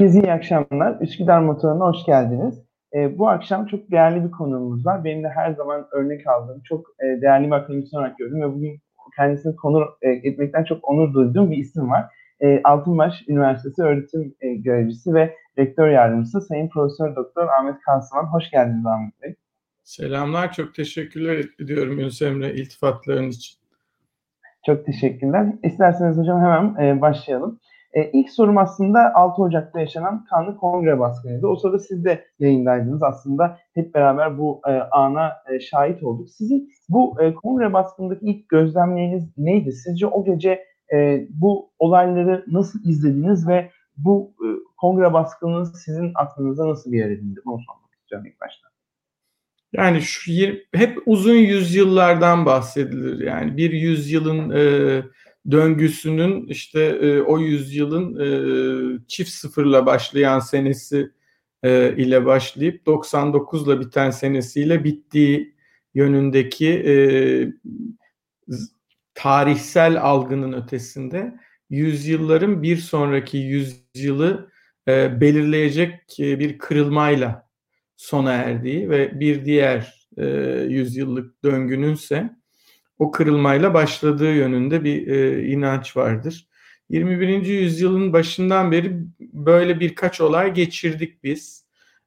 Herkese 0.00 0.20
iyi 0.20 0.32
akşamlar. 0.32 1.00
Üsküdar 1.00 1.40
Motoru'na 1.40 1.84
hoş 1.84 2.04
geldiniz. 2.06 2.64
E, 2.94 3.18
bu 3.18 3.28
akşam 3.28 3.66
çok 3.66 3.90
değerli 3.90 4.24
bir 4.24 4.30
konuğumuz 4.30 4.86
var. 4.86 5.04
Benim 5.04 5.24
de 5.24 5.28
her 5.28 5.52
zaman 5.52 5.86
örnek 5.92 6.26
aldığım 6.26 6.62
çok 6.64 6.86
e, 7.00 7.22
değerli 7.22 7.46
bir 7.46 7.52
akademisyen 7.52 8.00
olarak 8.00 8.18
gördüm 8.18 8.42
ve 8.42 8.54
bugün 8.54 8.80
kendisini 9.16 9.56
konu 9.56 9.84
e, 10.02 10.10
etmekten 10.10 10.64
çok 10.64 10.88
onur 10.88 11.14
duyduğum 11.14 11.50
bir 11.50 11.56
isim 11.56 11.90
var. 11.90 12.04
E, 12.40 12.60
Altınbaş 12.64 13.28
Üniversitesi 13.28 13.82
öğretim 13.82 14.34
e, 14.40 14.54
görevlisi 14.54 15.14
ve 15.14 15.34
rektör 15.58 15.88
yardımcısı 15.88 16.40
Sayın 16.40 16.68
Profesör 16.68 17.16
Doktor 17.16 17.48
Ahmet 17.48 17.80
Kalsıman. 17.80 18.24
Hoş 18.24 18.50
geldiniz 18.50 18.86
Ahmet 18.86 19.22
Bey. 19.22 19.34
Selamlar, 19.82 20.52
çok 20.52 20.74
teşekkürler 20.74 21.44
ediyorum 21.58 21.98
Yunus 21.98 22.22
Emre 22.22 22.54
iltifatların 22.54 23.28
için. 23.28 23.60
Çok 24.66 24.86
teşekkürler. 24.86 25.46
İsterseniz 25.62 26.16
hocam 26.16 26.40
hemen 26.40 26.86
e, 26.86 27.00
başlayalım. 27.00 27.60
E, 27.92 28.10
ilk 28.10 28.30
sorum 28.30 28.58
aslında 28.58 29.14
6 29.14 29.42
Ocak'ta 29.42 29.80
yaşanan 29.80 30.24
kanlı 30.24 30.56
kongre 30.56 30.98
baskınıydı. 30.98 31.46
O 31.46 31.56
sırada 31.56 31.78
siz 31.78 32.04
de 32.04 32.24
yayındaydınız. 32.38 33.02
Aslında 33.02 33.58
hep 33.74 33.94
beraber 33.94 34.38
bu 34.38 34.60
e, 34.68 34.70
ana 34.70 35.32
e, 35.52 35.60
şahit 35.60 36.02
olduk. 36.02 36.30
Sizin 36.30 36.70
bu 36.88 37.22
e, 37.22 37.34
kongre 37.34 37.72
baskındaki 37.72 38.26
ilk 38.26 38.48
gözlemleriniz 38.48 39.38
neydi? 39.38 39.72
Sizce 39.72 40.06
o 40.06 40.24
gece 40.24 40.64
e, 40.94 41.26
bu 41.30 41.70
olayları 41.78 42.44
nasıl 42.48 42.84
izlediniz 42.84 43.48
ve 43.48 43.70
bu 43.96 44.34
e, 44.44 44.48
kongre 44.76 45.12
baskını 45.12 45.66
sizin 45.66 46.12
aklınıza 46.14 46.68
nasıl 46.68 46.92
bir 46.92 46.98
yer 46.98 47.10
edindi? 47.10 47.40
Bunu 47.44 47.60
sormak 47.66 47.94
istiyorum 48.00 48.26
ilk 48.26 48.40
başta. 48.40 48.68
Yani 49.72 50.00
şu 50.02 50.32
hep 50.74 50.98
uzun 51.06 51.34
yüzyıllardan 51.34 52.46
bahsedilir. 52.46 53.26
Yani 53.26 53.56
bir 53.56 53.70
yüzyılın 53.70 54.50
e, 54.50 55.02
döngüsünün 55.50 56.46
işte 56.46 56.80
e, 56.80 57.20
o 57.20 57.38
yüzyılın 57.38 58.20
e, 58.20 58.98
çift 59.08 59.30
sıfırla 59.30 59.86
başlayan 59.86 60.38
senesi 60.38 61.10
e, 61.62 61.96
ile 61.96 62.26
başlayıp 62.26 62.86
99'la 62.86 63.80
biten 63.80 64.10
senesiyle 64.10 64.84
bittiği 64.84 65.54
yönündeki 65.94 66.68
e, 66.68 66.94
tarihsel 69.14 70.02
algının 70.02 70.52
ötesinde 70.52 71.34
yüzyılların 71.70 72.62
bir 72.62 72.76
sonraki 72.76 73.38
yüzyılı 73.38 74.50
e, 74.88 75.20
belirleyecek 75.20 76.20
e, 76.20 76.38
bir 76.38 76.58
kırılmayla 76.58 77.50
sona 77.96 78.32
erdiği 78.32 78.90
ve 78.90 79.20
bir 79.20 79.44
diğer 79.44 80.08
e, 80.16 80.26
yüzyıllık 80.68 81.44
döngününse 81.44 82.39
o 83.00 83.10
kırılmayla 83.10 83.74
başladığı 83.74 84.34
yönünde 84.34 84.84
bir 84.84 85.06
e, 85.06 85.46
inanç 85.46 85.96
vardır. 85.96 86.48
21. 86.88 87.46
yüzyılın 87.46 88.12
başından 88.12 88.72
beri 88.72 88.96
böyle 89.20 89.80
birkaç 89.80 90.20
olay 90.20 90.54
geçirdik 90.54 91.24
biz. 91.24 91.64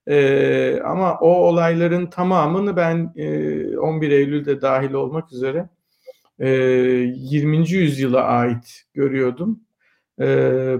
E, 0.08 0.80
ama 0.86 1.20
o 1.20 1.30
olayların 1.30 2.08
tamamını 2.08 2.76
ben 2.76 3.14
e, 3.16 3.78
11 3.78 4.12
Eylül'de 4.12 4.62
dahil 4.62 4.94
olmak 4.94 5.32
üzere 5.34 5.70
e, 6.40 6.50
20. 6.50 7.70
yüzyıla 7.70 8.24
ait 8.24 8.84
görüyordum. 8.94 9.60
E, 10.22 10.26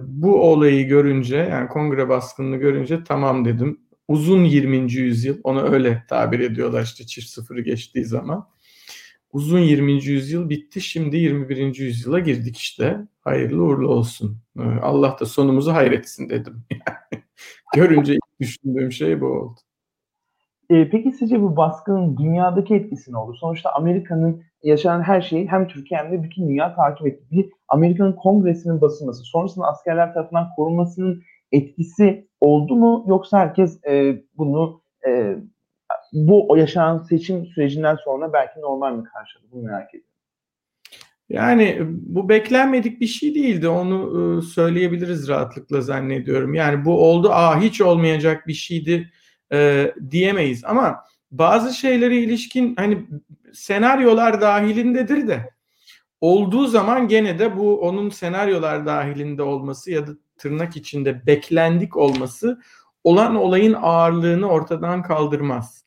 bu 0.02 0.52
olayı 0.52 0.88
görünce 0.88 1.38
yani 1.38 1.68
kongre 1.68 2.10
baskınını 2.10 2.58
görünce 2.58 3.04
tamam 3.04 3.46
dedim. 3.46 3.80
Uzun 4.08 4.44
20. 4.44 4.94
yüzyıl 4.94 5.38
ona 5.44 5.62
öyle 5.62 6.04
tabir 6.10 6.40
ediyorlar 6.40 6.84
işte 6.84 7.06
çift 7.06 7.28
sıfırı 7.28 7.62
geçtiği 7.62 8.06
zaman 8.06 8.53
uzun 9.34 9.60
20. 9.60 9.92
yüzyıl 9.92 10.50
bitti. 10.50 10.82
Şimdi 10.82 11.18
21. 11.18 11.76
yüzyıla 11.76 12.20
girdik 12.20 12.58
işte. 12.58 12.98
Hayırlı 13.22 13.64
uğurlu 13.64 13.88
olsun. 13.88 14.38
Ee, 14.60 14.62
Allah 14.62 15.18
da 15.20 15.26
sonumuzu 15.26 15.74
hayretsin 15.74 16.30
dedim. 16.30 16.64
Görünce 17.76 18.18
düşündüğüm 18.40 18.92
şey 18.92 19.22
bu 19.22 19.26
oldu. 19.26 19.60
E, 20.70 20.90
peki 20.90 21.12
sizce 21.12 21.42
bu 21.42 21.58
baskının 21.58 22.18
dünyadaki 22.18 22.76
etkisi 22.76 23.12
ne 23.12 23.18
oldu? 23.18 23.34
Sonuçta 23.34 23.72
Amerika'nın 23.72 24.44
yaşanan 24.64 25.02
her 25.02 25.22
şeyi 25.22 25.48
hem 25.48 25.68
Türkiye 25.68 26.00
hem 26.00 26.12
de 26.12 26.24
bütün 26.24 26.50
dünya 26.50 26.76
takip 26.76 27.08
etti. 27.08 27.26
Bir 27.32 27.50
Amerika'nın 27.68 28.14
kongresinin 28.14 28.82
basılması, 28.82 29.24
sonrasında 29.24 29.66
askerler 29.66 30.14
tarafından 30.14 30.50
korunmasının 30.56 31.24
etkisi 31.52 32.28
oldu 32.42 32.76
mu? 32.76 33.06
Yoksa 33.08 33.40
herkes 33.40 33.80
e, 33.86 34.24
bunu 34.38 34.82
e, 35.08 35.36
bu 36.14 36.58
yaşanan 36.58 36.98
seçim 36.98 37.46
sürecinden 37.46 37.96
sonra 37.96 38.34
belki 38.34 38.62
normal 38.62 38.96
mi 38.96 39.04
karşıladı? 39.04 39.48
Bunu 39.52 39.64
merak 39.64 39.90
ediyorum. 39.90 40.10
Yani 41.30 41.78
bu 41.90 42.30
beklenmedik 42.30 43.02
bir 43.02 43.08
şey 43.08 43.36
değildi. 43.36 43.68
Onu 43.68 44.12
ıı, 44.12 44.42
söyleyebiliriz 44.42 45.28
rahatlıkla 45.28 45.82
zannediyorum. 45.82 46.54
Yani 46.54 46.86
bu 46.86 47.10
oldu, 47.10 47.30
aa 47.32 47.62
hiç 47.62 47.82
olmayacak 47.82 48.48
bir 48.48 48.54
şeydi 48.54 49.12
e, 49.54 49.92
diyemeyiz. 50.12 50.66
Ama 50.66 51.00
bazı 51.32 51.74
şeylere 51.74 52.18
ilişkin 52.18 52.76
hani 52.76 53.08
senaryolar 53.54 54.42
dahilindedir 54.42 55.28
de 55.28 55.50
olduğu 56.22 56.68
zaman 56.68 57.08
gene 57.08 57.40
de 57.40 57.58
bu 57.58 57.82
onun 57.82 58.10
senaryolar 58.10 58.86
dahilinde 58.86 59.44
olması 59.44 59.92
ya 59.92 60.08
da 60.08 60.12
tırnak 60.38 60.78
içinde 60.78 61.28
beklendik 61.28 61.98
olması 61.98 62.62
olan 63.04 63.36
olayın 63.36 63.76
ağırlığını 63.82 64.50
ortadan 64.50 65.04
kaldırmaz 65.04 65.83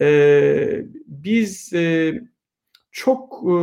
e, 0.00 0.84
biz 1.06 1.72
e, 1.72 2.14
çok 2.90 3.44
e, 3.44 3.56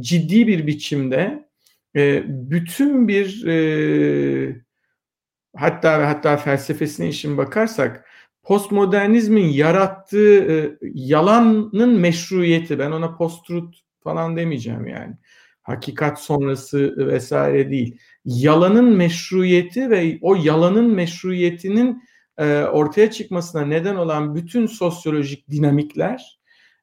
ciddi 0.00 0.46
bir 0.46 0.66
biçimde 0.66 1.48
e, 1.96 2.24
bütün 2.26 3.08
bir 3.08 3.46
e, 3.46 4.56
hatta 5.56 6.00
ve 6.00 6.04
hatta 6.04 6.36
felsefesine 6.36 7.08
işin 7.08 7.36
bakarsak 7.38 8.06
postmodernizmin 8.42 9.48
yarattığı 9.48 10.52
e, 10.52 10.78
yalanın 10.94 12.00
meşruiyeti 12.00 12.78
ben 12.78 12.90
ona 12.90 13.16
post-truth 13.16 13.76
falan 14.00 14.36
demeyeceğim 14.36 14.86
yani 14.86 15.14
hakikat 15.62 16.20
sonrası 16.20 16.94
vesaire 16.96 17.70
değil 17.70 17.98
yalanın 18.24 18.96
meşruiyeti 18.96 19.90
ve 19.90 20.18
o 20.22 20.34
yalanın 20.34 20.94
meşruiyetinin 20.94 22.02
e, 22.38 22.62
ortaya 22.62 23.10
çıkmasına 23.10 23.64
neden 23.64 23.96
olan 23.96 24.34
bütün 24.34 24.66
sosyolojik 24.66 25.50
dinamikler 25.50 26.38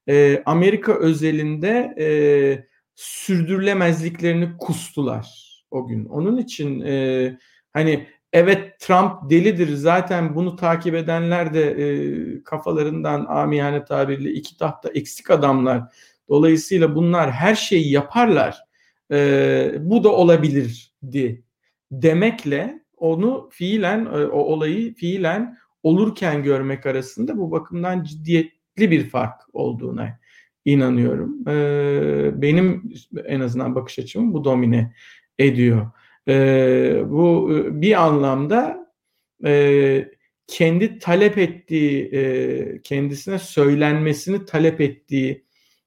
e, 0.09 0.43
Amerika 0.45 0.93
özelinde 0.93 1.95
e, 1.99 2.07
sürdürülemezliklerini 2.95 4.57
kustular 4.57 5.51
o 5.71 5.87
gün. 5.87 6.05
Onun 6.05 6.37
için 6.37 6.79
hani 7.73 8.07
evet 8.33 8.79
Trump 8.79 9.29
delidir 9.29 9.75
zaten 9.75 10.35
bunu 10.35 10.55
takip 10.55 10.95
edenler 10.95 11.53
de 11.53 11.71
e, 11.71 12.43
kafalarından 12.43 13.25
amiyane 13.25 13.85
tabirle 13.85 14.31
iki 14.31 14.57
tahta 14.57 14.89
eksik 14.89 15.31
adamlar. 15.31 15.83
Dolayısıyla 16.29 16.95
bunlar 16.95 17.31
her 17.31 17.55
şeyi 17.55 17.91
yaparlar. 17.91 18.57
Bu 19.79 20.03
da 20.03 20.09
olabilirdi 20.09 21.43
demekle 21.91 22.80
onu 23.01 23.49
fiilen 23.51 24.05
e, 24.05 24.09
o 24.09 24.39
olayı 24.39 24.93
fiilen 24.93 25.57
olurken 25.83 26.43
görmek 26.43 26.85
arasında 26.85 27.37
bu 27.37 27.51
bakımdan 27.51 28.03
ciddiyetli 28.03 28.91
bir 28.91 29.09
fark 29.09 29.41
olduğuna 29.53 30.19
inanıyorum. 30.65 31.49
E, 31.49 32.41
benim 32.41 32.93
en 33.25 33.39
azından 33.39 33.75
bakış 33.75 33.99
açımı 33.99 34.33
bu 34.33 34.43
domine 34.43 34.93
ediyor. 35.39 35.91
E, 36.27 37.03
bu 37.05 37.49
bir 37.71 38.03
anlamda 38.03 38.81
kendi 40.47 40.99
talep 40.99 41.37
ettiği, 41.37 42.11
kendisine 42.83 43.39
söylenmesini 43.39 44.45
talep 44.45 44.81
ettiği 44.81 45.45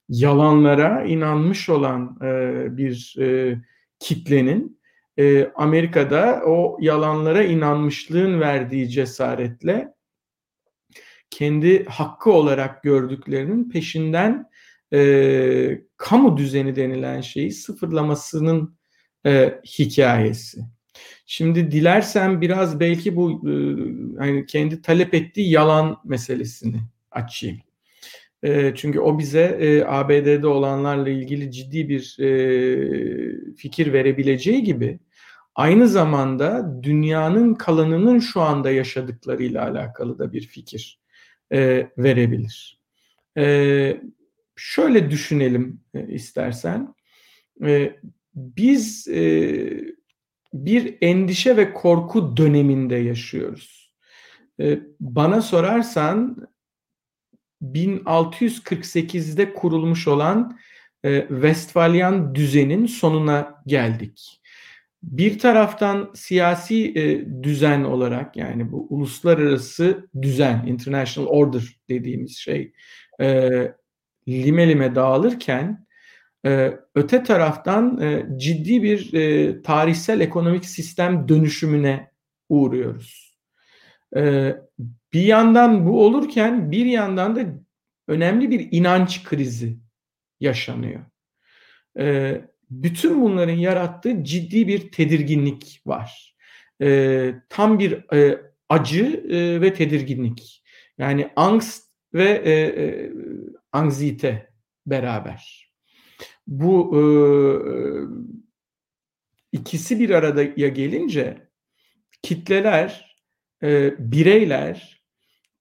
yalanlara 0.08 1.04
inanmış 1.04 1.68
olan 1.68 2.20
bir 2.76 3.16
kitlenin 3.98 4.78
e, 5.18 5.52
Amerika'da 5.54 6.42
o 6.46 6.78
yalanlara 6.80 7.42
inanmışlığın 7.42 8.40
verdiği 8.40 8.88
cesaretle 8.88 9.94
kendi 11.30 11.84
hakkı 11.84 12.32
olarak 12.32 12.82
gördüklerinin 12.82 13.70
peşinden 13.70 14.50
e, 14.92 15.80
kamu 15.96 16.36
düzeni 16.36 16.76
denilen 16.76 17.20
şeyi 17.20 17.52
sıfırlamasının 17.52 18.78
e, 19.26 19.60
hikayesi. 19.78 20.60
Şimdi 21.26 21.70
dilersen 21.70 22.40
biraz 22.40 22.80
belki 22.80 23.16
bu 23.16 23.30
e, 23.30 23.52
hani 24.18 24.46
kendi 24.46 24.82
talep 24.82 25.14
ettiği 25.14 25.50
yalan 25.50 25.96
meselesini 26.04 26.80
açayım. 27.10 27.63
E, 28.44 28.72
çünkü 28.74 29.00
o 29.00 29.18
bize 29.18 29.58
e, 29.60 29.84
ABD'de 29.84 30.46
olanlarla 30.46 31.08
ilgili 31.08 31.50
ciddi 31.50 31.88
bir 31.88 32.16
e, 32.20 33.54
fikir 33.56 33.92
verebileceği 33.92 34.62
gibi 34.62 34.98
aynı 35.54 35.88
zamanda 35.88 36.80
dünyanın 36.82 37.54
kalanının 37.54 38.18
şu 38.18 38.40
anda 38.40 38.70
yaşadıklarıyla 38.70 39.62
alakalı 39.62 40.18
da 40.18 40.32
bir 40.32 40.46
fikir 40.46 41.00
e, 41.52 41.88
verebilir. 41.98 42.80
E, 43.38 44.00
şöyle 44.56 45.10
düşünelim 45.10 45.80
e, 45.94 46.06
istersen. 46.08 46.94
E, 47.64 47.96
biz 48.34 49.08
e, 49.08 49.54
bir 50.54 50.98
endişe 51.00 51.56
ve 51.56 51.72
korku 51.72 52.36
döneminde 52.36 52.96
yaşıyoruz. 52.96 53.94
E, 54.60 54.80
bana 55.00 55.42
sorarsan 55.42 56.48
1648'de 57.72 59.54
kurulmuş 59.54 60.08
olan 60.08 60.58
e, 61.04 61.26
Westfalyan 61.28 62.34
düzenin 62.34 62.86
sonuna 62.86 63.62
geldik. 63.66 64.40
Bir 65.02 65.38
taraftan 65.38 66.10
siyasi 66.14 66.92
e, 66.96 67.26
düzen 67.42 67.84
olarak 67.84 68.36
yani 68.36 68.72
bu 68.72 68.86
uluslararası 68.90 70.08
düzen, 70.22 70.66
international 70.66 71.26
order 71.26 71.62
dediğimiz 71.88 72.36
şey 72.36 72.72
e, 73.20 73.50
lime 74.28 74.68
lime 74.68 74.94
dağılırken 74.94 75.86
e, 76.46 76.78
öte 76.94 77.22
taraftan 77.22 78.00
e, 78.00 78.26
ciddi 78.36 78.82
bir 78.82 79.14
e, 79.14 79.62
tarihsel 79.62 80.20
ekonomik 80.20 80.64
sistem 80.64 81.28
dönüşümüne 81.28 82.10
uğruyoruz. 82.48 83.23
E, 84.16 84.54
bir 85.12 85.22
yandan 85.22 85.86
bu 85.86 86.04
olurken 86.04 86.72
bir 86.72 86.86
yandan 86.86 87.36
da 87.36 87.44
önemli 88.08 88.50
bir 88.50 88.68
inanç 88.70 89.24
krizi 89.24 89.76
yaşanıyor. 90.40 91.00
E, 91.98 92.40
bütün 92.70 93.22
bunların 93.22 93.54
yarattığı 93.54 94.24
ciddi 94.24 94.68
bir 94.68 94.92
tedirginlik 94.92 95.82
var. 95.86 96.36
E, 96.82 97.34
tam 97.48 97.78
bir 97.78 98.14
e, 98.14 98.40
acı 98.68 99.26
e, 99.30 99.60
ve 99.60 99.74
tedirginlik. 99.74 100.62
Yani 100.98 101.30
angst 101.36 101.84
ve 102.14 102.42
e, 102.44 102.52
e, 102.52 103.12
anksiyete 103.72 104.50
beraber. 104.86 105.70
Bu 106.46 106.98
e, 106.98 107.02
ikisi 109.52 109.98
bir 109.98 110.10
araya 110.10 110.68
gelince 110.68 111.48
kitleler, 112.22 113.13
e, 113.64 113.94
bireyler 113.98 115.04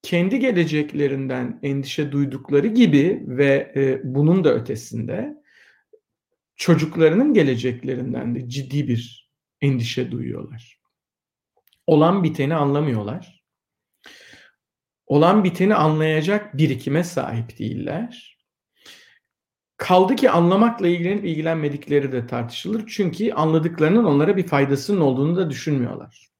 kendi 0.02 0.40
geleceklerinden 0.40 1.60
endişe 1.64 2.12
duydukları 2.12 2.68
gibi 2.68 3.24
ve 3.28 3.74
e, 3.76 4.02
bunun 4.04 4.44
da 4.44 4.54
ötesinde 4.54 5.44
çocuklarının 6.56 7.34
geleceklerinden 7.34 8.36
de 8.36 8.50
ciddi 8.50 8.88
bir 8.88 9.30
endişe 9.62 10.12
duyuyorlar. 10.12 10.80
Olan 11.88 12.24
biteni 12.24 12.56
anlamıyorlar. 12.56 13.44
Olan 15.06 15.44
biteni 15.44 15.76
anlayacak 15.76 16.58
birikime 16.58 17.04
sahip 17.04 17.60
değiller. 17.60 18.40
Kaldı 19.78 20.16
ki 20.16 20.30
anlamakla 20.30 20.88
ilgilenip 20.88 21.26
ilgilenmedikleri 21.26 22.12
de 22.12 22.28
tartışılır. 22.28 22.84
Çünkü 22.88 23.32
anladıklarının 23.32 24.04
onlara 24.04 24.38
bir 24.38 24.48
faydasının 24.48 25.02
olduğunu 25.02 25.36
da 25.36 25.50
düşünmüyorlar. 25.50 26.32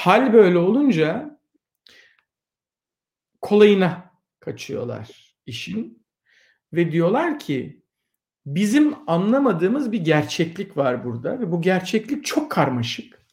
Hal 0.00 0.32
böyle 0.32 0.58
olunca 0.58 1.40
kolayına 3.40 4.12
kaçıyorlar 4.40 5.34
işin 5.46 6.06
ve 6.72 6.92
diyorlar 6.92 7.38
ki 7.38 7.82
bizim 8.46 9.10
anlamadığımız 9.10 9.92
bir 9.92 10.04
gerçeklik 10.04 10.76
var 10.76 11.04
burada 11.04 11.40
ve 11.40 11.52
bu 11.52 11.62
gerçeklik 11.62 12.24
çok 12.24 12.50
karmaşık. 12.50 13.26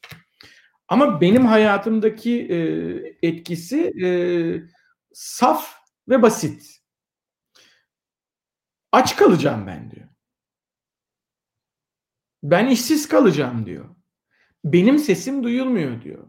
Ama 0.88 1.22
benim 1.22 1.46
hayatımdaki 1.46 2.48
e, 2.50 2.58
etkisi 3.28 3.94
e, 4.04 4.10
saf 5.14 5.75
ve 6.10 6.22
basit. 6.22 6.81
Aç 8.92 9.16
kalacağım 9.16 9.68
ben 9.68 9.92
diyor. 9.92 10.08
Ben 12.44 12.68
işsiz 12.68 13.08
kalacağım 13.08 13.66
diyor. 13.66 13.96
Benim 14.64 15.00
sesim 15.00 15.44
duyulmuyor 15.44 16.02
diyor. 16.02 16.26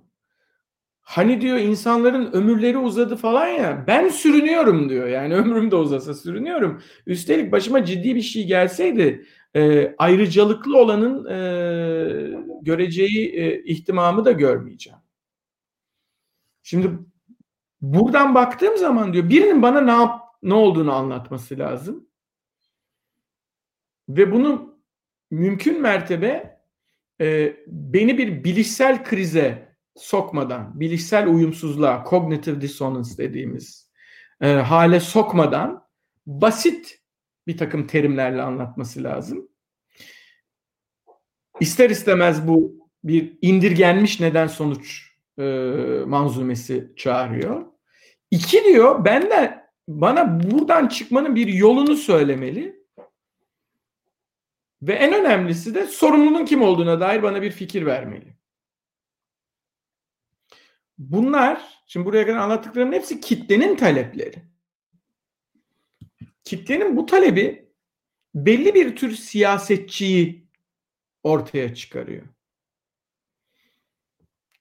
Hani 1.08 1.40
diyor 1.40 1.56
insanların 1.56 2.32
ömürleri 2.32 2.78
uzadı 2.78 3.16
falan 3.16 3.46
ya 3.46 3.84
ben 3.87 4.08
sürünüyorum 4.08 4.88
diyor. 4.90 5.08
Yani 5.08 5.34
ömrüm 5.37 5.70
de 5.70 5.76
uzasa 5.76 6.14
sürünüyorum. 6.14 6.82
Üstelik 7.06 7.52
başıma 7.52 7.84
ciddi 7.84 8.14
bir 8.14 8.22
şey 8.22 8.46
gelseydi 8.46 9.26
e, 9.56 9.94
ayrıcalıklı 9.99 10.78
olanın 10.78 11.25
e, 11.25 11.38
göreceği 12.62 13.34
e, 13.34 13.62
ihtimamı 13.64 14.25
da 14.25 14.32
görmeyeceğim. 14.32 14.99
Şimdi 16.62 16.90
buradan 17.81 18.34
baktığım 18.34 18.76
zaman 18.76 19.12
diyor 19.12 19.28
birinin 19.28 19.62
bana 19.62 19.81
ne 19.81 19.90
yap, 19.90 20.20
ne 20.43 20.54
olduğunu 20.54 20.93
anlatması 20.93 21.58
lazım. 21.58 22.06
Ve 24.08 24.32
bunu 24.32 24.78
mümkün 25.31 25.81
mertebe 25.82 26.61
e, 27.20 27.56
beni 27.66 28.19
bir 28.19 28.44
bilişsel 28.44 29.04
krize 29.04 29.67
sokmadan, 29.98 30.80
bilişsel 30.80 31.28
uyumsuzluğa, 31.28 32.04
cognitive 32.11 32.61
dissonance 32.61 33.11
dediğimiz 33.18 33.90
e, 34.40 34.49
hale 34.49 35.00
sokmadan 35.00 35.84
basit 36.26 37.00
bir 37.46 37.56
takım 37.56 37.87
terimlerle 37.87 38.42
anlatması 38.42 39.02
lazım. 39.02 39.49
İster 41.61 41.90
istemez 41.90 42.49
bu 42.49 42.88
bir 43.04 43.38
indirgenmiş 43.42 44.20
neden 44.20 44.46
sonuç 44.46 45.12
e, 45.38 45.44
manzumesi 46.06 46.92
çağırıyor. 46.96 47.66
İki 48.30 48.64
diyor 48.64 49.04
ben 49.04 49.30
de 49.30 49.64
bana 49.88 50.40
buradan 50.50 50.88
çıkmanın 50.88 51.34
bir 51.34 51.46
yolunu 51.46 51.96
söylemeli. 51.96 52.78
Ve 54.82 54.92
en 54.92 55.14
önemlisi 55.14 55.75
de 55.75 55.87
sorumlunun 55.87 56.44
kim 56.44 56.62
olduğuna 56.62 57.00
dair 57.00 57.23
bana 57.23 57.42
bir 57.42 57.50
fikir 57.50 57.87
vermeli. 57.87 58.38
Bunlar, 60.99 61.83
şimdi 61.87 62.07
buraya 62.07 62.26
kadar 62.26 62.38
anlattıklarımın 62.38 62.93
hepsi 62.93 63.21
kitlenin 63.21 63.76
talepleri. 63.76 64.43
Kitlenin 66.45 66.97
bu 66.97 67.07
talebi 67.07 67.69
belli 68.35 68.75
bir 68.75 68.97
tür 68.97 69.14
siyasetçiyi 69.14 70.47
ortaya 71.23 71.75
çıkarıyor. 71.75 72.26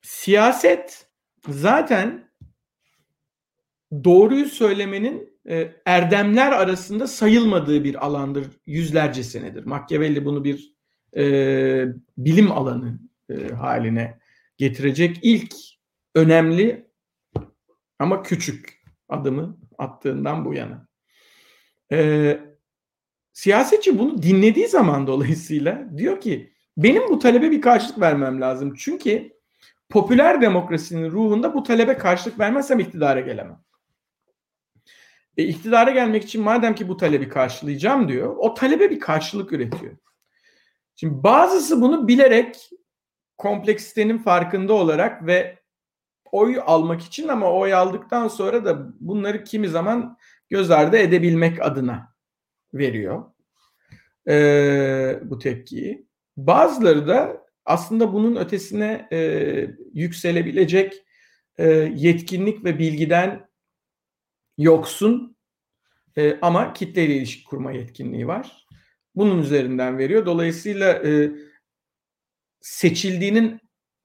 Siyaset 0.01 1.07
zaten 1.47 2.31
doğruyu 4.03 4.45
söylemenin 4.45 5.39
e, 5.49 5.71
erdemler 5.85 6.51
arasında 6.51 7.07
sayılmadığı 7.07 7.83
bir 7.83 8.05
alandır 8.05 8.47
yüzlerce 8.65 9.23
senedir. 9.23 9.65
Machiavelli 9.65 10.25
bunu 10.25 10.43
bir 10.43 10.73
e, 11.17 11.85
bilim 12.17 12.51
alanı 12.51 12.99
e, 13.29 13.47
haline 13.47 14.19
getirecek 14.57 15.19
ilk 15.21 15.55
önemli 16.17 16.87
ama 17.99 18.23
küçük 18.23 18.83
adımı 19.09 19.57
attığından 19.77 20.45
bu 20.45 20.53
yana. 20.53 20.87
E, 21.91 22.39
siyasetçi 23.33 23.99
bunu 23.99 24.23
dinlediği 24.23 24.67
zaman 24.67 25.07
dolayısıyla 25.07 25.97
diyor 25.97 26.21
ki 26.21 26.53
benim 26.77 27.09
bu 27.09 27.19
talebe 27.19 27.51
bir 27.51 27.61
karşılık 27.61 27.99
vermem 27.99 28.41
lazım. 28.41 28.73
Çünkü 28.77 29.33
popüler 29.89 30.41
demokrasinin 30.41 31.11
ruhunda 31.11 31.53
bu 31.53 31.63
talebe 31.63 31.97
karşılık 31.97 32.39
vermezsem 32.39 32.79
iktidara 32.79 33.19
gelemem. 33.19 33.59
E, 35.37 35.43
iktidara 35.43 35.91
gelmek 35.91 36.23
için 36.23 36.41
madem 36.41 36.75
ki 36.75 36.87
bu 36.87 36.97
talebi 36.97 37.29
karşılayacağım 37.29 38.09
diyor, 38.09 38.35
o 38.37 38.53
talebe 38.53 38.89
bir 38.89 38.99
karşılık 38.99 39.53
üretiyor. 39.53 39.97
Şimdi 40.95 41.23
bazısı 41.23 41.81
bunu 41.81 42.07
bilerek 42.07 42.69
kompleksitenin 43.37 44.17
farkında 44.17 44.73
olarak 44.73 45.25
ve 45.25 45.56
oy 46.31 46.59
almak 46.65 47.01
için 47.01 47.27
ama 47.27 47.53
oy 47.53 47.73
aldıktan 47.73 48.27
sonra 48.27 48.65
da 48.65 48.87
bunları 48.99 49.43
kimi 49.43 49.67
zaman 49.67 50.17
göz 50.49 50.71
ardı 50.71 50.97
edebilmek 50.97 51.61
adına 51.61 52.13
veriyor 52.73 53.23
e, 54.27 55.19
bu 55.23 55.39
tepkiyi. 55.39 56.07
Bazıları 56.37 57.07
da 57.07 57.47
aslında 57.65 58.13
bunun 58.13 58.35
ötesine 58.35 59.07
e, 59.11 59.19
yükselebilecek 59.93 61.03
e, 61.57 61.67
yetkinlik 61.95 62.63
ve 62.63 62.79
bilgiden 62.79 63.49
yoksun 64.57 65.37
e, 66.17 66.39
ama 66.41 66.73
kitleyle 66.73 67.15
ilişki 67.15 67.43
kurma 67.43 67.71
yetkinliği 67.71 68.27
var. 68.27 68.67
Bunun 69.15 69.41
üzerinden 69.41 69.97
veriyor. 69.97 70.25
Dolayısıyla 70.25 70.93
e, 70.93 71.31
seçildiğinin 72.61 73.59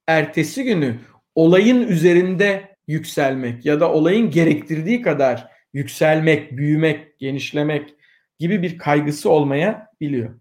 ertesi 0.06 0.64
günü 0.64 0.98
olayın 1.34 1.88
üzerinde 1.88 2.76
yükselmek 2.86 3.66
ya 3.66 3.80
da 3.80 3.92
olayın 3.92 4.30
gerektirdiği 4.30 5.02
kadar 5.02 5.48
yükselmek, 5.72 6.52
büyümek, 6.52 7.18
genişlemek 7.18 7.94
gibi 8.38 8.62
bir 8.62 8.78
kaygısı 8.78 9.30
olmaya 9.30 9.90
biliyor. 10.00 10.40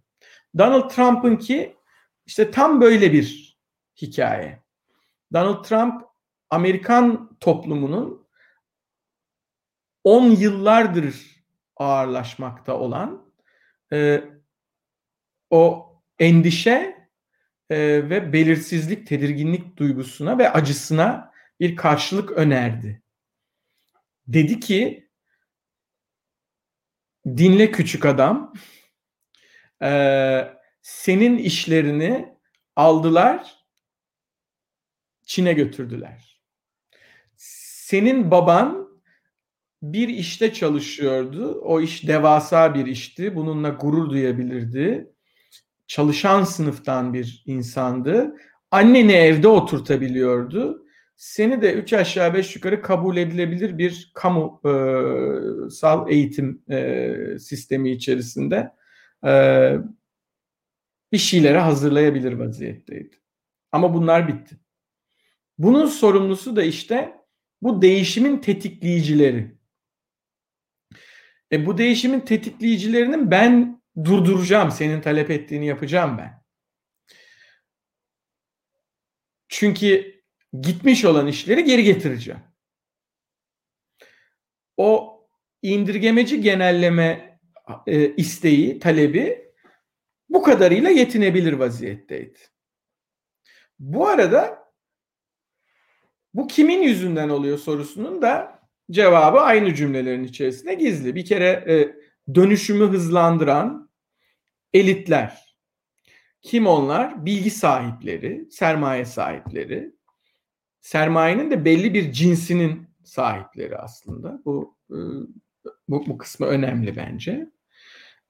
Donald 0.58 0.90
Trump'ın 0.90 1.36
ki 1.36 1.76
işte 2.26 2.52
tam 2.52 2.82
böyle 2.82 3.14
bir 3.14 3.58
hikaye. 4.02 4.60
Donald 5.34 5.64
Trump 5.64 6.04
Amerikan 6.50 7.38
toplumunun 7.40 8.28
10 10.04 10.24
yıllardır 10.24 11.44
ağırlaşmakta 11.78 12.78
olan 12.78 13.34
e, 13.94 14.24
o 15.50 15.92
endişe 16.20 17.00
e, 17.72 18.10
ve 18.10 18.34
belirsizlik, 18.34 19.08
tedirginlik 19.08 19.78
duygusuna 19.78 20.38
ve 20.38 20.51
acısına 20.51 21.32
bir 21.60 21.75
karşılık 21.75 22.32
önerdi. 22.32 23.01
Dedi 24.28 24.60
ki 24.60 25.10
dinle 27.28 27.72
küçük 27.72 28.06
adam 28.06 28.54
e, 29.84 30.54
senin 30.82 31.38
işlerini 31.38 32.36
aldılar 32.75 33.56
Çin'e 35.25 35.54
götürdüler. 35.54 36.42
Senin 37.36 38.32
baban 38.32 38.92
bir 39.82 40.08
işte 40.08 40.54
çalışıyordu. 40.54 41.62
O 41.62 41.82
iş 41.82 42.08
devasa 42.08 42.75
bir 42.75 42.86
işti. 42.86 43.36
Bununla 43.36 43.70
gurur 43.70 44.10
duyabilirdi. 44.10 45.11
Çalışan 45.92 46.44
sınıftan 46.44 47.14
bir 47.14 47.44
insandı. 47.46 48.36
Anneni 48.72 49.12
evde 49.12 49.48
oturtabiliyordu. 49.48 50.86
Seni 51.16 51.62
de 51.62 51.74
üç 51.74 51.94
aşağı 51.94 52.34
beş 52.34 52.56
yukarı 52.56 52.82
kabul 52.82 53.18
edilebilir 53.18 53.78
bir 53.78 54.12
kamu 54.14 54.62
e, 54.66 56.14
eğitim 56.14 56.64
e, 56.70 57.40
sistemi 57.40 57.92
içerisinde 57.92 58.72
e, 59.26 59.32
bir 61.12 61.18
şeylere 61.18 61.60
hazırlayabilir 61.60 62.34
vaziyetteydi. 62.34 63.16
Ama 63.72 63.94
bunlar 63.94 64.28
bitti. 64.28 64.60
Bunun 65.58 65.86
sorumlusu 65.86 66.56
da 66.56 66.64
işte 66.64 67.14
bu 67.62 67.82
değişimin 67.82 68.38
tetikleyicileri. 68.38 69.56
E 71.52 71.66
bu 71.66 71.78
değişimin 71.78 72.20
tetikleyicilerinin 72.20 73.32
ben 73.32 73.81
durduracağım. 73.98 74.72
Senin 74.72 75.02
talep 75.02 75.32
ettiğini 75.32 75.68
yapacağım 75.68 76.18
ben. 76.18 76.42
Çünkü 79.48 80.22
gitmiş 80.62 81.06
olan 81.06 81.28
işleri 81.28 81.64
geri 81.64 81.84
getireceğim. 81.84 82.42
O 84.78 85.20
indirgemeci 85.62 86.42
genelleme 86.42 87.40
e, 87.88 88.16
isteği, 88.16 88.80
talebi 88.80 89.52
bu 90.30 90.42
kadarıyla 90.44 90.90
yetinebilir 90.90 91.54
vaziyetteydi. 91.54 92.40
Bu 93.80 94.08
arada 94.08 94.72
bu 96.34 96.48
kimin 96.48 96.82
yüzünden 96.82 97.30
oluyor 97.30 97.58
sorusunun 97.58 98.22
da 98.22 98.60
cevabı 98.92 99.40
aynı 99.40 99.74
cümlelerin 99.76 100.24
içerisinde 100.24 100.74
gizli. 100.74 101.16
Bir 101.16 101.26
kere 101.26 101.48
e, 101.48 101.96
dönüşümü 102.36 102.86
hızlandıran 102.86 103.90
elitler. 104.74 105.56
Kim 106.42 106.68
onlar? 106.68 107.26
Bilgi 107.26 107.52
sahipleri, 107.52 108.48
sermaye 108.52 109.06
sahipleri. 109.06 109.92
Sermayenin 110.82 111.52
de 111.52 111.66
belli 111.66 111.94
bir 111.94 112.12
cinsinin 112.12 112.88
sahipleri 113.04 113.78
aslında. 113.78 114.42
Bu 114.46 114.78
e, 114.92 114.98
bu, 115.88 116.06
bu 116.08 116.18
kısmı 116.18 116.48
önemli 116.48 116.96
bence. 116.96 117.50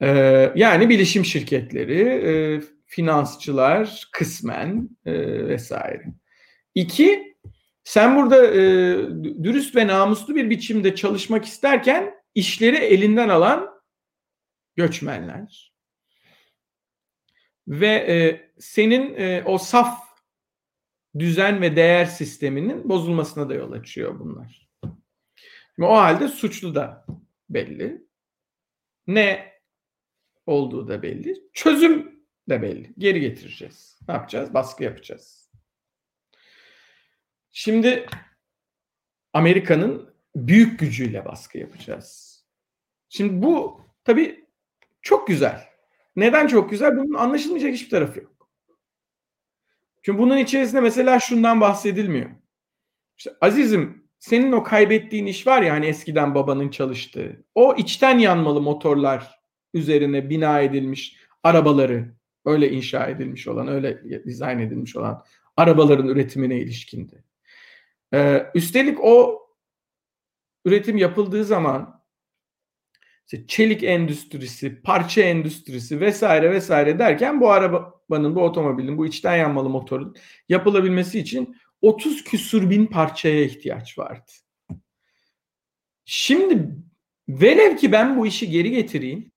E, 0.02 0.08
yani 0.56 0.90
bilişim 0.90 1.26
şirketleri, 1.26 2.02
e, 2.02 2.62
finansçılar 2.86 4.10
kısmen 4.12 4.90
vesaire. 5.06 6.06
İki, 6.76 7.36
sen 7.84 8.18
burada 8.18 8.54
dürüst 9.44 9.76
ve 9.76 9.88
namuslu 9.88 10.36
bir 10.36 10.50
biçimde 10.50 10.96
çalışmak 10.96 11.46
isterken 11.46 12.14
işleri 12.36 12.76
elinden 12.76 13.30
alan 13.30 13.70
göçmenler 14.76 15.74
ve 17.68 17.88
e, 17.88 18.16
senin 18.60 19.16
e, 19.16 19.44
o 19.46 19.58
saf 19.58 20.12
düzen 21.20 21.62
ve 21.62 21.76
değer 21.76 22.06
sisteminin 22.06 22.90
bozulmasına 22.90 23.50
da 23.50 23.54
yol 23.54 23.72
açıyor 23.72 24.20
bunlar. 24.20 24.70
Şimdi 25.76 25.88
o 25.90 25.96
halde 25.96 26.28
suçlu 26.28 26.76
da 26.76 27.06
belli. 27.50 28.08
Ne 29.08 29.52
olduğu 30.46 30.88
da 30.88 31.02
belli. 31.02 31.36
Çözüm 31.54 32.26
de 32.50 32.62
belli. 32.62 32.94
Geri 32.98 33.20
getireceğiz. 33.20 34.00
Ne 34.08 34.14
yapacağız? 34.14 34.54
Baskı 34.54 34.84
yapacağız. 34.84 35.52
Şimdi 37.52 38.06
Amerika'nın 39.34 40.14
büyük 40.36 40.80
gücüyle 40.80 41.26
baskı 41.26 41.58
yapacağız. 41.58 42.32
Şimdi 43.10 43.44
bu 43.44 43.82
tabii 44.04 44.41
çok 45.02 45.28
güzel. 45.28 45.68
Neden 46.16 46.48
çok 46.48 46.70
güzel? 46.70 46.98
Bunun 46.98 47.14
anlaşılmayacak 47.14 47.74
hiçbir 47.74 47.90
tarafı 47.90 48.20
yok. 48.20 48.50
Çünkü 50.02 50.20
bunun 50.20 50.38
içerisinde 50.38 50.82
mesela 50.82 51.20
şundan 51.20 51.62
bahsedilmiyor. 51.62 52.30
İşte 53.18 53.32
azizim 53.42 54.08
senin 54.20 54.52
o 54.52 54.64
kaybettiğin 54.64 55.26
iş 55.26 55.48
var 55.48 55.62
ya 55.62 55.74
hani 55.74 55.86
eskiden 55.86 56.36
babanın 56.36 56.70
çalıştığı. 56.70 57.44
O 57.56 57.76
içten 57.76 58.18
yanmalı 58.20 58.62
motorlar 58.62 59.42
üzerine 59.74 60.30
bina 60.30 60.62
edilmiş 60.62 61.18
arabaları 61.44 62.16
öyle 62.46 62.72
inşa 62.72 63.08
edilmiş 63.08 63.48
olan, 63.48 63.68
öyle 63.68 64.24
dizayn 64.26 64.60
edilmiş 64.60 64.96
olan 64.96 65.24
arabaların 65.58 66.08
üretimine 66.08 66.58
ilişkindi. 66.60 67.24
Ee, 68.14 68.52
üstelik 68.56 68.98
o 69.02 69.42
üretim 70.66 70.98
yapıldığı 70.98 71.46
zaman 71.46 72.01
işte 73.26 73.48
çelik 73.48 73.84
endüstrisi, 73.84 74.82
parça 74.82 75.22
endüstrisi 75.22 76.00
vesaire 76.00 76.52
vesaire 76.52 77.00
derken 77.00 77.42
bu 77.42 77.52
arabanın, 77.52 78.36
bu 78.36 78.44
otomobilin, 78.44 78.98
bu 78.98 79.06
içten 79.06 79.36
yanmalı 79.36 79.70
motorun 79.70 80.16
yapılabilmesi 80.50 81.20
için 81.20 81.56
30 81.82 82.24
küsur 82.24 82.70
bin 82.70 82.86
parçaya 82.86 83.44
ihtiyaç 83.44 83.98
vardı. 83.98 84.32
Şimdi 86.06 86.76
velev 87.30 87.78
ki 87.78 87.92
ben 87.92 88.18
bu 88.18 88.28
işi 88.28 88.50
geri 88.50 88.72
getireyim. 88.72 89.32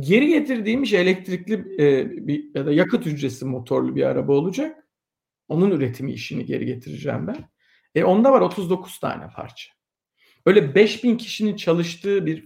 Geri 0.00 0.26
getirdiğim 0.28 0.82
iş 0.82 0.92
elektrikli 0.92 1.82
e, 1.82 2.10
bir, 2.26 2.54
ya 2.54 2.66
da 2.66 2.72
yakıt 2.72 3.06
hücresi 3.06 3.44
motorlu 3.44 3.96
bir 3.96 4.02
araba 4.02 4.32
olacak. 4.32 4.86
Onun 5.48 5.70
üretimi 5.70 6.12
işini 6.12 6.44
geri 6.44 6.66
getireceğim 6.66 7.26
ben. 7.26 7.48
E 7.94 8.04
onda 8.04 8.32
var 8.32 8.40
39 8.40 8.98
tane 8.98 9.24
parça. 9.36 9.70
Öyle 10.46 10.74
5000 10.74 11.16
kişinin 11.16 11.56
çalıştığı 11.56 12.26
bir 12.26 12.44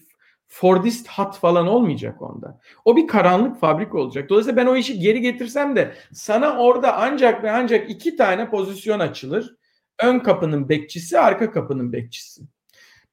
Fordist 0.54 1.08
hat 1.08 1.38
falan 1.38 1.66
olmayacak 1.66 2.22
onda. 2.22 2.60
O 2.84 2.96
bir 2.96 3.06
karanlık 3.06 3.60
fabrik 3.60 3.94
olacak. 3.94 4.28
Dolayısıyla 4.28 4.56
ben 4.56 4.66
o 4.66 4.76
işi 4.76 4.98
geri 4.98 5.20
getirsem 5.20 5.76
de 5.76 5.94
sana 6.12 6.58
orada 6.58 6.96
ancak 6.96 7.42
ve 7.42 7.50
ancak 7.50 7.90
iki 7.90 8.16
tane 8.16 8.50
pozisyon 8.50 9.00
açılır. 9.00 9.56
Ön 10.02 10.18
kapının 10.18 10.68
bekçisi, 10.68 11.18
arka 11.18 11.50
kapının 11.50 11.92
bekçisi. 11.92 12.42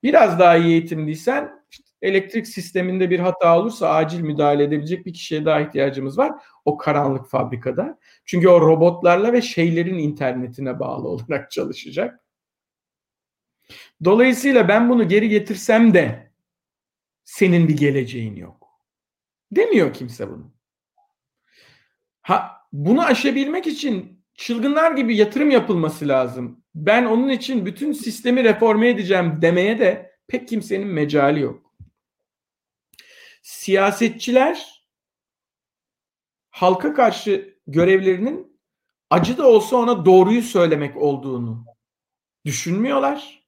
Biraz 0.03 0.39
daha 0.39 0.57
iyi 0.57 0.67
eğitimliysen 0.67 1.51
elektrik 2.01 2.47
sisteminde 2.47 3.09
bir 3.09 3.19
hata 3.19 3.59
olursa 3.59 3.89
acil 3.89 4.21
müdahale 4.21 4.63
edebilecek 4.63 5.05
bir 5.05 5.13
kişiye 5.13 5.45
daha 5.45 5.61
ihtiyacımız 5.61 6.17
var. 6.17 6.31
O 6.65 6.77
karanlık 6.77 7.27
fabrikada. 7.27 7.99
Çünkü 8.25 8.47
o 8.49 8.61
robotlarla 8.61 9.33
ve 9.33 9.41
şeylerin 9.41 9.97
internetine 9.97 10.79
bağlı 10.79 11.07
olarak 11.07 11.51
çalışacak. 11.51 12.19
Dolayısıyla 14.03 14.67
ben 14.67 14.89
bunu 14.89 15.07
geri 15.07 15.29
getirsem 15.29 15.93
de 15.93 16.28
senin 17.29 17.67
bir 17.67 17.77
geleceğin 17.77 18.35
yok. 18.35 18.67
Demiyor 19.51 19.93
kimse 19.93 20.29
bunu. 20.29 20.53
Ha 22.21 22.67
bunu 22.71 23.01
aşabilmek 23.01 23.67
için 23.67 24.25
çılgınlar 24.35 24.91
gibi 24.91 25.15
yatırım 25.15 25.51
yapılması 25.51 26.07
lazım. 26.07 26.63
Ben 26.75 27.05
onun 27.05 27.29
için 27.29 27.65
bütün 27.65 27.91
sistemi 27.93 28.43
reforme 28.43 28.89
edeceğim 28.89 29.41
demeye 29.41 29.79
de 29.79 30.17
pek 30.27 30.47
kimsenin 30.47 30.87
mecali 30.87 31.39
yok. 31.39 31.75
Siyasetçiler 33.41 34.85
halka 36.49 36.93
karşı 36.93 37.59
görevlerinin 37.67 38.61
acı 39.09 39.37
da 39.37 39.47
olsa 39.47 39.75
ona 39.75 40.05
doğruyu 40.05 40.41
söylemek 40.41 40.97
olduğunu 40.97 41.65
düşünmüyorlar. 42.45 43.43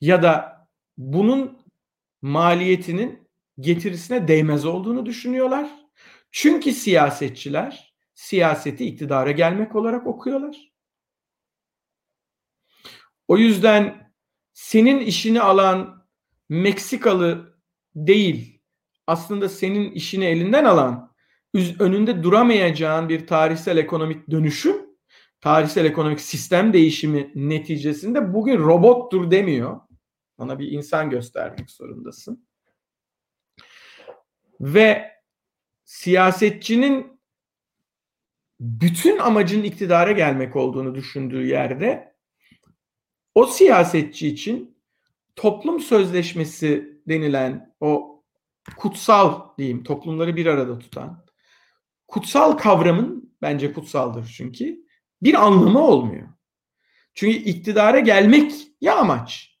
Ya 0.00 0.22
da 0.22 0.62
bunun 0.96 1.61
maliyetinin 2.22 3.28
getirisine 3.60 4.28
değmez 4.28 4.64
olduğunu 4.64 5.06
düşünüyorlar. 5.06 5.70
Çünkü 6.30 6.72
siyasetçiler 6.72 7.94
siyaseti 8.14 8.86
iktidara 8.86 9.30
gelmek 9.30 9.76
olarak 9.76 10.06
okuyorlar. 10.06 10.72
O 13.28 13.38
yüzden 13.38 14.12
senin 14.52 14.98
işini 15.00 15.40
alan 15.40 16.02
Meksikalı 16.48 17.58
değil, 17.94 18.60
aslında 19.06 19.48
senin 19.48 19.92
işini 19.92 20.24
elinden 20.24 20.64
alan, 20.64 21.12
önünde 21.78 22.22
duramayacağın 22.22 23.08
bir 23.08 23.26
tarihsel 23.26 23.76
ekonomik 23.76 24.30
dönüşüm, 24.30 24.76
tarihsel 25.40 25.84
ekonomik 25.84 26.20
sistem 26.20 26.72
değişimi 26.72 27.32
neticesinde 27.34 28.34
bugün 28.34 28.58
robottur 28.58 29.30
demiyor. 29.30 29.80
Ona 30.38 30.58
bir 30.58 30.70
insan 30.70 31.10
göstermek 31.10 31.70
zorundasın. 31.70 32.46
Ve 34.60 35.12
siyasetçinin 35.84 37.20
bütün 38.60 39.18
amacın 39.18 39.62
iktidara 39.62 40.12
gelmek 40.12 40.56
olduğunu 40.56 40.94
düşündüğü 40.94 41.46
yerde 41.46 42.16
o 43.34 43.46
siyasetçi 43.46 44.28
için 44.28 44.78
toplum 45.36 45.80
sözleşmesi 45.80 47.00
denilen 47.08 47.74
o 47.80 48.22
kutsal 48.76 49.56
diyeyim 49.58 49.84
toplumları 49.84 50.36
bir 50.36 50.46
arada 50.46 50.78
tutan 50.78 51.24
kutsal 52.08 52.52
kavramın 52.52 53.34
bence 53.42 53.72
kutsaldır 53.72 54.34
çünkü 54.36 54.86
bir 55.22 55.34
anlamı 55.34 55.80
olmuyor. 55.80 56.28
Çünkü 57.14 57.36
iktidara 57.36 58.00
gelmek 58.00 58.52
ya 58.80 58.96
amaç. 58.96 59.51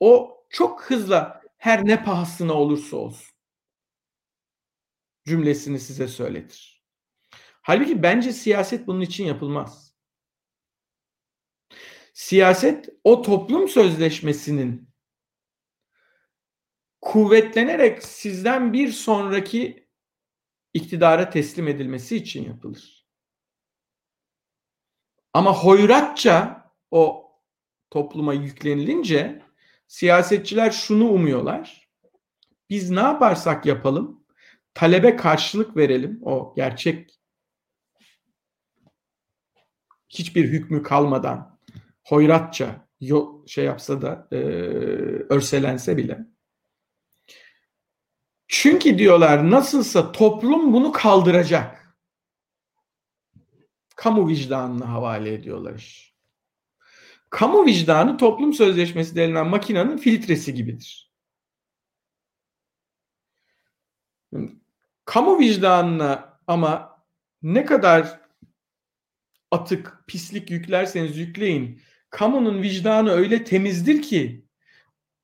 O 0.00 0.38
çok 0.50 0.82
hızla 0.82 1.42
her 1.56 1.86
ne 1.86 2.04
pahasına 2.04 2.52
olursa 2.52 2.96
olsun 2.96 3.38
cümlesini 5.28 5.80
size 5.80 6.08
söyletir. 6.08 6.84
Halbuki 7.62 8.02
bence 8.02 8.32
siyaset 8.32 8.86
bunun 8.86 9.00
için 9.00 9.24
yapılmaz. 9.24 9.94
Siyaset 12.12 12.88
o 13.04 13.22
toplum 13.22 13.68
sözleşmesinin 13.68 14.88
kuvvetlenerek 17.00 18.04
sizden 18.04 18.72
bir 18.72 18.92
sonraki 18.92 19.88
iktidara 20.74 21.30
teslim 21.30 21.68
edilmesi 21.68 22.16
için 22.16 22.44
yapılır. 22.44 23.06
Ama 25.32 25.54
hoyratça 25.54 26.64
o 26.90 27.32
topluma 27.90 28.34
yüklenilince 28.34 29.47
siyasetçiler 29.88 30.70
şunu 30.70 31.08
umuyorlar. 31.08 31.88
Biz 32.70 32.90
ne 32.90 33.00
yaparsak 33.00 33.66
yapalım 33.66 34.24
talebe 34.74 35.16
karşılık 35.16 35.76
verelim 35.76 36.20
o 36.22 36.54
gerçek 36.56 37.20
hiçbir 40.08 40.44
hükmü 40.44 40.82
kalmadan 40.82 41.58
hoyratça 42.04 42.88
şey 43.46 43.64
yapsa 43.64 44.02
da 44.02 44.28
e, 44.32 44.36
örselense 45.28 45.96
bile 45.96 46.26
çünkü 48.48 48.98
diyorlar 48.98 49.50
nasılsa 49.50 50.12
toplum 50.12 50.72
bunu 50.72 50.92
kaldıracak. 50.92 51.96
Kamu 53.96 54.28
vicdanına 54.28 54.88
havale 54.92 55.34
ediyorlar. 55.34 56.07
Kamu 57.30 57.66
vicdanı 57.66 58.16
toplum 58.16 58.52
sözleşmesi 58.52 59.16
denilen 59.16 59.46
makinenin 59.46 59.96
filtresi 59.96 60.54
gibidir. 60.54 61.10
Kamu 65.04 65.38
vicdanına 65.38 66.40
ama 66.46 66.98
ne 67.42 67.64
kadar 67.64 68.20
atık, 69.50 70.04
pislik 70.06 70.50
yüklerseniz 70.50 71.16
yükleyin. 71.16 71.80
Kamunun 72.10 72.62
vicdanı 72.62 73.10
öyle 73.10 73.44
temizdir 73.44 74.02
ki 74.02 74.44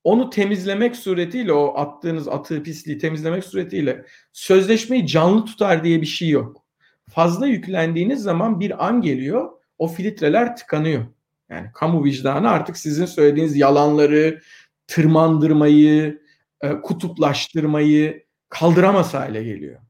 onu 0.05 0.31
temizlemek 0.31 0.97
suretiyle 0.97 1.53
o 1.53 1.75
attığınız 1.77 2.29
atığı 2.29 2.63
pisliği 2.63 2.99
temizlemek 2.99 3.45
suretiyle 3.45 4.07
sözleşmeyi 4.33 5.07
canlı 5.07 5.45
tutar 5.45 5.85
diye 5.85 6.01
bir 6.01 6.07
şey 6.07 6.29
yok. 6.29 6.65
Fazla 7.11 7.47
yüklendiğiniz 7.47 8.23
zaman 8.23 8.61
bir 8.61 8.87
an 8.87 9.01
geliyor 9.01 9.51
o 9.79 9.89
filtreler 9.89 10.57
tıkanıyor. 10.57 11.07
Yani 11.51 11.71
kamu 11.75 12.05
vicdanı 12.05 12.51
artık 12.51 12.77
sizin 12.77 13.07
söylediğiniz 13.07 13.57
yalanları, 13.57 14.41
tırmandırmayı, 14.87 16.23
e, 16.63 16.81
kutuplaştırmayı 16.81 18.27
kaldıramaz 18.49 19.15
hale 19.15 19.45
geliyor. 19.45 19.81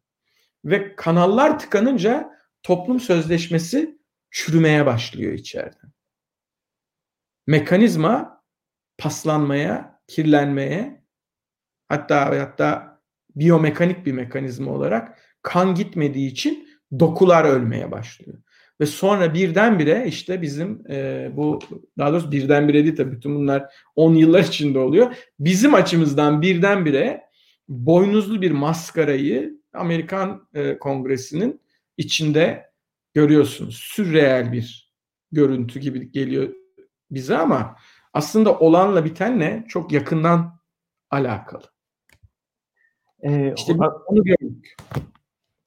Ve 0.64 0.96
kanallar 0.96 1.58
tıkanınca 1.58 2.30
toplum 2.62 3.00
sözleşmesi 3.00 3.98
çürümeye 4.30 4.86
başlıyor 4.86 5.32
içeride. 5.32 5.76
Mekanizma 7.46 8.42
paslanmaya, 8.98 10.00
kirlenmeye 10.06 11.04
hatta 11.88 12.40
hatta 12.40 13.00
biyomekanik 13.36 14.06
bir 14.06 14.12
mekanizma 14.12 14.72
olarak 14.72 15.18
kan 15.42 15.74
gitmediği 15.74 16.30
için 16.30 16.68
dokular 17.00 17.44
ölmeye 17.44 17.90
başlıyor. 17.90 18.43
Ve 18.80 18.86
sonra 18.86 19.34
birdenbire 19.34 20.04
işte 20.06 20.42
bizim 20.42 20.82
e, 20.90 21.30
bu 21.36 21.58
daha 21.98 22.12
doğrusu 22.12 22.32
birdenbire 22.32 22.84
değil 22.84 22.96
tabii 22.96 23.12
bütün 23.12 23.34
bunlar 23.34 23.74
10 23.96 24.14
yıllar 24.14 24.40
içinde 24.40 24.78
oluyor. 24.78 25.16
Bizim 25.38 25.74
açımızdan 25.74 26.42
birdenbire 26.42 27.24
boynuzlu 27.68 28.42
bir 28.42 28.50
maskarayı 28.50 29.60
Amerikan 29.72 30.48
e, 30.54 30.78
Kongresi'nin 30.78 31.60
içinde 31.96 32.70
görüyorsunuz. 33.14 33.76
Sürreel 33.76 34.52
bir 34.52 34.92
görüntü 35.32 35.80
gibi 35.80 36.12
geliyor 36.12 36.48
bize 37.10 37.36
ama 37.36 37.76
aslında 38.12 38.58
olanla 38.58 39.04
bitenle 39.04 39.64
çok 39.68 39.92
yakından 39.92 40.60
alakalı. 41.10 41.74
Ee, 43.22 43.54
işte 43.56 43.72
onu 44.06 44.24
gördük. 44.24 44.76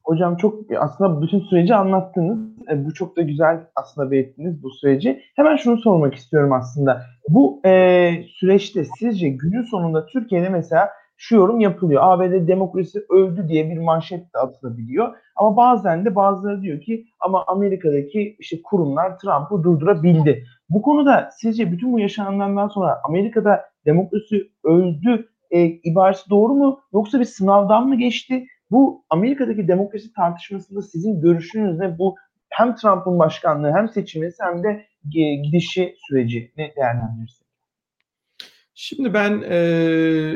Hocam 0.07 0.37
çok 0.37 0.55
aslında 0.79 1.21
bütün 1.21 1.39
süreci 1.39 1.75
anlattınız. 1.75 2.39
E, 2.71 2.85
bu 2.85 2.93
çok 2.93 3.17
da 3.17 3.21
güzel 3.21 3.59
aslında 3.75 4.11
belirttiniz 4.11 4.63
bu 4.63 4.69
süreci. 4.69 5.21
Hemen 5.35 5.55
şunu 5.55 5.77
sormak 5.77 6.15
istiyorum 6.15 6.53
aslında. 6.53 7.01
Bu 7.29 7.61
e, 7.65 8.11
süreçte 8.27 8.83
sizce 8.99 9.29
günün 9.29 9.63
sonunda 9.63 10.05
Türkiye'de 10.05 10.49
mesela 10.49 10.89
şu 11.17 11.35
yorum 11.35 11.59
yapılıyor. 11.59 12.01
ABD 12.05 12.47
demokrasi 12.47 13.05
öldü 13.09 13.47
diye 13.47 13.69
bir 13.69 13.77
manşet 13.77 14.33
de 14.33 14.39
atılabiliyor. 14.39 15.15
Ama 15.35 15.57
bazen 15.57 16.05
de 16.05 16.15
bazıları 16.15 16.61
diyor 16.61 16.81
ki 16.81 17.05
ama 17.19 17.43
Amerika'daki 17.47 18.35
işte 18.39 18.61
kurumlar 18.63 19.19
Trump'ı 19.19 19.63
durdurabildi. 19.63 20.43
Bu 20.69 20.81
konuda 20.81 21.29
sizce 21.37 21.71
bütün 21.71 21.93
bu 21.93 21.99
yaşananlardan 21.99 22.67
sonra 22.67 22.97
Amerika'da 23.03 23.61
demokrasi 23.85 24.51
öldü 24.63 25.29
e, 25.51 25.65
ibaresi 25.65 26.29
doğru 26.29 26.53
mu? 26.53 26.79
Yoksa 26.93 27.19
bir 27.19 27.25
sınavdan 27.25 27.87
mı 27.87 27.97
geçti? 27.97 28.45
Bu 28.71 29.05
Amerika'daki 29.09 29.67
demokrasi 29.67 30.13
tartışmasında 30.13 30.81
sizin 30.81 31.21
görüşünüz 31.21 31.77
ne? 31.79 31.97
Bu 31.97 32.15
hem 32.49 32.75
Trump'ın 32.75 33.19
başkanlığı 33.19 33.71
hem 33.71 33.89
seçilmesi 33.89 34.43
hem 34.43 34.63
de 34.63 34.85
gidişi 35.43 35.95
süreci 36.07 36.51
ne 36.57 36.73
değerlendirirsiniz? 36.75 37.47
Şimdi 38.79 39.13
ben 39.13 39.43
e, 39.49 39.55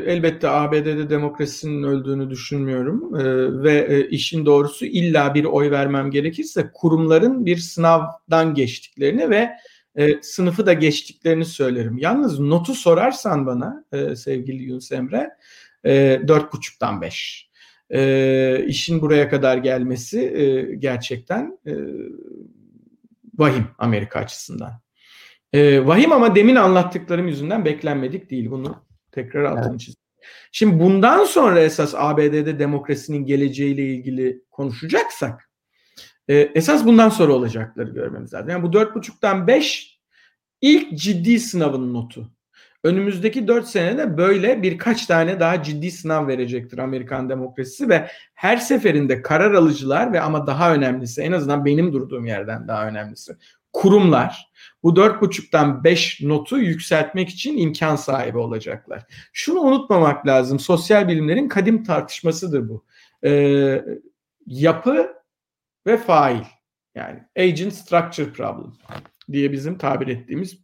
elbette 0.06 0.48
ABD'de 0.48 1.10
demokrasinin 1.10 1.82
öldüğünü 1.82 2.30
düşünmüyorum 2.30 3.16
e, 3.16 3.24
ve 3.62 3.86
e, 3.88 4.08
işin 4.08 4.46
doğrusu 4.46 4.84
illa 4.84 5.34
bir 5.34 5.44
oy 5.44 5.70
vermem 5.70 6.10
gerekirse 6.10 6.70
kurumların 6.74 7.46
bir 7.46 7.56
sınavdan 7.56 8.54
geçtiklerini 8.54 9.30
ve 9.30 9.50
e, 9.96 10.22
sınıfı 10.22 10.66
da 10.66 10.72
geçtiklerini 10.72 11.44
söylerim. 11.44 11.98
Yalnız 11.98 12.40
notu 12.40 12.74
sorarsan 12.74 13.46
bana 13.46 13.84
e, 13.92 14.16
sevgili 14.16 14.62
Yunus 14.62 14.92
Emre 14.92 15.30
e, 15.84 16.22
dört 16.28 16.52
buçuktan 16.52 17.00
beş. 17.00 17.51
E, 17.90 18.64
işin 18.66 19.00
buraya 19.00 19.28
kadar 19.28 19.56
gelmesi 19.56 20.20
e, 20.20 20.74
gerçekten 20.74 21.58
e, 21.66 21.72
vahim 23.38 23.66
Amerika 23.78 24.18
açısından. 24.18 24.72
E, 25.52 25.86
vahim 25.86 26.12
ama 26.12 26.34
demin 26.34 26.56
anlattıklarım 26.56 27.28
yüzünden 27.28 27.64
beklenmedik 27.64 28.30
değil. 28.30 28.50
Bunu 28.50 28.84
tekrar 29.12 29.44
altını 29.44 29.70
evet. 29.70 29.80
çizdim. 29.80 30.02
Şimdi 30.52 30.80
bundan 30.80 31.24
sonra 31.24 31.60
esas 31.60 31.94
ABD'de 31.96 32.58
demokrasinin 32.58 33.26
geleceğiyle 33.26 33.86
ilgili 33.86 34.42
konuşacaksak 34.50 35.50
e, 36.28 36.34
esas 36.34 36.84
bundan 36.84 37.08
sonra 37.08 37.32
olacakları 37.32 37.90
görmemiz 37.90 38.34
lazım. 38.34 38.48
Yani 38.48 38.62
bu 38.62 38.72
dört 38.72 38.94
buçuktan 38.94 39.46
beş 39.46 39.98
ilk 40.60 40.98
ciddi 40.98 41.38
sınavın 41.40 41.94
notu. 41.94 42.32
Önümüzdeki 42.84 43.48
dört 43.48 43.66
senede 43.66 44.16
böyle 44.16 44.62
birkaç 44.62 45.06
tane 45.06 45.40
daha 45.40 45.62
ciddi 45.62 45.90
sınav 45.90 46.28
verecektir 46.28 46.78
Amerikan 46.78 47.28
demokrasisi 47.28 47.88
ve 47.88 48.08
her 48.34 48.56
seferinde 48.56 49.22
karar 49.22 49.54
alıcılar 49.54 50.12
ve 50.12 50.20
ama 50.20 50.46
daha 50.46 50.74
önemlisi 50.74 51.22
en 51.22 51.32
azından 51.32 51.64
benim 51.64 51.92
durduğum 51.92 52.26
yerden 52.26 52.68
daha 52.68 52.88
önemlisi 52.88 53.36
kurumlar 53.72 54.52
bu 54.82 54.96
dört 54.96 55.22
buçuktan 55.22 55.84
beş 55.84 56.20
notu 56.20 56.58
yükseltmek 56.58 57.28
için 57.28 57.56
imkan 57.56 57.96
sahibi 57.96 58.38
olacaklar. 58.38 59.06
Şunu 59.32 59.60
unutmamak 59.60 60.26
lazım. 60.26 60.58
Sosyal 60.58 61.08
bilimlerin 61.08 61.48
kadim 61.48 61.84
tartışmasıdır 61.84 62.68
bu. 62.68 62.84
Ee, 63.24 63.84
yapı 64.46 65.12
ve 65.86 65.96
fail. 65.96 66.44
Yani 66.94 67.22
agent 67.38 67.74
structure 67.74 68.32
problem 68.32 68.72
diye 69.32 69.52
bizim 69.52 69.78
tabir 69.78 70.08
ettiğimiz 70.08 70.58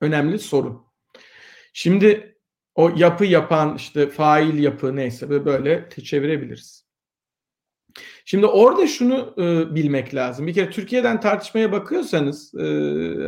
önemli 0.00 0.38
sorun. 0.38 0.91
Şimdi 1.72 2.38
o 2.74 2.92
yapı 2.96 3.24
yapan 3.24 3.76
işte 3.76 4.10
fail 4.10 4.58
yapı 4.58 4.96
neyse 4.96 5.30
böyle 5.44 5.88
çevirebiliriz. 6.04 6.82
Şimdi 8.24 8.46
orada 8.46 8.86
şunu 8.86 9.34
e, 9.38 9.74
bilmek 9.74 10.14
lazım. 10.14 10.46
Bir 10.46 10.54
kere 10.54 10.70
Türkiye'den 10.70 11.20
tartışmaya 11.20 11.72
bakıyorsanız 11.72 12.54
e, 12.54 12.64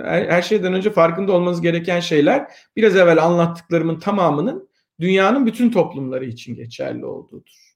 her, 0.05 0.29
her 0.29 0.43
şeyden 0.43 0.75
önce 0.75 0.91
farkında 0.91 1.33
olmanız 1.33 1.61
gereken 1.61 2.01
şeyler 2.01 2.53
biraz 2.77 2.97
evvel 2.97 3.25
anlattıklarımın 3.25 3.99
tamamının 3.99 4.69
dünyanın 5.01 5.47
bütün 5.47 5.71
toplumları 5.71 6.25
için 6.25 6.55
geçerli 6.55 7.07
olduğudur. 7.07 7.75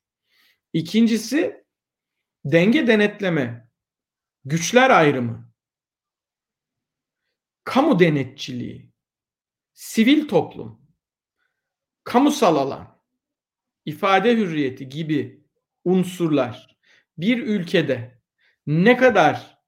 İkincisi 0.73 1.65
denge 2.45 2.87
denetleme. 2.87 3.69
güçler 4.45 4.91
ayrımı, 4.91 5.53
kamu 7.65 7.99
denetçiliği, 7.99 8.91
sivil 9.79 10.29
toplum, 10.29 10.81
kamusal 12.05 12.57
alan, 12.57 12.99
ifade 13.85 14.37
hürriyeti 14.37 14.89
gibi 14.89 15.45
unsurlar 15.85 16.79
bir 17.19 17.43
ülkede 17.43 18.23
ne 18.67 18.97
kadar 18.97 19.59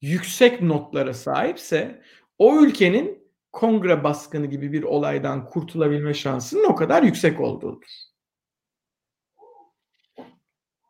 yüksek 0.00 0.62
notlara 0.62 1.14
sahipse 1.14 2.02
o 2.38 2.60
ülkenin 2.60 3.32
kongre 3.52 4.04
baskını 4.04 4.46
gibi 4.46 4.72
bir 4.72 4.82
olaydan 4.82 5.46
kurtulabilme 5.46 6.14
şansının 6.14 6.64
o 6.64 6.74
kadar 6.74 7.02
yüksek 7.02 7.40
olduğudur. 7.40 7.88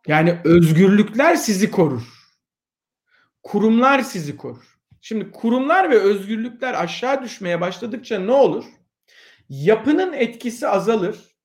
Yani 0.07 0.41
özgürlükler 0.45 1.37
sizi 1.37 1.71
korur. 1.71 2.33
Kurumlar 3.43 4.01
sizi 4.01 4.37
korur. 4.37 4.78
Şimdi 5.01 5.31
kurumlar 5.31 5.91
ve 5.91 5.99
özgürlükler 5.99 6.83
aşağı 6.83 7.23
düşmeye 7.23 7.61
başladıkça 7.61 8.19
ne 8.19 8.33
olur? 8.33 8.65
Yapının 9.49 10.13
etkisi 10.13 10.69
azalır. 10.69 11.37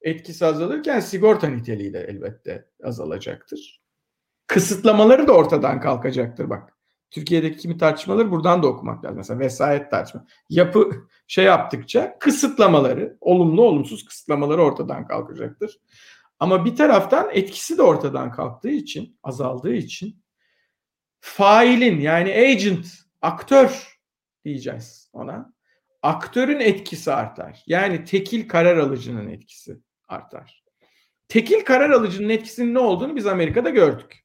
Etkisi 0.00 0.46
azalırken 0.46 1.00
sigorta 1.00 1.46
niteliği 1.48 1.92
de 1.92 2.00
elbette 2.08 2.68
azalacaktır. 2.84 3.82
Kısıtlamaları 4.46 5.28
da 5.28 5.32
ortadan 5.32 5.80
kalkacaktır 5.80 6.50
bak. 6.50 6.76
Türkiye'deki 7.10 7.58
kimi 7.58 7.78
tartışmaları 7.78 8.30
buradan 8.30 8.62
da 8.62 8.66
okumak 8.66 9.04
lazım. 9.04 9.16
Mesela 9.16 9.40
vesayet 9.40 9.90
tartışma. 9.90 10.26
Yapı 10.48 10.90
şey 11.26 11.44
yaptıkça 11.44 12.18
kısıtlamaları, 12.18 13.16
olumlu 13.20 13.62
olumsuz 13.62 14.04
kısıtlamaları 14.04 14.62
ortadan 14.62 15.06
kalkacaktır. 15.06 15.80
Ama 16.38 16.64
bir 16.64 16.76
taraftan 16.76 17.28
etkisi 17.32 17.78
de 17.78 17.82
ortadan 17.82 18.32
kalktığı 18.32 18.70
için, 18.70 19.18
azaldığı 19.22 19.74
için 19.74 20.22
failin 21.22 22.00
yani 22.00 22.32
agent, 22.32 22.86
aktör 23.22 23.98
diyeceğiz 24.44 25.10
ona. 25.12 25.52
Aktörün 26.02 26.60
etkisi 26.60 27.12
artar. 27.12 27.62
Yani 27.66 28.04
tekil 28.04 28.48
karar 28.48 28.76
alıcının 28.76 29.28
etkisi 29.28 29.80
artar. 30.08 30.64
Tekil 31.28 31.64
karar 31.64 31.90
alıcının 31.90 32.28
etkisinin 32.28 32.74
ne 32.74 32.78
olduğunu 32.78 33.16
biz 33.16 33.26
Amerika'da 33.26 33.70
gördük. 33.70 34.24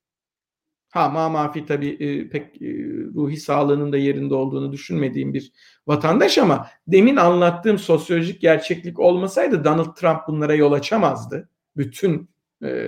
Ha 0.89 1.09
ma 1.09 1.29
mafi 1.29 1.65
tabii 1.65 1.89
e, 1.89 2.29
pek 2.29 2.61
e, 2.61 2.67
ruhi 3.15 3.37
sağlığının 3.37 3.93
da 3.93 3.97
yerinde 3.97 4.35
olduğunu 4.35 4.71
düşünmediğim 4.71 5.33
bir 5.33 5.51
vatandaş 5.87 6.37
ama 6.37 6.67
demin 6.87 7.15
anlattığım 7.15 7.79
sosyolojik 7.79 8.41
gerçeklik 8.41 8.99
olmasaydı 8.99 9.63
Donald 9.63 9.95
Trump 9.95 10.19
bunlara 10.27 10.53
yol 10.53 10.71
açamazdı. 10.71 11.49
Bütün 11.77 12.29
e, 12.63 12.87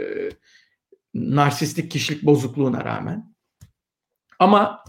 narsistik 1.13 1.91
kişilik 1.91 2.23
bozukluğuna 2.23 2.85
rağmen. 2.85 3.33
Ama 4.39 4.83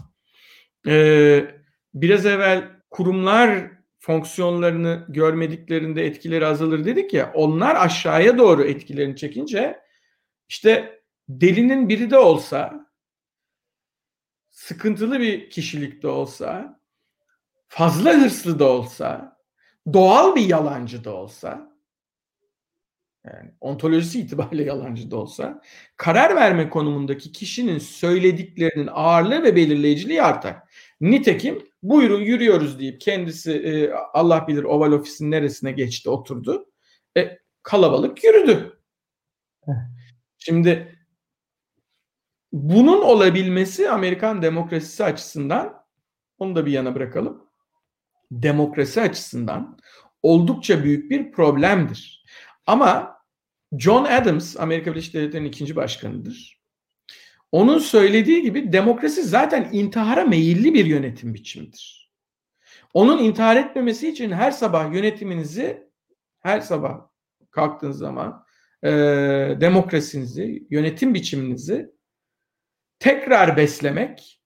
e, 0.87 1.61
biraz 1.93 2.25
evvel 2.25 2.69
kurumlar 2.89 3.71
fonksiyonlarını 3.99 5.05
görmediklerinde 5.09 6.05
etkileri 6.05 6.45
azalır 6.45 6.85
dedik 6.85 7.13
ya 7.13 7.31
onlar 7.33 7.75
aşağıya 7.75 8.37
doğru 8.37 8.63
etkilerini 8.63 9.15
çekince 9.15 9.79
işte 10.49 11.01
delinin 11.29 11.89
biri 11.89 12.11
de 12.11 12.17
olsa 12.17 12.91
sıkıntılı 14.49 15.19
bir 15.19 15.49
kişilik 15.49 16.03
de 16.03 16.07
olsa 16.07 16.79
fazla 17.67 18.13
hırslı 18.13 18.59
da 18.59 18.69
olsa 18.69 19.37
doğal 19.93 20.35
bir 20.35 20.45
yalancı 20.45 21.03
da 21.03 21.15
olsa 21.15 21.70
yani 23.25 23.51
ontolojisi 23.61 24.19
itibariyle 24.19 24.63
yalancı 24.63 25.11
da 25.11 25.17
olsa 25.17 25.61
karar 25.97 26.35
verme 26.35 26.69
konumundaki 26.69 27.31
kişinin 27.31 27.77
söylediklerinin 27.77 28.89
ağırlığı 28.91 29.43
ve 29.43 29.55
belirleyiciliği 29.55 30.21
artar. 30.21 30.57
Nitekim 31.01 31.67
buyurun 31.83 32.21
yürüyoruz 32.21 32.79
deyip 32.79 33.01
kendisi 33.01 33.51
e, 33.51 33.91
Allah 34.13 34.47
bilir 34.47 34.63
oval 34.63 34.91
ofisin 34.91 35.31
neresine 35.31 35.71
geçti 35.71 36.09
oturdu. 36.09 36.65
E, 37.17 37.37
kalabalık 37.63 38.23
yürüdü. 38.23 38.79
Şimdi 40.37 40.99
bunun 42.51 43.01
olabilmesi 43.01 43.89
Amerikan 43.89 44.41
demokrasisi 44.41 45.03
açısından 45.03 45.83
onu 46.37 46.55
da 46.55 46.65
bir 46.65 46.71
yana 46.71 46.95
bırakalım. 46.95 47.47
Demokrasi 48.31 49.01
açısından 49.01 49.77
oldukça 50.23 50.83
büyük 50.83 51.11
bir 51.11 51.31
problemdir. 51.31 52.21
Ama 52.65 53.17
John 53.77 54.05
Adams 54.05 54.57
Amerika 54.59 54.91
Birleşik 54.91 55.13
Devletleri'nin 55.13 55.47
ikinci 55.47 55.75
başkanıdır. 55.75 56.61
Onun 57.51 57.79
söylediği 57.79 58.41
gibi 58.41 58.73
demokrasi 58.73 59.23
zaten 59.23 59.69
intihara 59.71 60.25
meyilli 60.25 60.73
bir 60.73 60.85
yönetim 60.85 61.33
biçimidir. 61.33 62.11
Onun 62.93 63.23
intihar 63.23 63.55
etmemesi 63.55 64.09
için 64.09 64.31
her 64.31 64.51
sabah 64.51 64.93
yönetiminizi 64.93 65.87
her 66.39 66.59
sabah 66.59 67.01
kalktığınız 67.51 67.97
zaman 67.97 68.45
e, 68.83 68.89
demokrasinizi, 69.61 70.67
yönetim 70.69 71.13
biçiminizi 71.13 71.91
tekrar 72.99 73.57
beslemek, 73.57 74.41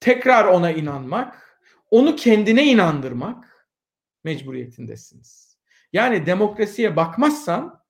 tekrar 0.00 0.44
ona 0.44 0.70
inanmak, 0.70 1.60
onu 1.90 2.16
kendine 2.16 2.64
inandırmak 2.64 3.68
mecburiyetindesiniz. 4.24 5.55
Yani 5.96 6.26
demokrasiye 6.26 6.96
bakmazsan 6.96 7.82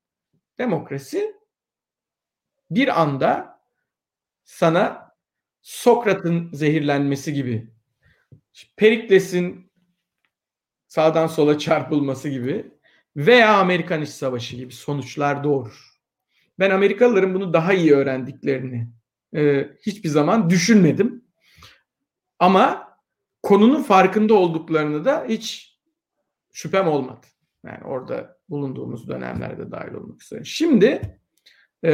demokrasi 0.58 1.36
bir 2.70 3.00
anda 3.02 3.60
sana 4.44 5.12
Sokrat'ın 5.62 6.52
zehirlenmesi 6.52 7.32
gibi, 7.32 7.70
Perikles'in 8.76 9.72
sağdan 10.88 11.26
sola 11.26 11.58
çarpılması 11.58 12.28
gibi 12.28 12.70
veya 13.16 13.58
Amerikan 13.58 14.02
İç 14.02 14.10
Savaşı 14.10 14.56
gibi 14.56 14.72
sonuçlar 14.72 15.44
doğurur. 15.44 16.00
Ben 16.58 16.70
Amerikalıların 16.70 17.34
bunu 17.34 17.52
daha 17.52 17.72
iyi 17.72 17.92
öğrendiklerini 17.92 18.88
e, 19.36 19.70
hiçbir 19.86 20.08
zaman 20.08 20.50
düşünmedim. 20.50 21.24
Ama 22.38 22.96
konunun 23.42 23.82
farkında 23.82 24.34
olduklarını 24.34 25.04
da 25.04 25.24
hiç 25.28 25.76
şüphem 26.52 26.88
olmadı. 26.88 27.26
Yani 27.66 27.84
orada 27.84 28.36
bulunduğumuz 28.48 29.08
dönemlerde 29.08 29.70
dahil 29.70 29.94
olmak 29.94 30.22
üzere. 30.22 30.44
Şimdi 30.44 31.00
e, 31.84 31.92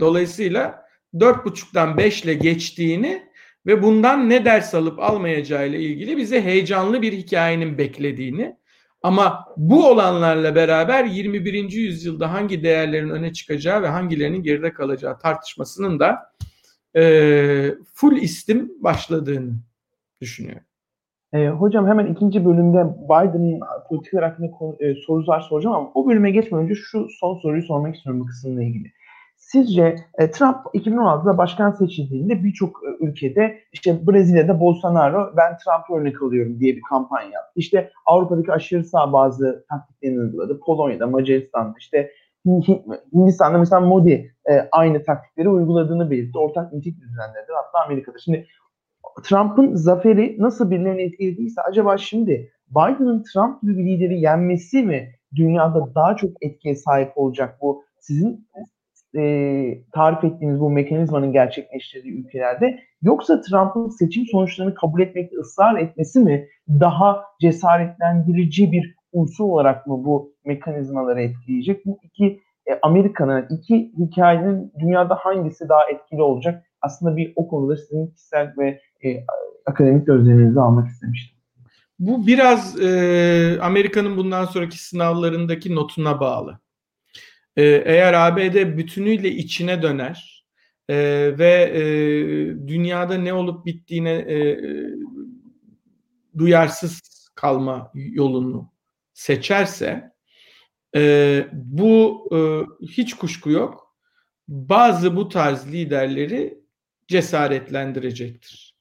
dolayısıyla 0.00 0.84
dört 1.20 1.44
buçuktan 1.44 1.96
beşle 1.96 2.34
geçtiğini 2.34 3.30
ve 3.66 3.82
bundan 3.82 4.30
ne 4.30 4.44
ders 4.44 4.74
alıp 4.74 4.98
almayacağı 4.98 5.68
ile 5.68 5.80
ilgili 5.80 6.16
bize 6.16 6.42
heyecanlı 6.42 7.02
bir 7.02 7.12
hikayenin 7.12 7.78
beklediğini 7.78 8.56
ama 9.02 9.44
bu 9.56 9.88
olanlarla 9.88 10.54
beraber 10.54 11.04
21. 11.04 11.70
yüzyılda 11.70 12.32
hangi 12.32 12.62
değerlerin 12.62 13.10
öne 13.10 13.32
çıkacağı 13.32 13.82
ve 13.82 13.88
hangilerinin 13.88 14.42
geride 14.42 14.72
kalacağı 14.72 15.18
tartışmasının 15.18 16.00
da 16.00 16.32
e, 16.96 17.74
full 17.94 18.16
istim 18.16 18.72
başladığını 18.82 19.52
düşünüyorum. 20.20 20.69
E, 21.32 21.48
hocam 21.48 21.86
hemen 21.86 22.06
ikinci 22.06 22.44
bölümde 22.44 22.86
Biden'ın 23.04 23.60
politikalar 23.88 24.30
hakkında 24.30 24.76
e, 24.80 24.94
sorular 24.94 25.40
soracağım 25.40 25.76
ama 25.76 25.90
o 25.94 26.06
bölüme 26.06 26.30
geçmeden 26.30 26.64
önce 26.64 26.74
şu 26.74 27.08
son 27.20 27.34
soruyu 27.34 27.62
sormak 27.62 27.96
istiyorum 27.96 28.20
bu 28.20 28.26
kısımla 28.26 28.62
ilgili. 28.62 28.92
Sizce 29.36 29.96
e, 30.18 30.30
Trump 30.30 30.56
2016'da 30.56 31.38
başkan 31.38 31.70
seçildiğinde 31.70 32.44
birçok 32.44 32.80
e, 32.84 33.04
ülkede 33.04 33.58
işte 33.72 34.06
Brezilya'da 34.06 34.60
Bolsonaro 34.60 35.32
ben 35.36 35.56
Trump'ı 35.56 36.00
örnek 36.00 36.22
alıyorum 36.22 36.60
diye 36.60 36.76
bir 36.76 36.82
kampanya 36.82 37.30
yaptı. 37.30 37.52
İşte 37.56 37.90
Avrupa'daki 38.06 38.52
aşırı 38.52 38.84
sağ 38.84 39.12
bazı 39.12 39.64
taktiklerini 39.70 40.20
uyguladı. 40.20 40.60
Polonya'da, 40.60 41.06
Macaristan'da 41.06 41.74
işte 41.78 42.10
Hindistan'da 43.14 43.58
mesela 43.58 43.80
Modi 43.80 44.34
e, 44.50 44.68
aynı 44.72 45.02
taktikleri 45.02 45.48
uyguladığını 45.48 46.10
belirtti. 46.10 46.38
Ortak 46.38 46.72
miting 46.72 46.96
düzenledi. 47.00 47.46
Hatta 47.54 47.84
Amerika'da. 47.86 48.18
Şimdi 48.18 48.46
Trump'ın 49.22 49.74
zaferi 49.74 50.36
nasıl 50.38 50.70
birilerini 50.70 51.02
etkilediyse 51.02 51.62
acaba 51.62 51.98
şimdi 51.98 52.52
Biden'ın 52.70 53.22
Trump 53.22 53.62
gibi 53.62 53.78
bir 53.78 53.84
lideri 53.84 54.20
yenmesi 54.20 54.82
mi 54.82 55.14
dünyada 55.34 55.94
daha 55.94 56.16
çok 56.16 56.30
etkiye 56.40 56.74
sahip 56.74 57.12
olacak 57.16 57.58
bu 57.60 57.84
sizin 58.00 58.48
e, 59.16 59.82
tarif 59.92 60.24
ettiğiniz 60.24 60.60
bu 60.60 60.70
mekanizmanın 60.70 61.32
gerçekleştirdiği 61.32 62.14
ülkelerde 62.14 62.80
yoksa 63.02 63.40
Trump'ın 63.40 63.88
seçim 63.88 64.26
sonuçlarını 64.26 64.74
kabul 64.74 65.00
etmekte 65.00 65.36
ısrar 65.36 65.78
etmesi 65.78 66.20
mi 66.20 66.48
daha 66.68 67.24
cesaretlendirici 67.40 68.72
bir 68.72 68.96
unsur 69.12 69.44
olarak 69.44 69.86
mı 69.86 70.04
bu 70.04 70.34
mekanizmaları 70.44 71.22
etkileyecek? 71.22 71.86
Bu 71.86 71.98
iki 72.02 72.40
e, 72.66 72.78
Amerika'nın 72.82 73.46
iki 73.50 73.92
hikayenin 73.98 74.72
dünyada 74.78 75.14
hangisi 75.14 75.68
daha 75.68 75.90
etkili 75.90 76.22
olacak? 76.22 76.69
Aslında 76.82 77.16
bir 77.16 77.32
o 77.36 77.48
konuda 77.48 77.76
sizin 77.76 78.06
kişisel 78.06 78.54
ve 78.58 78.80
e, 79.04 79.24
akademik 79.66 80.06
gözleminizi 80.06 80.60
almak 80.60 80.88
istemiştim. 80.88 81.38
Bu 81.98 82.26
biraz 82.26 82.80
e, 82.80 83.58
Amerika'nın 83.60 84.16
bundan 84.16 84.44
sonraki 84.44 84.78
sınavlarındaki 84.78 85.74
notuna 85.74 86.20
bağlı. 86.20 86.60
E, 87.56 87.64
eğer 87.64 88.12
ABD 88.12 88.76
bütünüyle 88.78 89.28
içine 89.28 89.82
döner 89.82 90.46
e, 90.88 90.96
ve 91.38 91.70
e, 91.74 91.82
dünyada 92.68 93.14
ne 93.14 93.32
olup 93.32 93.66
bittiğine 93.66 94.12
e, 94.12 94.58
duyarsız 96.38 97.00
kalma 97.34 97.92
yolunu 97.94 98.72
seçerse 99.12 100.12
e, 100.96 101.46
bu 101.52 102.28
e, 102.32 102.38
hiç 102.86 103.14
kuşku 103.14 103.50
yok. 103.50 103.96
Bazı 104.48 105.16
bu 105.16 105.28
tarz 105.28 105.72
liderleri 105.72 106.59
cesaretlendirecektir. 107.10 108.74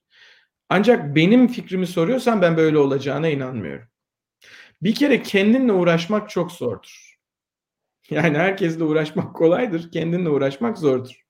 Ancak 0.70 1.16
benim 1.16 1.48
fikrimi 1.48 1.88
soruyorsan 1.88 2.42
ben 2.42 2.58
böyle 2.58 2.78
olacağına 2.78 3.28
inanmıyorum. 3.28 3.88
Bir 4.82 4.96
kere 4.96 5.24
kendinle 5.24 5.72
uğraşmak 5.72 6.30
çok 6.30 6.52
zordur. 6.52 7.20
Yani 8.10 8.38
herkesle 8.38 8.84
uğraşmak 8.84 9.36
kolaydır, 9.36 9.92
kendinle 9.92 10.30
uğraşmak 10.30 10.78
zordur. 10.78 11.22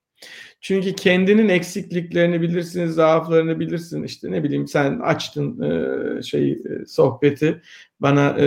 Çünkü 0.61 0.95
kendinin 0.95 1.49
eksikliklerini 1.49 2.41
bilirsin, 2.41 2.85
zaaflarını 2.85 3.59
bilirsin. 3.59 4.03
İşte 4.03 4.31
ne 4.31 4.43
bileyim 4.43 4.67
sen 4.67 4.99
açtın 4.99 5.61
e, 5.61 6.21
şey 6.21 6.61
sohbeti 6.87 7.61
bana 7.99 8.29
e, 8.29 8.45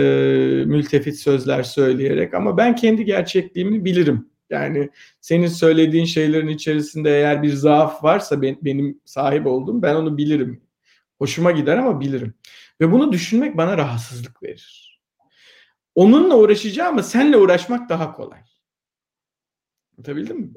mültefit 0.65 1.15
sözler 1.19 1.63
söyleyerek 1.63 2.33
ama 2.33 2.57
ben 2.57 2.75
kendi 2.75 3.05
gerçekliğimi 3.05 3.85
bilirim. 3.85 4.32
Yani 4.53 4.89
senin 5.21 5.47
söylediğin 5.47 6.05
şeylerin 6.05 6.47
içerisinde 6.47 7.09
eğer 7.09 7.43
bir 7.43 7.53
zaaf 7.53 8.03
varsa 8.03 8.41
ben, 8.41 8.57
benim 8.61 9.01
sahip 9.05 9.47
olduğum 9.47 9.81
ben 9.81 9.95
onu 9.95 10.17
bilirim. 10.17 10.61
Hoşuma 11.19 11.51
gider 11.51 11.77
ama 11.77 11.99
bilirim. 11.99 12.33
Ve 12.81 12.91
bunu 12.91 13.11
düşünmek 13.11 13.57
bana 13.57 13.77
rahatsızlık 13.77 14.43
verir. 14.43 14.99
Onunla 15.95 16.37
uğraşacağım 16.37 16.93
ama 16.93 17.03
senle 17.03 17.37
uğraşmak 17.37 17.89
daha 17.89 18.13
kolay. 18.13 18.39
Anlatabildim 19.97 20.37
mi? 20.37 20.49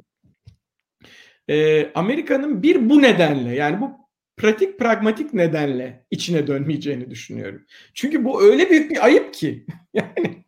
Ee, 1.48 1.92
Amerika'nın 1.94 2.62
bir 2.62 2.90
bu 2.90 3.02
nedenle 3.02 3.54
yani 3.54 3.80
bu 3.80 4.06
pratik 4.36 4.78
pragmatik 4.78 5.34
nedenle 5.34 6.06
içine 6.10 6.46
dönmeyeceğini 6.46 7.10
düşünüyorum. 7.10 7.66
Çünkü 7.94 8.24
bu 8.24 8.42
öyle 8.42 8.70
büyük 8.70 8.90
bir 8.90 9.04
ayıp 9.04 9.34
ki. 9.34 9.66
yani 9.94 10.45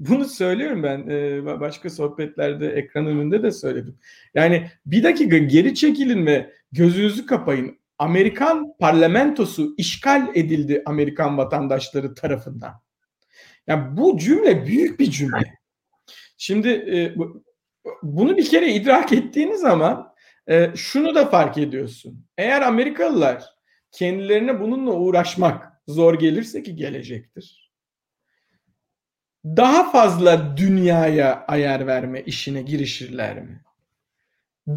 bunu 0.00 0.24
söylüyorum 0.24 0.82
ben 0.82 1.08
e, 1.08 1.44
başka 1.60 1.90
sohbetlerde 1.90 2.68
ekran 2.68 3.06
önünde 3.06 3.42
de 3.42 3.50
söyledim. 3.50 3.98
Yani 4.34 4.70
bir 4.86 5.02
dakika 5.02 5.38
geri 5.38 5.74
çekilin 5.74 6.26
ve 6.26 6.52
gözünüzü 6.72 7.26
kapayın. 7.26 7.80
Amerikan 7.98 8.76
parlamentosu 8.78 9.74
işgal 9.76 10.28
edildi 10.34 10.82
Amerikan 10.86 11.38
vatandaşları 11.38 12.14
tarafından. 12.14 12.72
Yani 13.66 13.96
bu 13.96 14.18
cümle 14.18 14.66
büyük 14.66 15.00
bir 15.00 15.10
cümle. 15.10 15.58
Şimdi 16.38 16.68
e, 16.68 17.14
bunu 18.02 18.36
bir 18.36 18.48
kere 18.48 18.72
idrak 18.72 19.12
ettiğiniz 19.12 19.60
zaman 19.60 20.14
e, 20.48 20.70
şunu 20.76 21.14
da 21.14 21.26
fark 21.26 21.58
ediyorsun. 21.58 22.26
Eğer 22.38 22.62
Amerikalılar 22.62 23.44
kendilerine 23.92 24.60
bununla 24.60 24.92
uğraşmak 24.92 25.72
zor 25.88 26.18
gelirse 26.18 26.62
ki 26.62 26.76
gelecektir. 26.76 27.69
Daha 29.44 29.90
fazla 29.90 30.56
dünyaya 30.56 31.44
ayar 31.48 31.86
verme 31.86 32.22
işine 32.22 32.62
girişirler 32.62 33.42
mi? 33.42 33.60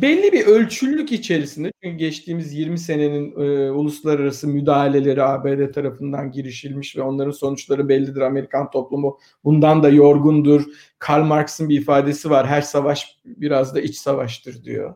belli 0.02 0.32
bir 0.32 0.46
ölçüllük 0.46 1.12
içerisinde 1.12 1.72
çünkü 1.84 1.98
geçtiğimiz 1.98 2.54
20 2.54 2.80
senenin 2.80 3.32
e, 3.40 3.72
uluslararası 3.72 4.48
müdahaleleri 4.48 5.24
ABD 5.24 5.72
tarafından 5.72 6.32
girişilmiş 6.32 6.98
ve 6.98 7.02
onların 7.02 7.32
sonuçları 7.32 7.90
bellidir. 7.90 8.22
Amerikan 8.22 8.70
toplumu 8.72 9.20
bundan 9.44 9.84
da 9.84 9.90
yorgundur. 9.90 10.64
Karl 11.00 11.24
Marx'ın 11.24 11.70
bir 11.70 11.82
ifadesi 11.82 12.30
var. 12.30 12.48
Her 12.48 12.62
savaş 12.62 13.20
biraz 13.26 13.76
da 13.76 13.82
iç 13.82 13.96
savaştır 13.96 14.64
diyor. 14.64 14.96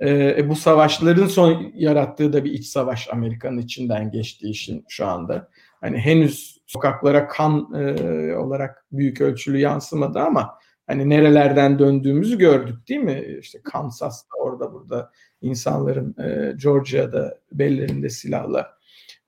E, 0.00 0.10
e 0.38 0.48
bu 0.48 0.56
savaşların 0.56 1.26
son 1.26 1.72
yarattığı 1.74 2.32
da 2.32 2.44
bir 2.44 2.52
iç 2.52 2.66
savaş 2.66 3.08
Amerika'nın 3.12 3.58
içinden 3.58 4.10
geçtiği 4.10 4.50
için 4.50 4.84
şu 4.88 5.06
anda. 5.06 5.48
Hani 5.80 5.98
henüz 5.98 6.57
sokaklara 6.68 7.28
kan 7.28 7.74
e, 7.74 8.36
olarak 8.36 8.84
büyük 8.92 9.20
ölçülü 9.20 9.58
yansımadı 9.58 10.18
ama 10.18 10.58
hani 10.86 11.08
nerelerden 11.10 11.78
döndüğümüzü 11.78 12.38
gördük 12.38 12.88
değil 12.88 13.00
mi? 13.00 13.24
İşte 13.40 13.58
Kansas'ta 13.64 14.38
orada 14.38 14.72
burada 14.72 15.10
insanların 15.40 16.14
e, 16.18 16.52
Georgia'da 16.62 17.38
bellerinde 17.52 18.08
silahla 18.08 18.78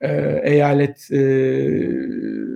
e, 0.00 0.40
eyalet 0.44 1.12
e, 1.12 1.22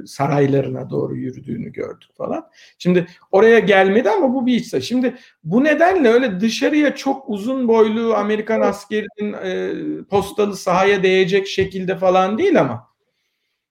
saraylarına 0.07 0.91
doğru 0.91 1.17
yürüdüğünü 1.17 1.73
gördük 1.73 2.11
falan. 2.17 2.51
Şimdi 2.79 3.07
oraya 3.33 3.59
gelmedi 3.59 4.11
ama 4.11 4.35
bu 4.35 4.47
bir 4.47 4.55
içse. 4.55 4.81
Şimdi 4.81 5.15
bu 5.45 5.65
nedenle 5.65 6.09
öyle 6.09 6.41
dışarıya 6.41 6.95
çok 6.95 7.29
uzun 7.29 7.69
boylu 7.69 8.15
Amerikan 8.15 8.61
askerinin 8.61 9.33
e, 9.33 10.05
postalı 10.05 10.57
sahaya 10.57 11.03
değecek 11.03 11.47
şekilde 11.47 11.97
falan 11.97 12.39
değil 12.39 12.61
ama 12.61 12.94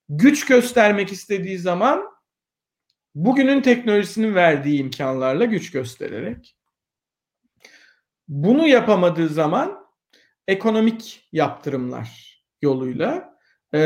güç 0.10 0.46
göstermek 0.46 1.12
istediği 1.12 1.58
zaman 1.58 2.04
bugünün 3.16 3.62
teknolojisinin 3.62 4.36
verdiği 4.36 4.80
imkanlarla 4.80 5.46
güç 5.46 5.72
göstererek 5.72 6.58
bunu 8.28 8.68
yapamadığı 8.68 9.30
zaman 9.30 9.88
ekonomik 10.48 11.30
yaptırımlar 11.32 12.40
yoluyla 12.62 13.38
e, 13.74 13.80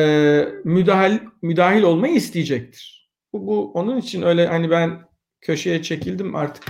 müdahil 0.64 1.20
müdahil 1.42 1.84
olmayı 1.84 2.14
isteyecektir. 2.14 3.12
Bu, 3.34 3.48
bu 3.48 3.72
onun 3.72 3.98
için 3.98 4.22
öyle 4.22 4.48
hani 4.48 4.70
ben 4.70 5.02
köşeye 5.42 5.82
çekildim 5.82 6.36
artık 6.36 6.64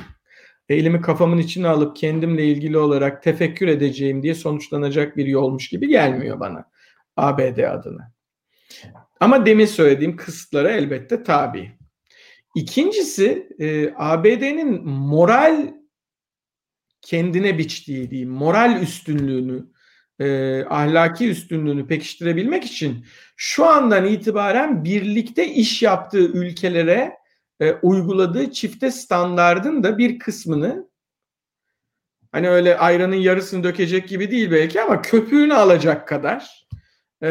elimi 0.70 1.02
kafamın 1.02 1.38
içine 1.38 1.68
alıp 1.68 1.96
kendimle 1.96 2.46
ilgili 2.46 2.78
olarak 2.78 3.24
tefekkür 3.24 3.68
edeceğim 3.68 4.24
diye 4.24 4.36
sonuçlanacak 4.36 5.18
bir 5.18 5.26
yolmuş 5.26 5.70
gibi 5.70 5.88
gelmiyor 5.88 6.40
bana 6.40 6.70
ABD 7.18 7.58
adına. 7.58 8.12
Ama 9.19 9.45
demin 9.45 9.65
söylediğim 9.65 10.15
kısıtlara 10.15 10.71
elbette 10.71 11.23
tabi. 11.23 11.71
İkincisi 12.56 13.49
e, 13.60 13.93
ABD'nin 13.95 14.88
moral 14.88 15.73
kendine 17.01 17.58
biçtiği 17.58 18.12
diyeyim 18.12 18.30
moral 18.30 18.82
üstünlüğünü 18.82 19.65
e, 20.19 20.63
ahlaki 20.63 21.30
üstünlüğünü 21.30 21.88
pekiştirebilmek 21.88 22.63
için 22.63 23.06
şu 23.36 23.65
andan 23.65 24.06
itibaren 24.06 24.84
birlikte 24.84 25.47
iş 25.47 25.82
yaptığı 25.82 26.25
ülkelere 26.25 27.17
e, 27.60 27.71
uyguladığı 27.73 28.51
çifte 28.51 28.91
standardın 28.91 29.84
da 29.84 29.97
bir 29.97 30.19
kısmını 30.19 30.89
hani 32.32 32.49
öyle 32.49 32.77
ayranın 32.77 33.15
yarısını 33.15 33.63
dökecek 33.63 34.08
gibi 34.08 34.32
değil 34.32 34.51
belki 34.51 34.82
ama 34.82 35.01
köpüğünü 35.01 35.53
alacak 35.53 36.08
kadar 36.08 36.67
e, 37.21 37.30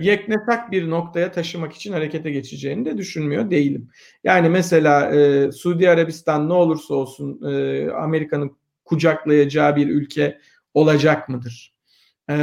yeknesak 0.00 0.70
bir 0.70 0.90
noktaya 0.90 1.32
taşımak 1.32 1.72
için 1.72 1.92
harekete 1.92 2.30
geçeceğini 2.30 2.84
de 2.84 2.98
düşünmüyor 2.98 3.50
değilim. 3.50 3.90
Yani 4.24 4.48
mesela 4.48 5.14
e, 5.14 5.52
Suudi 5.52 5.90
Arabistan 5.90 6.48
ne 6.48 6.52
olursa 6.52 6.94
olsun 6.94 7.52
e, 7.52 7.88
Amerika'nın 7.90 8.56
kucaklayacağı 8.84 9.76
bir 9.76 9.88
ülke 9.88 10.40
olacak 10.74 11.28
mıdır? 11.28 11.74
E, 12.30 12.36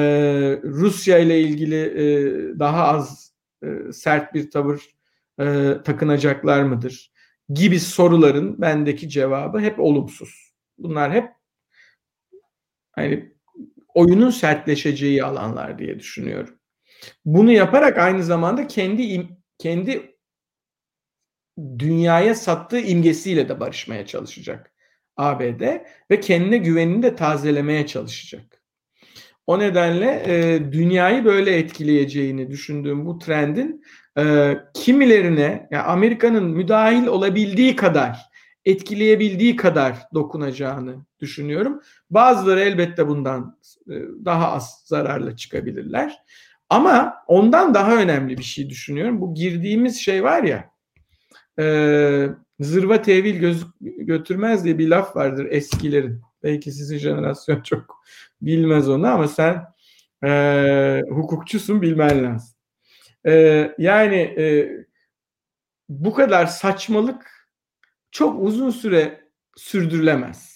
Rusya 0.64 1.18
ile 1.18 1.42
ilgili 1.42 1.76
e, 1.76 2.60
daha 2.60 2.88
az 2.88 3.34
e, 3.64 3.92
sert 3.92 4.34
bir 4.34 4.52
tavır 4.52 4.82
e, 5.40 5.78
takınacaklar 5.86 6.64
mıdır? 6.64 7.12
Gibi 7.50 7.80
soruların 7.80 8.62
bendeki 8.62 9.10
cevabı 9.10 9.60
hep 9.60 9.80
olumsuz. 9.80 10.54
Bunlar 10.78 11.12
hep 11.14 11.30
hani 12.92 13.34
oyunun 13.94 14.30
sertleşeceği 14.30 15.24
alanlar 15.24 15.80
diye 15.80 16.00
düşünüyorum. 16.00 16.56
Bunu 17.26 17.52
yaparak 17.52 17.98
aynı 17.98 18.24
zamanda 18.24 18.68
kendi 18.68 19.28
kendi 19.58 20.16
dünyaya 21.80 22.36
sattığı 22.36 22.80
imgesiyle 22.80 23.50
de 23.50 23.60
barışmaya 23.60 24.06
çalışacak 24.06 24.74
ABD 25.18 25.62
ve 26.12 26.20
kendine 26.20 26.58
güvenini 26.58 27.04
de 27.04 27.16
tazelemeye 27.16 27.88
çalışacak. 27.88 28.64
O 29.48 29.60
nedenle 29.60 30.24
e, 30.28 30.60
dünyayı 30.72 31.26
böyle 31.26 31.58
etkileyeceğini 31.58 32.52
düşündüğüm 32.52 33.06
bu 33.06 33.20
trendin 33.20 33.84
e, 34.18 34.58
kimilerine 34.74 35.68
yani 35.72 35.84
Amerika'nın 35.84 36.44
müdahil 36.44 37.08
olabildiği 37.08 37.76
kadar 37.76 38.20
etkileyebildiği 38.66 39.56
kadar 39.56 39.98
dokunacağını 40.14 41.06
düşünüyorum. 41.20 41.82
Bazıları 42.10 42.60
elbette 42.60 43.08
bundan 43.08 43.60
e, 43.90 43.94
daha 44.26 44.52
az 44.52 44.84
zararla 44.86 45.36
çıkabilirler. 45.36 46.18
Ama 46.74 47.24
ondan 47.28 47.74
daha 47.74 47.96
önemli 47.96 48.38
bir 48.38 48.44
şey 48.44 48.70
düşünüyorum. 48.70 49.22
Bu 49.22 49.34
girdiğimiz 49.34 49.98
şey 50.02 50.24
var 50.24 50.44
ya 50.44 50.70
e, 51.60 52.28
zırva 52.60 53.02
tevil 53.02 53.36
göz, 53.36 53.66
götürmez 53.82 54.66
diye 54.66 54.78
bir 54.78 54.88
laf 54.88 55.16
vardır 55.16 55.48
eskilerin. 55.50 56.22
Belki 56.44 56.72
sizin 56.72 56.98
jenerasyon 56.98 57.62
çok 57.64 58.04
bilmez 58.42 58.90
onu 58.90 59.08
ama 59.08 59.28
sen 59.28 59.66
e, 60.24 61.02
hukukçusun 61.10 61.82
bilmen 61.82 62.24
lazım. 62.24 62.56
E, 63.26 63.32
yani 63.78 64.16
e, 64.16 64.72
bu 65.90 66.14
kadar 66.14 66.46
saçmalık 66.46 67.50
çok 68.12 68.44
uzun 68.44 68.70
süre 68.70 69.22
sürdürülemez. 69.56 70.53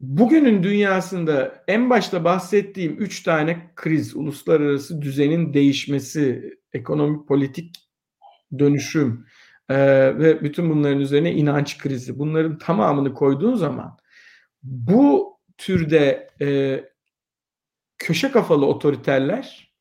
Bugünün 0.00 0.62
dünyasında 0.62 1.64
en 1.68 1.90
başta 1.90 2.24
bahsettiğim 2.24 2.96
üç 2.98 3.22
tane 3.22 3.70
kriz, 3.76 4.16
uluslararası 4.16 5.02
düzenin 5.02 5.54
değişmesi, 5.54 6.54
ekonomik 6.72 7.28
politik 7.28 7.76
dönüşüm 8.58 9.26
e, 9.68 9.76
ve 10.18 10.42
bütün 10.42 10.70
bunların 10.70 11.00
üzerine 11.00 11.32
inanç 11.32 11.78
krizi. 11.78 12.18
Bunların 12.18 12.58
tamamını 12.58 13.14
koyduğun 13.14 13.54
zaman 13.54 13.96
bu 14.62 15.36
türde 15.58 16.30
e, 16.40 16.80
köşe 17.98 18.30
kafalı 18.30 18.66
otoriterler 18.66 19.72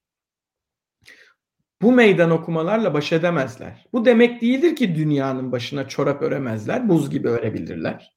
bu 1.82 1.92
meydan 1.92 2.32
okumalarla 2.32 2.94
baş 2.94 3.12
edemezler. 3.12 3.86
Bu 3.94 4.06
demek 4.06 4.42
değildir 4.42 4.76
ki 4.76 4.96
dünyanın 4.96 5.52
başına 5.52 5.88
çorap 5.88 6.22
öremezler, 6.22 6.90
buz 6.90 7.10
gibi 7.10 7.28
örebilirler. 7.28 8.15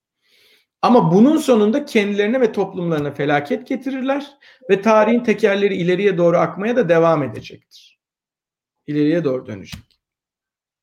Ama 0.82 1.12
bunun 1.12 1.36
sonunda 1.36 1.84
kendilerine 1.84 2.40
ve 2.40 2.52
toplumlarına 2.52 3.10
felaket 3.10 3.66
getirirler 3.66 4.26
ve 4.70 4.82
tarihin 4.82 5.20
tekerleri 5.20 5.74
ileriye 5.74 6.18
doğru 6.18 6.36
akmaya 6.36 6.76
da 6.76 6.88
devam 6.88 7.22
edecektir. 7.22 8.00
İleriye 8.86 9.24
doğru 9.24 9.46
dönecek. 9.46 9.80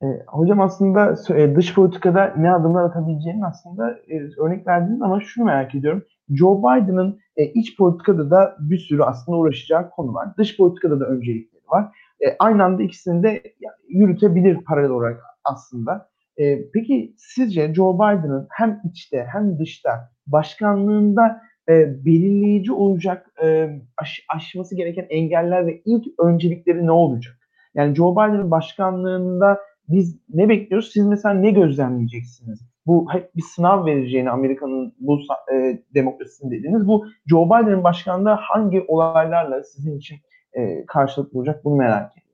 E, 0.02 0.06
hocam 0.28 0.62
aslında 0.62 1.16
e, 1.36 1.56
dış 1.56 1.74
politikada 1.74 2.34
ne 2.38 2.52
adımlar 2.52 2.84
atabileceğinin 2.84 3.42
aslında 3.42 3.92
e, 3.92 4.42
örnek 4.42 4.68
verdiniz 4.68 5.02
ama 5.02 5.22
şunu 5.22 5.46
merak 5.46 5.76
ediyorum. 5.76 6.04
Joe 6.30 6.60
Biden'ın 6.60 7.20
e, 7.36 7.46
iç 7.46 7.78
politikada 7.78 8.32
da 8.32 8.56
bir 8.60 8.78
sürü 8.78 9.04
aslında 9.04 9.38
uğraşacağı 9.38 9.90
konu 9.90 10.14
var. 10.14 10.38
Dış 10.38 10.58
politikada 10.58 11.00
da 11.00 11.06
öncelikleri 11.06 11.64
var. 11.68 11.98
E, 12.26 12.36
aynı 12.40 12.64
anda 12.64 12.84
ikisini 12.84 13.24
de 13.24 13.44
yürütebilir 13.90 14.58
paralel 14.64 14.90
olarak 14.90 15.22
aslında. 15.44 16.10
E, 16.38 16.70
peki 16.74 17.14
sizce 17.18 17.74
Joe 17.74 17.96
Biden'ın 17.96 18.48
hem 18.50 18.82
içte 18.92 19.28
hem 19.32 19.60
dışta 19.60 20.12
başkanlığında 20.28 21.42
e, 21.70 22.06
belirleyici 22.06 22.72
olacak 22.72 23.32
e, 23.44 23.80
aş, 23.98 24.26
aşması 24.36 24.76
gereken 24.76 25.06
engeller 25.10 25.68
ve 25.68 25.82
ilk 25.86 26.06
öncelikleri 26.20 26.86
ne 26.86 26.92
olacak? 26.92 27.36
Yani 27.76 27.96
Joe 27.96 28.12
Biden'ın 28.12 28.52
başkanlığında 28.52 29.60
biz 29.90 30.20
ne 30.34 30.50
bekliyoruz? 30.50 30.92
Siz 30.94 31.08
mesela 31.08 31.36
ne 31.36 31.52
gözlemleyeceksiniz? 31.52 32.60
Bu 32.86 33.14
hep 33.14 33.36
bir 33.36 33.42
sınav 33.42 33.86
vereceğini 33.86 34.30
Amerika'nın 34.30 34.96
bu 35.00 35.20
e, 35.54 35.84
demokrasisini 35.94 36.52
dediğiniz 36.52 36.88
bu 36.88 37.06
Joe 37.28 37.46
Biden'ın 37.46 37.84
başkanlığı 37.84 38.30
hangi 38.30 38.82
olaylarla 38.88 39.64
sizin 39.64 39.98
için 39.98 40.18
e, 40.54 40.86
karşılık 40.86 41.34
bulacak 41.34 41.66
bunu 41.66 41.76
merak 41.76 42.12
ediyorum. 42.12 42.25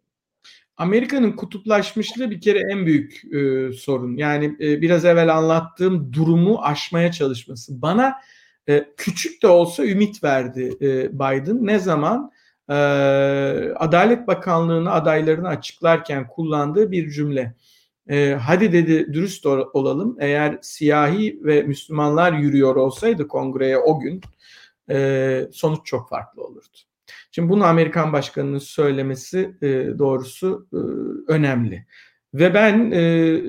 Amerika'nın 0.82 1.32
kutuplaşmışlığı 1.32 2.32
bir 2.32 2.42
kere 2.42 2.60
en 2.72 2.86
büyük 2.86 3.34
e, 3.34 3.72
sorun. 3.74 4.18
Yani 4.18 4.46
e, 4.60 4.82
biraz 4.82 5.06
evvel 5.06 5.38
anlattığım 5.38 6.14
durumu 6.14 6.60
aşmaya 6.62 7.12
çalışması. 7.12 7.82
Bana 7.82 8.14
e, 8.70 8.86
küçük 8.98 9.44
de 9.44 9.48
olsa 9.48 9.86
ümit 9.86 10.24
verdi 10.24 10.78
e, 10.82 11.14
Biden. 11.14 11.68
Ne 11.68 11.80
zaman? 11.80 12.32
E, 12.70 12.74
Adalet 13.76 14.28
Bakanlığı'nı 14.28 14.92
adaylarını 14.92 15.48
açıklarken 15.48 16.28
kullandığı 16.28 16.92
bir 16.92 17.12
cümle. 17.12 17.56
E, 18.10 18.34
hadi 18.42 18.74
dedi 18.74 19.14
dürüst 19.14 19.46
olalım. 19.46 20.18
Eğer 20.20 20.60
siyahi 20.62 21.40
ve 21.44 21.64
Müslümanlar 21.64 22.34
yürüyor 22.34 22.76
olsaydı 22.76 23.28
kongreye 23.28 23.78
o 23.78 24.00
gün 24.00 24.22
e, 24.90 25.48
sonuç 25.52 25.86
çok 25.86 26.10
farklı 26.10 26.44
olurdu. 26.44 26.91
Şimdi 27.32 27.50
bunu 27.50 27.66
Amerikan 27.66 28.14
başkanının 28.14 28.60
söylemesi 28.60 29.58
e, 29.62 29.68
doğrusu 30.00 30.68
e, 30.74 30.78
önemli. 31.32 31.86
Ve 32.34 32.54
ben 32.54 32.92
e, 32.92 33.02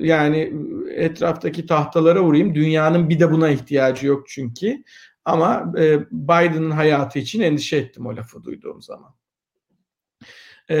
yani 0.07 0.53
etraftaki 0.95 1.65
tahtalara 1.65 2.23
vurayım. 2.23 2.55
Dünyanın 2.55 3.09
bir 3.09 3.19
de 3.19 3.31
buna 3.31 3.49
ihtiyacı 3.49 4.07
yok 4.07 4.27
çünkü. 4.27 4.83
Ama 5.25 5.73
e, 5.77 5.99
Biden'ın 6.11 6.71
hayatı 6.71 7.19
için 7.19 7.41
endişe 7.41 7.77
ettim 7.77 8.05
o 8.05 8.15
lafı 8.15 8.43
duyduğum 8.43 8.81
zaman. 8.81 9.15
E, 10.69 10.75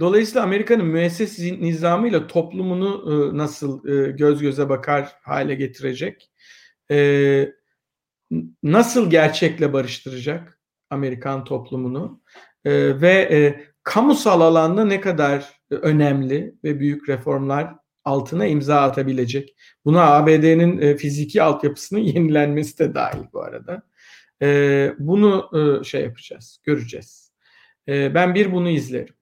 dolayısıyla 0.00 0.42
Amerika'nın 0.42 0.86
müesses 0.86 1.38
nizamıyla 1.38 2.26
toplumunu 2.26 3.04
e, 3.06 3.38
nasıl 3.38 3.88
e, 3.88 4.10
göz 4.10 4.42
göze 4.42 4.68
bakar 4.68 5.12
hale 5.22 5.54
getirecek? 5.54 6.30
E, 6.90 7.48
nasıl 8.62 9.10
gerçekle 9.10 9.72
barıştıracak 9.72 10.58
Amerikan 10.90 11.44
toplumunu? 11.44 12.20
E, 12.64 13.00
ve 13.00 13.12
e, 13.12 13.64
kamusal 13.82 14.40
alanda 14.40 14.84
ne 14.84 15.00
kadar 15.00 15.60
önemli 15.70 16.54
ve 16.64 16.80
büyük 16.80 17.08
reformlar 17.08 17.74
altına 18.04 18.46
imza 18.46 18.80
atabilecek. 18.80 19.56
Buna 19.84 20.14
ABD'nin 20.14 20.78
e, 20.78 20.96
fiziki 20.96 21.42
altyapısının 21.42 22.00
yenilenmesi 22.14 22.78
de 22.78 22.94
dahil 22.94 23.24
bu 23.32 23.42
arada. 23.42 23.82
E, 24.42 24.92
bunu 24.98 25.50
e, 25.54 25.84
şey 25.84 26.02
yapacağız, 26.02 26.60
göreceğiz. 26.62 27.32
E, 27.88 28.14
ben 28.14 28.34
bir 28.34 28.52
bunu 28.52 28.68
izlerim. 28.68 29.14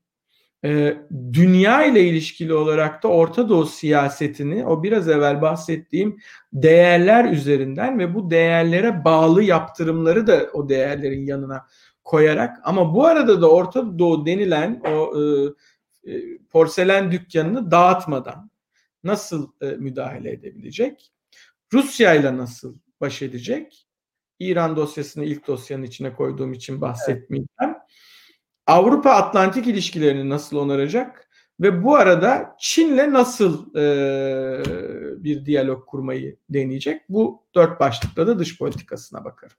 E, 0.64 0.96
dünya 1.32 1.84
ile 1.84 2.04
ilişkili 2.04 2.54
olarak 2.54 3.02
da 3.02 3.08
Orta 3.08 3.48
Doğu 3.48 3.66
siyasetini 3.66 4.66
o 4.66 4.82
biraz 4.82 5.08
evvel 5.08 5.42
bahsettiğim 5.42 6.20
değerler 6.52 7.32
üzerinden 7.32 7.98
ve 7.98 8.14
bu 8.14 8.30
değerlere 8.30 9.04
bağlı 9.04 9.42
yaptırımları 9.42 10.26
da 10.26 10.50
o 10.52 10.68
değerlerin 10.68 11.26
yanına 11.26 11.66
koyarak 12.04 12.60
ama 12.64 12.94
bu 12.94 13.06
arada 13.06 13.42
da 13.42 13.50
Orta 13.50 13.98
Doğu 13.98 14.26
denilen 14.26 14.82
o 14.86 15.12
e, 15.20 15.22
e, 16.12 16.38
porselen 16.50 17.12
dükkanını 17.12 17.70
dağıtmadan 17.70 18.50
nasıl 19.04 19.50
e, 19.60 19.66
müdahale 19.66 20.32
edebilecek? 20.32 21.12
Rusya 21.72 22.14
ile 22.14 22.36
nasıl 22.36 22.76
baş 23.00 23.22
edecek? 23.22 23.86
İran 24.38 24.76
dosyasını 24.76 25.24
ilk 25.24 25.46
dosyanın 25.46 25.82
içine 25.82 26.14
koyduğum 26.14 26.52
için 26.52 26.80
bahsetmeyeceğim. 26.80 27.48
Evet. 27.60 27.76
Avrupa 28.72 29.10
Atlantik 29.10 29.66
ilişkilerini 29.66 30.28
nasıl 30.30 30.56
onaracak? 30.56 31.28
Ve 31.60 31.84
bu 31.84 31.96
arada 31.96 32.54
Çin'le 32.58 33.12
nasıl 33.12 33.76
e, 33.76 33.84
bir 35.24 35.46
diyalog 35.46 35.86
kurmayı 35.86 36.36
deneyecek? 36.50 37.00
Bu 37.08 37.42
dört 37.54 37.80
başlıkta 37.80 38.26
da 38.26 38.38
dış 38.38 38.58
politikasına 38.58 39.24
bakarım. 39.24 39.56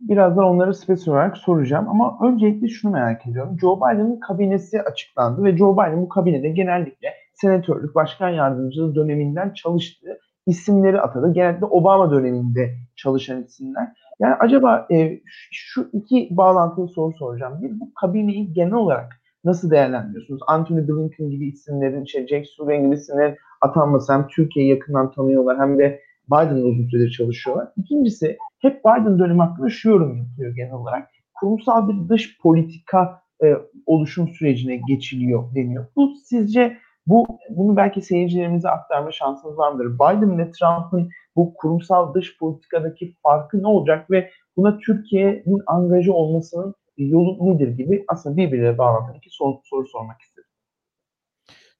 Birazdan 0.00 0.44
onları 0.44 0.74
spesifik 0.74 1.12
olarak 1.12 1.36
soracağım 1.36 1.88
ama 1.88 2.18
öncelikle 2.28 2.68
şunu 2.68 2.92
merak 2.92 3.26
ediyorum. 3.26 3.56
Joe 3.60 3.76
Biden'ın 3.76 4.20
kabinesi 4.20 4.82
açıklandı 4.82 5.44
ve 5.44 5.56
Joe 5.56 5.72
Biden 5.72 6.02
bu 6.02 6.08
kabinede 6.08 6.48
genellikle 6.48 7.14
senatörlük, 7.34 7.94
başkan 7.94 8.28
yardımcılığı 8.28 8.94
döneminden 8.94 9.52
çalıştığı 9.52 10.18
isimleri 10.46 11.00
atadı. 11.00 11.32
Genellikle 11.32 11.66
Obama 11.66 12.10
döneminde 12.10 12.74
çalışan 12.96 13.42
isimler. 13.42 13.88
Yani 14.20 14.34
acaba 14.34 14.86
e, 14.92 15.20
şu 15.52 15.90
iki 15.92 16.28
bağlantılı 16.30 16.88
soru 16.88 17.12
soracağım. 17.12 17.62
Bir, 17.62 17.80
bu 17.80 17.94
kabineyi 17.94 18.52
genel 18.52 18.72
olarak 18.72 19.20
nasıl 19.44 19.70
değerlendiriyorsunuz? 19.70 20.40
Anthony 20.46 20.88
Blinken 20.88 21.30
gibi 21.30 21.48
isimlerin, 21.48 22.04
şey, 22.04 22.26
Jack 22.26 22.46
Sullivan 22.46 22.84
gibi 22.84 22.94
isimlerin 22.94 23.36
atanması 23.60 24.12
hem 24.12 24.28
Türkiye'yi 24.28 24.70
yakından 24.70 25.10
tanıyorlar 25.10 25.58
hem 25.58 25.78
de 25.78 26.00
Biden'la 26.30 26.66
uzun 26.66 26.88
süredir 26.88 27.10
çalışıyorlar. 27.10 27.68
İkincisi 27.76 28.38
hep 28.58 28.84
Biden 28.84 29.18
dönemi 29.18 29.42
hakkında 29.42 29.68
şu 29.68 29.90
yorum 29.90 30.16
yapılıyor 30.16 30.54
genel 30.54 30.72
olarak. 30.72 31.08
Kurumsal 31.40 31.88
bir 31.88 32.08
dış 32.08 32.38
politika 32.40 33.22
e, 33.44 33.56
oluşum 33.86 34.28
sürecine 34.28 34.76
geçiliyor 34.88 35.54
deniyor. 35.54 35.86
Bu 35.96 36.14
sizce 36.24 36.78
bu 37.06 37.26
bunu 37.50 37.76
belki 37.76 38.02
seyircilerimize 38.02 38.68
aktarma 38.68 39.12
şansınız 39.12 39.58
var 39.58 39.72
mıdır? 39.72 39.94
Biden 39.94 40.38
ve 40.38 40.50
Trump'ın 40.50 41.10
bu 41.36 41.54
kurumsal 41.54 42.14
dış 42.14 42.38
politikadaki 42.38 43.14
farkı 43.22 43.62
ne 43.62 43.66
olacak 43.66 44.10
ve 44.10 44.30
buna 44.56 44.78
Türkiye'nin 44.78 45.62
angaja 45.66 46.12
olmasının 46.12 46.74
yolu 46.96 47.54
nedir 47.54 47.68
gibi 47.68 48.04
aslında 48.08 48.36
birbirine 48.36 48.78
bağlantılı 48.78 49.16
iki 49.16 49.30
soru, 49.30 49.60
soru 49.64 49.86
sormak 49.86 50.20
istedim. 50.20 50.48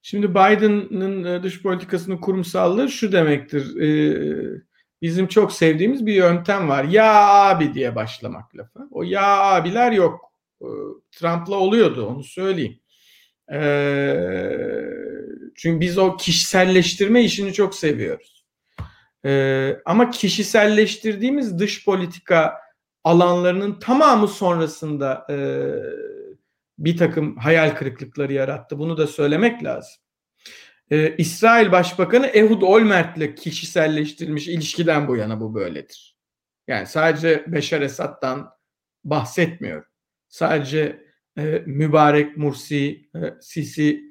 Şimdi 0.03 0.31
Biden'ın 0.31 1.25
e, 1.25 1.43
dış 1.43 1.63
politikasının 1.63 2.17
kurumsallığı 2.17 2.89
şu 2.89 3.13
demektir. 3.13 3.77
Ee, 3.77 4.61
bizim 5.03 5.27
çok 5.27 5.53
sevdiğimiz 5.53 6.07
bir 6.07 6.15
yöntem 6.15 6.69
var. 6.69 6.85
Ya 6.85 7.27
abi 7.29 7.75
diye 7.75 7.95
başlamak 7.95 8.57
lafı. 8.57 8.89
O 8.91 9.03
ya 9.03 9.41
abiler 9.41 9.93
yok. 9.93 10.21
Ee, 10.63 10.67
Trump'la 11.13 11.57
oluyordu 11.57 12.07
onu 12.07 12.25
söyleyeyim. 12.25 12.81
Ee, 13.53 14.17
çünkü 15.55 15.81
biz 15.81 15.99
o 15.99 16.17
kişiselleştirme 16.17 17.23
işini 17.23 17.53
çok 17.53 17.75
seviyoruz. 17.75 18.45
Ee, 19.25 19.77
ama 19.85 20.11
kişiselleştirdiğimiz 20.11 21.59
dış 21.59 21.85
politika 21.85 22.55
alanlarının 23.05 23.79
tamamı 23.79 24.29
sonrasında 24.29 25.27
e, 25.31 25.37
bir 26.79 26.97
takım 26.97 27.37
hayal 27.37 27.75
kırıklıkları 27.75 28.33
yarattı. 28.33 28.79
Bunu 28.79 28.97
da 28.97 29.07
söylemek 29.07 29.65
lazım. 29.65 29.95
Ee, 30.91 31.17
İsrail 31.17 31.73
Başbakanı 31.73 32.27
Ehud 32.27 32.63
Olmert'le 32.63 33.37
kişiselleştirilmiş 33.37 34.49
ilişkiden 34.49 35.09
bu 35.09 35.17
yana 35.17 35.41
bu 35.41 35.55
böyledir. 35.55 36.17
Yani 36.69 36.87
sadece 36.87 37.45
Beşar 37.47 37.81
Esad'dan 37.81 38.51
bahsetmiyorum. 39.05 39.89
Sadece 40.29 41.06
e, 41.39 41.63
Mübarek, 41.67 42.37
Mursi, 42.37 43.09
e, 43.15 43.19
Sisi 43.41 44.05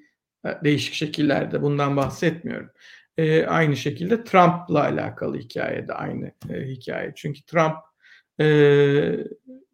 e, 0.46 0.50
değişik 0.64 0.94
şekillerde 0.94 1.62
bundan 1.62 1.98
bahsetmiyorum. 1.98 2.70
Aynı 3.48 3.76
şekilde 3.76 4.24
Trump'la 4.24 4.84
alakalı 4.84 5.38
hikaye 5.38 5.88
de 5.88 5.94
aynı 5.94 6.32
hikaye. 6.50 7.14
Çünkü 7.16 7.46
Trump 7.46 7.76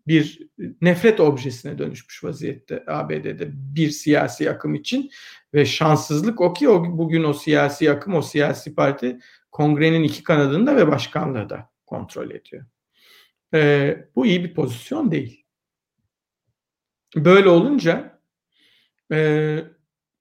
bir 0.08 0.50
nefret 0.82 1.20
objesine 1.20 1.78
dönüşmüş 1.78 2.24
vaziyette 2.24 2.84
ABD'de 2.88 3.50
bir 3.52 3.90
siyasi 3.90 4.52
akım 4.52 4.76
için 4.76 5.10
ve 5.54 5.66
şanssızlık 5.66 6.42
o 6.42 6.54
ki 6.54 6.70
o, 6.70 6.98
bugün 6.98 7.24
o 7.24 7.34
siyasi 7.34 7.92
akım, 7.92 8.14
o 8.14 8.22
siyasi 8.22 8.76
parti 8.76 9.20
kongrenin 9.52 10.04
iki 10.04 10.24
kanadında 10.24 10.76
ve 10.76 10.88
başkanlığı 10.88 11.50
da 11.50 11.70
kontrol 11.86 12.32
ediyor. 12.32 12.66
E, 13.54 13.98
bu 14.16 14.26
iyi 14.26 14.44
bir 14.44 14.54
pozisyon 14.54 15.12
değil. 15.12 15.41
Böyle 17.16 17.50
olunca 17.50 18.20
e, 19.12 19.60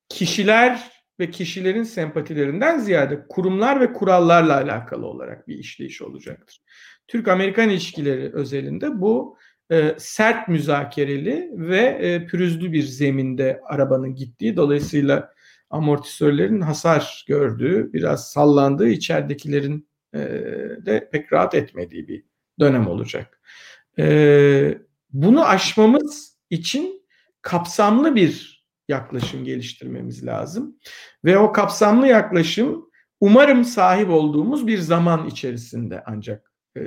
kişiler 0.08 0.90
ve 1.20 1.30
kişilerin 1.30 1.82
sempatilerinden 1.82 2.78
ziyade 2.78 3.26
kurumlar 3.28 3.80
ve 3.80 3.92
kurallarla 3.92 4.56
alakalı 4.56 5.06
olarak 5.06 5.48
bir 5.48 5.58
işleyiş 5.58 6.02
olacaktır. 6.02 6.62
Türk-Amerikan 7.08 7.70
ilişkileri 7.70 8.32
özelinde 8.32 9.00
bu 9.00 9.36
e, 9.70 9.94
sert 9.98 10.48
müzakereli 10.48 11.50
ve 11.52 11.78
e, 11.78 12.26
pürüzlü 12.26 12.72
bir 12.72 12.82
zeminde 12.82 13.60
arabanın 13.64 14.14
gittiği 14.14 14.56
dolayısıyla 14.56 15.32
amortisörlerin 15.70 16.60
hasar 16.60 17.24
gördüğü, 17.28 17.92
biraz 17.92 18.32
sallandığı, 18.32 18.88
içeridekilerin 18.88 19.88
e, 20.14 20.18
de 20.86 21.08
pek 21.12 21.32
rahat 21.32 21.54
etmediği 21.54 22.08
bir 22.08 22.24
dönem 22.60 22.86
olacak. 22.86 23.40
E, 23.98 24.78
bunu 25.12 25.44
aşmamız 25.44 26.39
için 26.50 27.02
kapsamlı 27.42 28.14
bir 28.14 28.64
yaklaşım 28.88 29.44
geliştirmemiz 29.44 30.26
lazım. 30.26 30.78
Ve 31.24 31.38
o 31.38 31.52
kapsamlı 31.52 32.06
yaklaşım 32.06 32.90
umarım 33.20 33.64
sahip 33.64 34.10
olduğumuz 34.10 34.66
bir 34.66 34.78
zaman 34.78 35.26
içerisinde 35.26 36.02
ancak 36.06 36.52
e, 36.76 36.82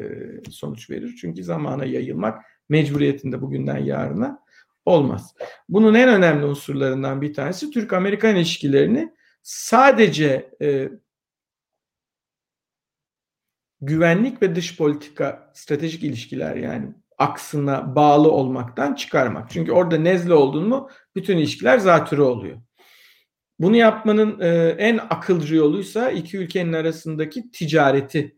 sonuç 0.51 0.89
verir. 0.89 1.15
Çünkü 1.21 1.43
zamana 1.43 1.85
yayılmak 1.85 2.45
mecburiyetinde 2.69 3.41
bugünden 3.41 3.77
yarına 3.77 4.39
olmaz. 4.85 5.35
Bunun 5.69 5.93
en 5.93 6.09
önemli 6.09 6.45
unsurlarından 6.45 7.21
bir 7.21 7.33
tanesi 7.33 7.71
Türk-Amerikan 7.71 8.35
ilişkilerini 8.35 9.13
sadece 9.43 10.51
e, 10.61 10.89
güvenlik 13.81 14.41
ve 14.41 14.55
dış 14.55 14.77
politika 14.77 15.51
stratejik 15.53 16.03
ilişkiler 16.03 16.55
yani 16.55 16.93
aksına 17.17 17.95
bağlı 17.95 18.31
olmaktan 18.31 18.93
çıkarmak. 18.93 19.49
Çünkü 19.49 19.71
orada 19.71 19.97
nezle 19.97 20.33
oldun 20.33 20.67
mu 20.67 20.89
bütün 21.15 21.37
ilişkiler 21.37 21.77
zatürre 21.77 22.21
oluyor. 22.21 22.61
Bunu 23.59 23.75
yapmanın 23.75 24.39
e, 24.39 24.75
en 24.77 24.97
akılcı 24.97 25.55
yoluysa 25.55 26.11
iki 26.11 26.37
ülkenin 26.37 26.73
arasındaki 26.73 27.51
ticareti 27.51 28.37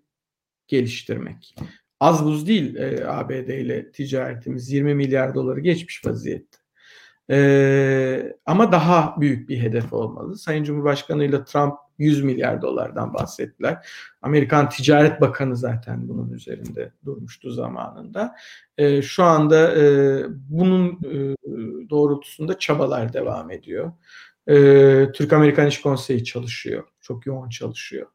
geliştirmek. 0.68 1.56
Az 2.00 2.26
buz 2.26 2.48
değil 2.48 2.76
e, 2.76 3.08
ABD 3.08 3.50
ile 3.50 3.92
ticaretimiz 3.92 4.72
20 4.72 4.96
milyar 4.96 5.36
doları 5.36 5.60
geçmiş 5.60 6.06
vaziyette. 6.06 6.65
E, 7.30 8.36
ama 8.46 8.72
daha 8.72 9.16
büyük 9.20 9.50
bir 9.50 9.60
hedef 9.60 9.94
olmalı. 9.94 10.38
Sayın 10.38 10.64
Cumhurbaşkanı 10.64 11.24
ile 11.24 11.44
Trump 11.44 11.74
100 11.98 12.24
milyar 12.24 12.62
dolardan 12.62 13.14
bahsettiler. 13.14 13.88
Amerikan 14.22 14.70
Ticaret 14.70 15.22
Bakanı 15.22 15.56
zaten 15.58 16.10
bunun 16.10 16.30
üzerinde 16.30 16.92
durmuştu 17.06 17.52
zamanında. 17.52 18.36
E, 18.78 19.02
şu 19.02 19.24
anda 19.24 19.76
e, 19.76 19.86
bunun 20.30 20.88
e, 20.92 21.36
doğrultusunda 21.90 22.60
çabalar 22.60 23.14
devam 23.14 23.52
ediyor. 23.52 23.92
E, 24.48 24.56
Türk-Amerikan 25.12 25.68
İş 25.68 25.82
Konseyi 25.82 26.24
çalışıyor. 26.24 26.84
Çok 27.02 27.26
yoğun 27.26 27.50
çalışıyor. 27.50 28.08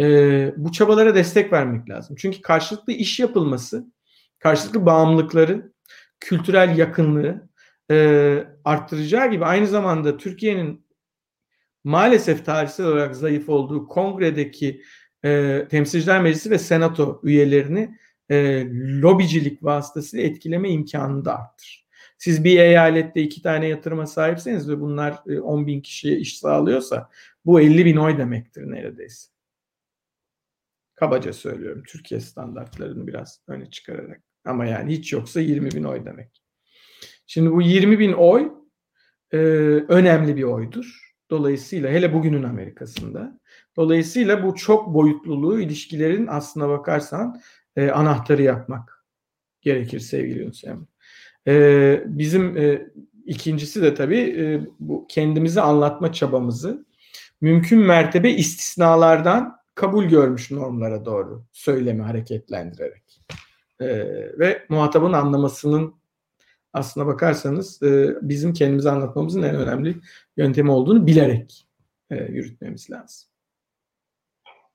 E, 0.00 0.54
bu 0.56 0.72
çabalara 0.72 1.14
destek 1.14 1.52
vermek 1.52 1.90
lazım. 1.90 2.16
Çünkü 2.18 2.42
karşılıklı 2.42 2.92
iş 2.92 3.20
yapılması, 3.20 3.86
karşılıklı 4.38 4.86
bağımlılıkları, 4.86 5.72
kültürel 6.20 6.78
yakınlığı 6.78 7.48
e, 7.90 8.48
arttıracağı 8.64 9.30
gibi 9.30 9.44
aynı 9.44 9.66
zamanda 9.66 10.16
Türkiye'nin 10.16 10.86
maalesef 11.84 12.44
tarihsel 12.44 12.86
olarak 12.86 13.16
zayıf 13.16 13.48
olduğu 13.48 13.88
kongredeki 13.88 14.82
e, 15.24 15.62
temsilciler 15.70 16.22
meclisi 16.22 16.50
ve 16.50 16.58
senato 16.58 17.20
üyelerini 17.22 17.98
e, 18.30 18.66
lobicilik 19.02 19.64
vasıtasıyla 19.64 20.26
etkileme 20.26 20.70
imkanını 20.70 21.24
da 21.24 21.38
arttırır. 21.38 21.86
Siz 22.18 22.44
bir 22.44 22.58
eyalette 22.58 23.22
iki 23.22 23.42
tane 23.42 23.66
yatırıma 23.68 24.06
sahipseniz 24.06 24.68
ve 24.68 24.80
bunlar 24.80 25.22
10 25.42 25.62
e, 25.62 25.66
bin 25.66 25.80
kişiye 25.80 26.16
iş 26.16 26.38
sağlıyorsa 26.38 27.10
bu 27.44 27.60
50 27.60 27.84
bin 27.84 27.96
oy 27.96 28.18
demektir 28.18 28.62
neredeyse. 28.70 29.28
Kabaca 30.94 31.32
söylüyorum 31.32 31.82
Türkiye 31.86 32.20
standartlarını 32.20 33.06
biraz 33.06 33.40
öne 33.48 33.70
çıkararak. 33.70 34.22
Ama 34.44 34.66
yani 34.66 34.92
hiç 34.92 35.12
yoksa 35.12 35.40
20 35.40 35.70
bin 35.70 35.84
oy 35.84 36.04
demek. 36.04 36.45
Şimdi 37.26 37.52
bu 37.52 37.62
20 37.62 37.98
bin 37.98 38.12
oy 38.12 38.52
e, 39.32 39.36
önemli 39.88 40.36
bir 40.36 40.42
oydur. 40.42 41.14
Dolayısıyla 41.30 41.90
hele 41.90 42.14
bugünün 42.14 42.42
Amerika'sında. 42.42 43.40
Dolayısıyla 43.76 44.42
bu 44.42 44.54
çok 44.54 44.94
boyutluluğu 44.94 45.60
ilişkilerin 45.60 46.26
aslına 46.26 46.68
bakarsan 46.68 47.40
e, 47.76 47.90
anahtarı 47.90 48.42
yapmak 48.42 49.04
gerekir 49.60 50.00
sevgili 50.00 50.38
Yunus. 50.38 50.64
E, 51.46 52.02
bizim 52.06 52.56
e, 52.56 52.86
ikincisi 53.24 53.82
de 53.82 53.94
tabii 53.94 54.20
e, 54.38 54.60
bu 54.80 55.06
kendimizi 55.08 55.60
anlatma 55.60 56.12
çabamızı 56.12 56.86
mümkün 57.40 57.78
mertebe 57.78 58.30
istisnalardan 58.30 59.56
kabul 59.74 60.04
görmüş 60.04 60.50
normlara 60.50 61.04
doğru 61.04 61.44
söylemi 61.52 62.02
hareketlendirerek 62.02 63.22
e, 63.80 63.86
ve 64.38 64.66
muhatabın 64.68 65.12
anlamasının 65.12 65.94
aslına 66.76 67.06
bakarsanız 67.06 67.82
e, 67.82 68.16
bizim 68.22 68.52
kendimizi 68.52 68.90
anlatmamızın 68.90 69.42
en 69.42 69.56
önemli 69.56 69.96
yöntemi 70.36 70.70
olduğunu 70.70 71.06
bilerek 71.06 71.66
e, 72.10 72.24
yürütmemiz 72.24 72.90
lazım. 72.90 73.28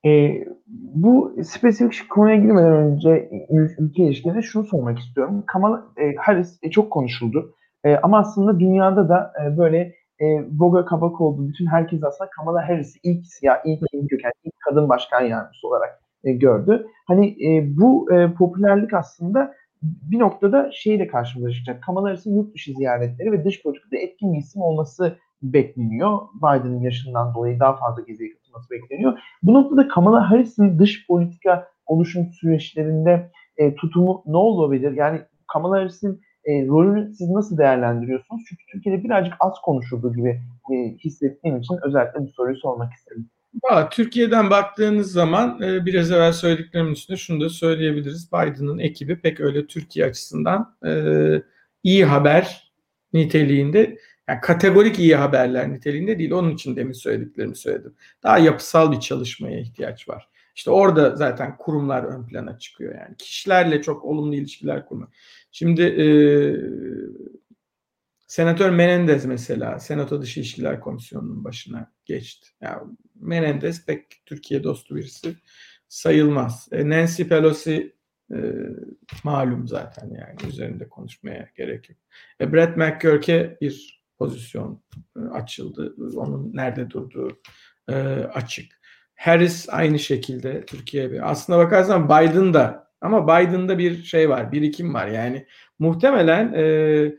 E, 0.05 0.43
bu 0.93 1.35
spesifik 1.43 2.09
konuya 2.09 2.35
girmeden 2.35 2.73
önce 2.73 3.29
ülke 3.79 4.03
ilişkilerinde 4.03 4.41
şunu 4.41 4.63
sormak 4.63 4.99
istiyorum. 4.99 5.43
Kamala 5.47 5.85
e, 5.97 6.15
Harris 6.15 6.59
e, 6.63 6.71
çok 6.71 6.91
konuşuldu. 6.91 7.55
E, 7.83 7.95
ama 7.95 8.19
aslında 8.19 8.59
dünyada 8.59 9.09
da 9.09 9.33
e, 9.43 9.57
böyle 9.57 9.95
e, 10.21 10.25
Boga 10.59 10.85
kabak 10.85 11.21
oldu. 11.21 11.47
Bütün 11.47 11.65
herkes 11.65 12.03
aslında 12.03 12.29
Kamala 12.29 12.69
Harris'i 12.69 12.99
ilk 13.03 13.25
siyah, 13.25 13.57
ilk 13.65 14.09
köken, 14.09 14.31
ilk 14.43 14.53
kadın 14.59 14.89
başkan 14.89 15.21
yardımcısı 15.21 15.67
olarak 15.67 16.01
e, 16.23 16.33
gördü. 16.33 16.87
Hani 17.07 17.27
e, 17.47 17.77
bu 17.77 18.13
e, 18.13 18.33
popülerlik 18.33 18.93
aslında 18.93 19.53
bir 19.81 20.19
noktada 20.19 20.69
şeyle 20.73 21.07
karşılaşacak. 21.07 21.83
Kamala 21.83 22.07
Harris'in 22.07 22.35
yurt 22.35 22.55
dışı 22.55 22.73
ziyaretleri 22.73 23.31
ve 23.31 23.45
dış 23.45 23.63
politikada 23.63 23.97
etkin 23.97 24.33
bir 24.33 24.37
isim 24.37 24.61
olması 24.61 25.17
bekleniyor. 25.43 26.19
Biden'ın 26.35 26.81
yaşından 26.81 27.33
dolayı 27.33 27.59
daha 27.59 27.77
fazla 27.77 28.01
geziye 28.01 28.29
katılması 28.33 28.69
bekleniyor. 28.71 29.19
Bu 29.43 29.53
noktada 29.53 29.87
Kamala 29.87 30.31
Harris'in 30.31 30.79
dış 30.79 31.07
politika 31.07 31.67
oluşum 31.85 32.31
süreçlerinde 32.31 33.31
e, 33.57 33.75
tutumu 33.75 34.23
ne 34.25 34.37
olabilir? 34.37 34.91
Yani 34.91 35.21
Kamala 35.53 35.75
Harris'in 35.75 36.21
e, 36.45 36.67
rolünü 36.67 37.13
siz 37.13 37.29
nasıl 37.29 37.57
değerlendiriyorsunuz? 37.57 38.41
Çünkü 38.49 38.63
Türkiye'de 38.71 39.03
birazcık 39.03 39.33
az 39.39 39.53
konuşulduğu 39.65 40.13
gibi 40.13 40.41
e, 40.73 40.75
hissettiğim 40.97 41.57
için 41.57 41.77
özellikle 41.83 42.19
bu 42.19 42.27
soruyu 42.27 42.57
sormak 42.57 42.93
istedim. 42.93 43.29
Aa, 43.63 43.89
Türkiye'den 43.89 44.49
baktığınız 44.49 45.11
zaman 45.11 45.61
e, 45.61 45.85
biraz 45.85 46.11
evvel 46.11 46.33
söylediklerimin 46.33 46.91
üstünde 46.91 47.17
şunu 47.17 47.41
da 47.41 47.49
söyleyebiliriz. 47.49 48.31
Biden'ın 48.31 48.79
ekibi 48.79 49.21
pek 49.21 49.39
öyle 49.39 49.67
Türkiye 49.67 50.05
açısından 50.05 50.75
e, 50.85 50.91
iyi 51.83 52.05
haber 52.05 52.71
niteliğinde 53.13 53.97
yani 54.29 54.41
kategorik 54.41 54.99
iyi 54.99 55.15
haberler 55.15 55.73
niteliğinde 55.73 56.19
değil. 56.19 56.31
Onun 56.31 56.51
için 56.51 56.75
demin 56.75 56.93
söylediklerimi 56.93 57.55
söyledim. 57.55 57.95
Daha 58.23 58.37
yapısal 58.37 58.91
bir 58.91 58.99
çalışmaya 58.99 59.59
ihtiyaç 59.59 60.09
var. 60.09 60.29
İşte 60.55 60.71
orada 60.71 61.15
zaten 61.15 61.57
kurumlar 61.57 62.03
ön 62.03 62.25
plana 62.27 62.59
çıkıyor 62.59 62.95
yani. 62.95 63.17
Kişilerle 63.17 63.81
çok 63.81 64.05
olumlu 64.05 64.35
ilişkiler 64.35 64.85
kurmak. 64.85 65.09
Şimdi 65.51 65.81
e, 65.81 66.05
Senatör 68.27 68.69
Menendez 68.69 69.25
mesela 69.25 69.79
Senato 69.79 70.21
Dışı 70.21 70.39
İlişkiler 70.39 70.79
Komisyonu'nun 70.79 71.43
başına 71.43 71.91
geçti. 72.05 72.49
Yani 72.61 72.81
Menendez 73.21 73.85
pek 73.85 74.25
Türkiye 74.25 74.63
dostu 74.63 74.95
birisi 74.95 75.35
sayılmaz. 75.87 76.67
E, 76.71 76.89
Nancy 76.89 77.23
Pelosi 77.23 77.95
e, 78.33 78.37
malum 79.23 79.67
zaten 79.67 80.09
yani 80.09 80.51
üzerinde 80.53 80.89
konuşmaya 80.89 81.49
gerek 81.55 81.89
yok. 81.89 81.99
E, 82.41 82.53
Brett 82.53 82.77
McGurk'e 82.77 83.57
bir 83.61 84.03
pozisyon 84.17 84.83
e, 85.17 85.19
açıldı. 85.19 85.95
Onun 86.15 86.55
nerede 86.55 86.89
durduğu 86.89 87.41
e, 87.89 87.93
açık. 88.33 88.81
Harris 89.15 89.69
aynı 89.69 89.99
şekilde 89.99 90.65
Türkiye'ye. 90.65 91.21
Aslına 91.21 91.57
bakarsan 91.57 92.05
Biden 92.05 92.53
da 92.53 92.91
ama 93.01 93.27
Biden'da 93.27 93.77
bir 93.77 94.03
şey 94.03 94.29
var, 94.29 94.51
birikim 94.51 94.93
var. 94.93 95.07
Yani 95.07 95.45
muhtemelen 95.79 96.53
e, 96.53 97.15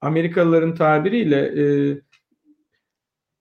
Amerikalıların 0.00 0.74
tabiriyle 0.74 1.62
e, 1.62 1.96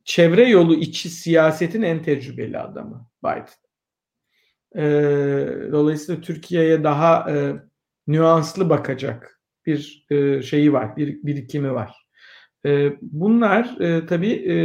çevre 0.05 0.49
yolu 0.49 0.75
içi 0.75 1.09
siyasetin 1.09 1.81
en 1.81 2.03
tecrübeli 2.03 2.59
adamı 2.59 3.07
Biden. 3.23 3.47
E, 4.75 4.83
dolayısıyla 5.71 6.21
Türkiye'ye 6.21 6.83
daha 6.83 7.31
e, 7.31 7.53
nüanslı 8.07 8.69
bakacak 8.69 9.41
bir 9.65 10.05
e, 10.09 10.41
şeyi 10.41 10.73
var, 10.73 10.97
bir 10.97 11.23
birikimi 11.23 11.73
var. 11.73 12.07
E, 12.65 12.93
bunlar 13.01 13.81
e, 13.81 14.05
tabii 14.05 14.31
e, 14.31 14.55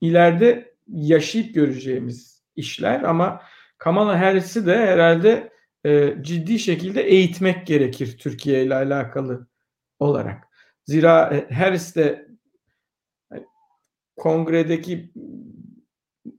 ileride 0.00 0.74
yaşayıp 0.88 1.54
göreceğimiz 1.54 2.42
işler 2.56 3.02
ama 3.02 3.42
Kamala 3.78 4.20
Harris'i 4.20 4.66
de 4.66 4.76
herhalde 4.76 5.52
e, 5.86 6.14
ciddi 6.20 6.58
şekilde 6.58 7.02
eğitmek 7.02 7.66
gerekir 7.66 8.18
Türkiye 8.18 8.64
ile 8.64 8.74
alakalı 8.74 9.46
olarak. 9.98 10.44
Zira 10.84 11.34
e, 11.34 11.54
Harris 11.54 11.96
de 11.96 12.29
kongredeki 14.20 15.12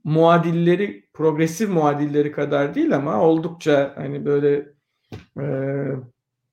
muadilleri, 0.04 1.08
progresif 1.12 1.68
muadilleri 1.68 2.32
kadar 2.32 2.74
değil 2.74 2.96
ama 2.96 3.20
oldukça 3.20 3.92
hani 3.96 4.24
böyle 4.24 4.68
e, 5.40 5.44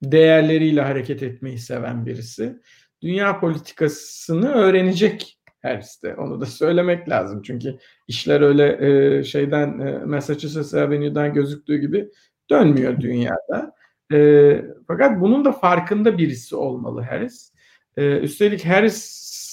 değerleriyle 0.04 0.82
hareket 0.82 1.24
etmeyi 1.24 1.58
seven 1.58 2.06
birisi. 2.06 2.60
Dünya 3.02 3.40
politikasını 3.40 4.52
öğrenecek 4.52 5.40
Harris'te. 5.62 6.16
Onu 6.16 6.42
da 6.42 6.46
söylemek 6.46 7.10
lazım. 7.10 7.42
Çünkü 7.42 7.78
işler 8.08 8.42
öyle 8.42 8.88
e, 8.88 9.24
şeyden 9.24 9.80
e, 9.80 10.06
Massachusetts 10.06 10.74
Avenue'dan 10.74 11.34
gözüktüğü 11.34 11.78
gibi 11.78 12.10
dönmüyor 12.50 13.02
dünyada. 13.02 13.74
E, 14.14 14.62
fakat 14.88 15.22
bunun 15.22 15.46
da 15.46 15.52
farkında 15.52 16.18
birisi 16.18 16.56
olmalı 16.56 17.02
Harris. 17.02 17.54
E, 17.98 18.20
üstelik 18.20 18.66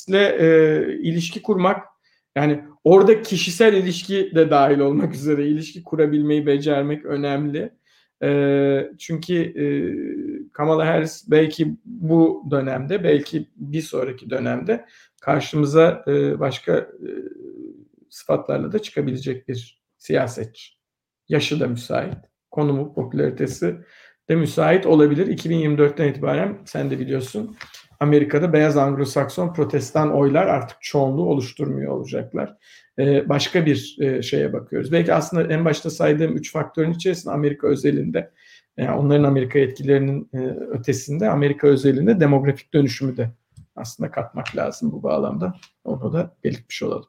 Harris'le 0.06 0.40
e, 0.40 0.98
ilişki 0.98 1.42
kurmak 1.42 1.84
yani 2.36 2.64
orada 2.84 3.22
kişisel 3.22 3.74
ilişki 3.74 4.32
de 4.34 4.50
dahil 4.50 4.78
olmak 4.78 5.14
üzere 5.14 5.48
ilişki 5.48 5.82
kurabilmeyi 5.82 6.46
becermek 6.46 7.04
önemli. 7.04 7.72
E, 8.22 8.90
çünkü 8.98 9.34
e, 9.34 9.66
Kamala 10.52 10.86
Harris 10.86 11.30
belki 11.30 11.76
bu 11.84 12.44
dönemde, 12.50 13.04
belki 13.04 13.48
bir 13.56 13.82
sonraki 13.82 14.30
dönemde 14.30 14.84
karşımıza 15.20 16.04
e, 16.06 16.40
başka 16.40 16.72
e, 16.76 17.08
sıfatlarla 18.10 18.72
da 18.72 18.78
çıkabilecek 18.78 19.48
bir 19.48 19.82
siyasetçi. 19.98 20.72
Yaşı 21.28 21.60
da 21.60 21.66
müsait, 21.66 22.16
konumu, 22.50 22.94
popülaritesi 22.94 23.76
de 24.28 24.34
müsait 24.34 24.86
olabilir. 24.86 25.26
2024'ten 25.26 26.08
itibaren 26.08 26.58
sen 26.64 26.90
de 26.90 26.98
biliyorsun 26.98 27.56
Amerika'da 28.00 28.52
beyaz 28.52 28.76
Anglo-Sakson 28.76 29.52
protestan 29.52 30.14
oylar 30.14 30.46
artık 30.46 30.76
çoğunluğu 30.80 31.28
oluşturmuyor 31.28 31.92
olacaklar. 31.92 32.56
Ee, 32.98 33.28
başka 33.28 33.66
bir 33.66 33.96
e, 34.00 34.22
şeye 34.22 34.52
bakıyoruz. 34.52 34.92
Belki 34.92 35.14
aslında 35.14 35.54
en 35.54 35.64
başta 35.64 35.90
saydığım 35.90 36.36
üç 36.36 36.52
faktörün 36.52 36.92
içerisinde 36.92 37.34
Amerika 37.34 37.66
özelinde, 37.66 38.30
yani 38.76 38.98
onların 38.98 39.24
Amerika 39.24 39.58
etkilerinin 39.58 40.28
e, 40.34 40.38
ötesinde 40.70 41.30
Amerika 41.30 41.66
özelinde 41.66 42.20
demografik 42.20 42.74
dönüşümü 42.74 43.16
de 43.16 43.30
aslında 43.76 44.10
katmak 44.10 44.56
lazım 44.56 44.92
bu 44.92 45.02
bağlamda. 45.02 45.54
Onu 45.84 46.12
da 46.12 46.30
belirtmiş 46.44 46.82
olalım. 46.82 47.06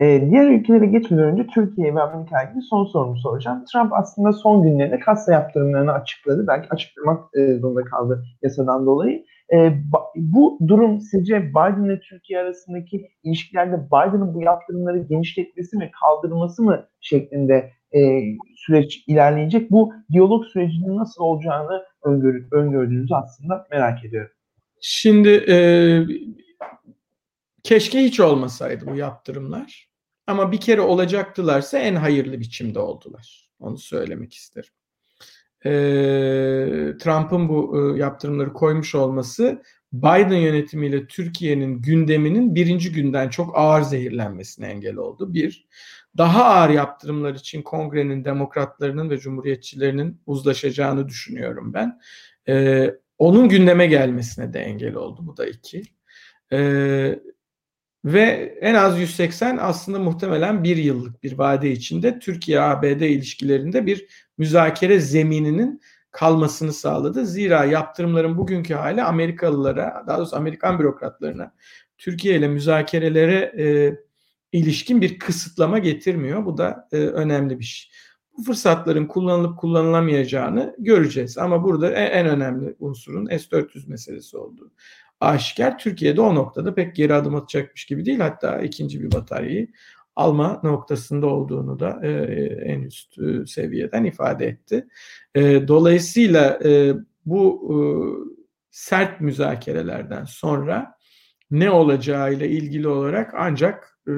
Ee, 0.00 0.28
diğer 0.30 0.50
ülkelere 0.50 0.86
geçmeden 0.86 1.24
önce 1.24 1.46
Türkiye 1.46 1.94
ve 1.94 2.00
Amerika 2.02 2.42
ilgili 2.42 2.62
son 2.62 2.84
sorumu 2.84 3.16
soracağım. 3.16 3.64
Trump 3.72 3.92
aslında 3.92 4.32
son 4.32 4.62
günlerinde 4.62 4.98
kasa 4.98 5.32
yaptırımlarını 5.32 5.92
açıkladı. 5.92 6.46
Belki 6.46 6.68
açıklamak 6.70 7.24
e, 7.34 7.54
zorunda 7.54 7.84
kaldı 7.84 8.24
yasadan 8.42 8.86
dolayı. 8.86 9.24
E, 9.52 9.72
bu 10.16 10.58
durum 10.68 11.00
sizce 11.00 11.50
Biden 11.50 11.84
ile 11.84 12.00
Türkiye 12.00 12.38
arasındaki 12.38 13.08
ilişkilerde 13.22 13.86
Biden'ın 13.86 14.34
bu 14.34 14.42
yaptırımları 14.42 14.98
genişletmesi 14.98 15.76
mi 15.76 15.90
kaldırması 16.00 16.62
mı 16.62 16.88
şeklinde 17.00 17.72
e, 17.94 18.22
süreç 18.56 19.04
ilerleyecek? 19.06 19.70
Bu 19.70 19.92
diyalog 20.12 20.44
sürecinin 20.44 20.96
nasıl 20.96 21.24
olacağını 21.24 21.84
öngör, 22.04 22.42
öngördüğünüzü 22.52 23.14
aslında 23.14 23.66
merak 23.70 24.04
ediyorum. 24.04 24.30
Şimdi 24.80 25.28
e, 25.28 25.56
keşke 27.62 28.04
hiç 28.04 28.20
olmasaydı 28.20 28.86
bu 28.86 28.96
yaptırımlar. 28.96 29.88
Ama 30.26 30.52
bir 30.52 30.60
kere 30.60 30.80
olacaktılarsa 30.80 31.78
en 31.78 31.94
hayırlı 31.94 32.40
biçimde 32.40 32.78
oldular. 32.78 33.50
Onu 33.60 33.78
söylemek 33.78 34.34
isterim. 34.34 34.70
Ee, 35.64 35.68
Trump'ın 37.00 37.48
bu 37.48 37.76
e, 37.94 37.98
yaptırımları 37.98 38.52
koymuş 38.52 38.94
olması 38.94 39.62
Biden 39.92 40.36
yönetimiyle 40.36 41.06
Türkiye'nin 41.06 41.82
gündeminin 41.82 42.54
birinci 42.54 42.92
günden 42.92 43.28
çok 43.28 43.58
ağır 43.58 43.82
zehirlenmesine 43.82 44.66
engel 44.66 44.96
oldu. 44.96 45.34
Bir, 45.34 45.66
daha 46.16 46.44
ağır 46.44 46.70
yaptırımlar 46.70 47.34
için 47.34 47.62
kongrenin 47.62 48.24
demokratlarının 48.24 49.10
ve 49.10 49.18
cumhuriyetçilerinin 49.18 50.20
uzlaşacağını 50.26 51.08
düşünüyorum 51.08 51.74
ben. 51.74 52.00
Ee, 52.48 52.94
onun 53.18 53.48
gündeme 53.48 53.86
gelmesine 53.86 54.52
de 54.52 54.60
engel 54.60 54.94
oldu. 54.94 55.20
Bu 55.22 55.36
da 55.36 55.46
iki. 55.46 55.82
Ee, 56.52 57.18
ve 58.04 58.58
en 58.60 58.74
az 58.74 59.00
180 59.00 59.56
aslında 59.60 59.98
muhtemelen 59.98 60.64
bir 60.64 60.76
yıllık 60.76 61.22
bir 61.22 61.38
vade 61.38 61.70
içinde 61.70 62.18
Türkiye-ABD 62.18 63.00
ilişkilerinde 63.00 63.86
bir 63.86 64.25
müzakere 64.38 65.00
zemininin 65.00 65.80
kalmasını 66.10 66.72
sağladı. 66.72 67.26
Zira 67.26 67.64
yaptırımların 67.64 68.38
bugünkü 68.38 68.74
hali 68.74 69.02
Amerikalılara, 69.02 70.04
daha 70.06 70.18
doğrusu 70.18 70.36
Amerikan 70.36 70.78
bürokratlarına 70.78 71.52
Türkiye 71.98 72.36
ile 72.36 72.48
müzakerelere 72.48 73.52
e, 73.58 73.96
ilişkin 74.52 75.00
bir 75.00 75.18
kısıtlama 75.18 75.78
getirmiyor. 75.78 76.46
Bu 76.46 76.58
da 76.58 76.88
e, 76.92 76.96
önemli 76.96 77.58
bir 77.58 77.64
şey. 77.64 77.90
Bu 78.38 78.42
fırsatların 78.42 79.06
kullanılıp 79.06 79.58
kullanılamayacağını 79.58 80.76
göreceğiz. 80.78 81.38
Ama 81.38 81.64
burada 81.64 81.90
en, 81.90 82.24
en 82.24 82.26
önemli 82.26 82.76
unsurun 82.78 83.26
S-400 83.26 83.88
meselesi 83.88 84.36
olduğu 84.36 84.72
aşikar. 85.20 85.78
Türkiye'de 85.78 86.20
o 86.20 86.34
noktada 86.34 86.74
pek 86.74 86.96
geri 86.96 87.14
adım 87.14 87.34
atacakmış 87.34 87.84
gibi 87.84 88.04
değil. 88.04 88.18
Hatta 88.18 88.62
ikinci 88.62 89.02
bir 89.02 89.12
bataryayı 89.12 89.68
alma 90.16 90.60
noktasında 90.64 91.26
olduğunu 91.26 91.80
da 91.80 92.00
e, 92.02 92.10
en 92.64 92.80
üst 92.82 93.18
e, 93.18 93.46
seviyeden 93.46 94.04
ifade 94.04 94.46
etti. 94.46 94.86
E, 95.34 95.68
dolayısıyla 95.68 96.58
e, 96.64 96.94
bu 97.26 97.70
e, 97.70 97.76
sert 98.70 99.20
müzakerelerden 99.20 100.24
sonra 100.24 100.96
ne 101.50 101.70
olacağıyla 101.70 102.46
ilgili 102.46 102.88
olarak 102.88 103.34
ancak 103.36 103.98
e, 104.08 104.14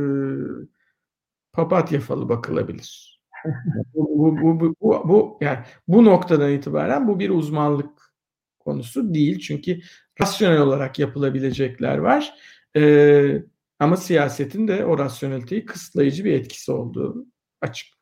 papatya 1.53 2.01
falı 2.01 2.28
bakılabilir. 2.28 3.20
bu, 3.94 4.36
bu, 4.40 4.61
bu, 4.61 4.74
bu, 4.80 5.09
bu, 5.09 5.38
yani 5.40 5.59
bu 5.88 6.05
noktadan 6.05 6.53
itibaren 6.53 7.09
bu 7.09 7.18
bir 7.18 7.30
uzmanlık 7.30 8.14
konusu 8.59 9.14
değil. 9.14 9.38
Çünkü 9.38 9.80
rasyonel 10.20 10.61
olarak 10.61 10.99
yapılabilecekler 10.99 11.99
var. 11.99 12.34
Ee, 12.76 13.42
ama 13.79 13.97
siyasetin 13.97 14.68
de 14.68 14.85
o 14.85 14.99
rasyoneliteyi 14.99 15.64
kısıtlayıcı 15.64 16.24
bir 16.24 16.33
etkisi 16.33 16.72
olduğu 16.72 17.26
açık. 17.61 17.99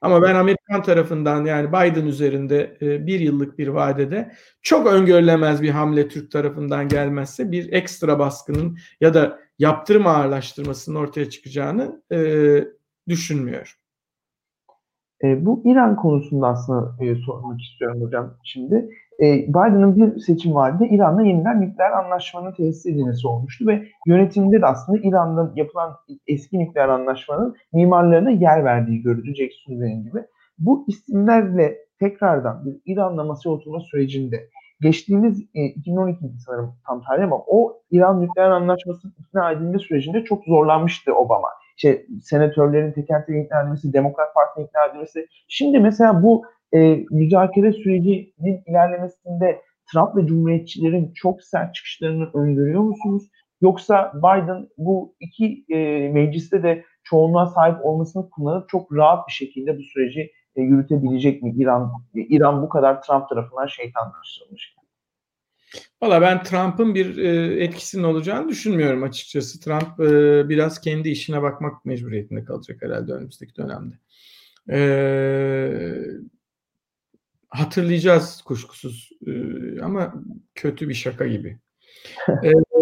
Ama 0.00 0.22
ben 0.22 0.34
Amerikan 0.34 0.82
tarafından 0.82 1.44
yani 1.44 1.68
Biden 1.68 2.06
üzerinde 2.06 2.78
e, 2.82 3.06
bir 3.06 3.20
yıllık 3.20 3.58
bir 3.58 3.68
vadede 3.68 4.32
çok 4.62 4.86
öngörülemez 4.86 5.62
bir 5.62 5.70
hamle 5.70 6.08
Türk 6.08 6.30
tarafından 6.30 6.88
gelmezse 6.88 7.52
bir 7.52 7.72
ekstra 7.72 8.18
baskının 8.18 8.78
ya 9.00 9.14
da 9.14 9.40
yaptırım 9.58 10.06
ağırlaştırmasının 10.06 10.96
ortaya 10.96 11.30
çıkacağını 11.30 12.02
e, 12.12 12.18
düşünmüyorum. 13.08 13.72
E, 15.24 15.46
bu 15.46 15.62
İran 15.64 15.96
konusunda 15.96 16.48
aslında 16.48 17.04
e, 17.04 17.14
sormak 17.14 17.60
istiyorum 17.60 18.02
hocam 18.02 18.34
şimdi. 18.44 18.90
E, 19.20 19.24
Biden'ın 19.48 19.96
bir 19.96 20.20
seçim 20.20 20.54
vaadi 20.54 20.84
İran'la 20.84 21.22
yeniden 21.22 21.60
nükleer 21.60 21.90
anlaşmanın 21.90 22.52
tesis 22.52 22.86
edilmesi 22.86 23.28
olmuştu 23.28 23.66
ve 23.66 23.84
yönetiminde 24.06 24.60
de 24.60 24.66
aslında 24.66 24.98
İran'da 25.02 25.52
yapılan 25.56 25.96
eski 26.26 26.58
nükleer 26.58 26.88
anlaşmanın 26.88 27.56
mimarlarına 27.72 28.30
yer 28.30 28.64
verdiği 28.64 29.02
görüldü 29.02 29.34
Jack 29.34 29.52
Sullivan 29.52 30.02
gibi. 30.02 30.24
Bu 30.58 30.84
isimlerle 30.88 31.78
tekrardan 32.00 32.64
bir 32.64 32.92
İran'la 32.92 33.24
masaya 33.24 33.50
oturma 33.50 33.80
sürecinde 33.80 34.48
geçtiğimiz 34.80 35.40
e, 35.54 35.64
2012 35.64 36.18
sanırım 36.46 36.74
tam 36.86 37.02
tarih 37.02 37.24
ama 37.24 37.38
o 37.46 37.82
İran 37.90 38.20
nükleer 38.20 38.50
anlaşmasının 38.50 39.14
ikna 39.18 39.52
edilme 39.52 39.78
sürecinde 39.78 40.24
çok 40.24 40.44
zorlanmıştı 40.44 41.14
Obama. 41.14 41.48
İşte 41.78 42.06
senatörlerin 42.22 42.92
teker 42.92 43.26
teker 43.26 43.44
ikna 43.44 43.60
edilmesi, 43.62 43.92
Demokrat 43.92 44.34
Parti'nin 44.34 44.66
ikna 44.66 44.86
edilmesi. 44.90 45.26
Şimdi 45.48 45.78
mesela 45.78 46.22
bu 46.22 46.44
e, 46.74 47.04
müzakere 47.10 47.72
sürecinin 47.72 48.62
ilerlemesinde 48.66 49.62
Trump 49.92 50.16
ve 50.16 50.26
Cumhuriyetçilerin 50.26 51.12
çok 51.14 51.42
sert 51.42 51.74
çıkışlarını 51.74 52.30
öngörüyor 52.34 52.80
musunuz? 52.80 53.30
Yoksa 53.60 54.12
Biden 54.14 54.68
bu 54.78 55.14
iki 55.20 55.64
e, 55.68 56.08
mecliste 56.08 56.62
de 56.62 56.84
çoğunluğa 57.04 57.46
sahip 57.46 57.84
olmasını 57.84 58.30
kullanıp 58.30 58.68
çok 58.68 58.92
rahat 58.92 59.28
bir 59.28 59.32
şekilde 59.32 59.78
bu 59.78 59.82
süreci 59.82 60.30
e, 60.56 60.62
yürütebilecek 60.62 61.42
mi? 61.42 61.54
İran 61.56 61.92
İran 62.14 62.62
bu 62.62 62.68
kadar 62.68 63.02
Trump 63.02 63.28
tarafından 63.28 63.66
şeytanlaştırılmış. 63.66 64.74
Valla 66.02 66.20
ben 66.20 66.42
Trump'ın 66.42 66.94
bir 66.94 67.16
e, 67.16 67.64
etkisinin 67.64 68.02
olacağını 68.02 68.48
düşünmüyorum 68.48 69.02
açıkçası. 69.02 69.60
Trump 69.60 70.00
e, 70.00 70.48
biraz 70.48 70.80
kendi 70.80 71.08
işine 71.08 71.42
bakmak 71.42 71.84
mecburiyetinde 71.84 72.44
kalacak 72.44 72.82
herhalde 72.82 73.12
önümüzdeki 73.12 73.56
dönemde. 73.56 73.94
E, 74.70 74.80
hatırlayacağız 77.48 78.42
kuşkusuz 78.42 79.10
e, 79.26 79.32
ama 79.80 80.14
kötü 80.54 80.88
bir 80.88 80.94
şaka 80.94 81.26
gibi. 81.26 81.58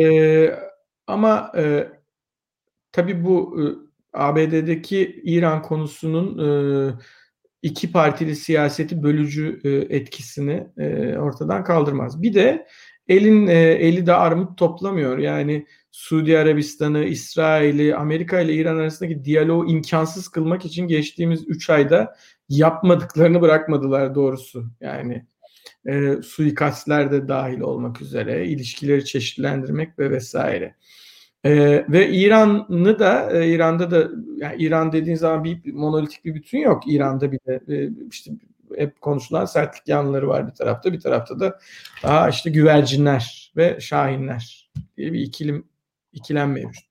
e, 0.02 0.50
ama 1.06 1.52
e, 1.56 1.88
tabii 2.92 3.24
bu 3.24 3.60
e, 3.62 3.64
ABD'deki 4.12 5.20
İran 5.24 5.62
konusunun 5.62 6.38
e, 6.38 6.92
iki 7.66 7.92
partili 7.92 8.36
siyaseti 8.36 9.02
bölücü 9.02 9.60
e, 9.64 9.96
etkisini 9.96 10.66
e, 10.78 11.16
ortadan 11.18 11.64
kaldırmaz. 11.64 12.22
Bir 12.22 12.34
de 12.34 12.66
elin 13.08 13.46
e, 13.46 13.54
eli 13.58 14.06
de 14.06 14.14
armut 14.14 14.58
toplamıyor. 14.58 15.18
Yani 15.18 15.66
Suudi 15.92 16.38
Arabistan'ı, 16.38 17.04
İsrail'i, 17.04 17.96
Amerika 17.96 18.40
ile 18.40 18.54
İran 18.54 18.76
arasındaki 18.76 19.24
diyaloğu 19.24 19.70
imkansız 19.70 20.28
kılmak 20.28 20.64
için 20.64 20.88
geçtiğimiz 20.88 21.48
3 21.48 21.70
ayda 21.70 22.16
yapmadıklarını 22.48 23.40
bırakmadılar 23.40 24.14
doğrusu. 24.14 24.64
Yani 24.80 25.26
e, 25.88 26.22
suikastler 26.22 27.12
de 27.12 27.28
dahil 27.28 27.60
olmak 27.60 28.02
üzere 28.02 28.46
ilişkileri 28.46 29.04
çeşitlendirmek 29.04 29.98
ve 29.98 30.10
vesaire. 30.10 30.74
Ee, 31.46 31.84
ve 31.88 32.08
İran'ı 32.08 32.98
da 32.98 33.30
e, 33.32 33.48
İran'da 33.48 33.90
da 33.90 34.08
yani 34.36 34.62
İran 34.62 34.92
dediğin 34.92 35.16
zaman 35.16 35.44
bir 35.44 35.72
monolitik 35.72 36.24
bir 36.24 36.34
bütün 36.34 36.58
yok. 36.58 36.82
İran'da 36.86 37.32
bir 37.32 37.38
de 37.46 37.60
e, 37.68 37.90
işte 38.10 38.30
hep 38.76 39.00
konuşulan 39.00 39.44
sertlik 39.44 39.88
yanları 39.88 40.28
var 40.28 40.46
bir 40.46 40.54
tarafta, 40.54 40.92
bir 40.92 41.00
tarafta 41.00 41.40
da 41.40 41.58
daha 42.02 42.28
işte 42.28 42.50
güvercinler 42.50 43.52
ve 43.56 43.80
şahinler 43.80 44.70
diye 44.96 45.12
bir 45.12 45.20
ikilim 45.20 45.64
ikilem 46.12 46.52
mevcut. 46.52 46.84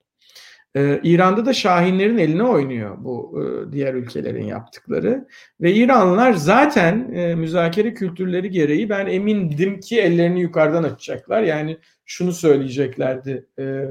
Ee, 0.76 1.00
İran'da 1.02 1.46
da 1.46 1.52
şahinlerin 1.52 2.18
eline 2.18 2.42
oynuyor 2.42 2.96
bu 2.98 3.42
e, 3.42 3.72
diğer 3.72 3.94
ülkelerin 3.94 4.44
yaptıkları 4.44 5.26
ve 5.60 5.72
İranlılar 5.72 6.32
zaten 6.32 7.12
e, 7.14 7.34
müzakere 7.34 7.94
kültürleri 7.94 8.50
gereği 8.50 8.88
ben 8.90 9.06
emindim 9.06 9.80
ki 9.80 10.00
ellerini 10.00 10.40
yukarıdan 10.40 10.82
açacaklar. 10.82 11.42
Yani 11.42 11.78
şunu 12.04 12.32
söyleyeceklerdi. 12.32 13.46
E, 13.58 13.84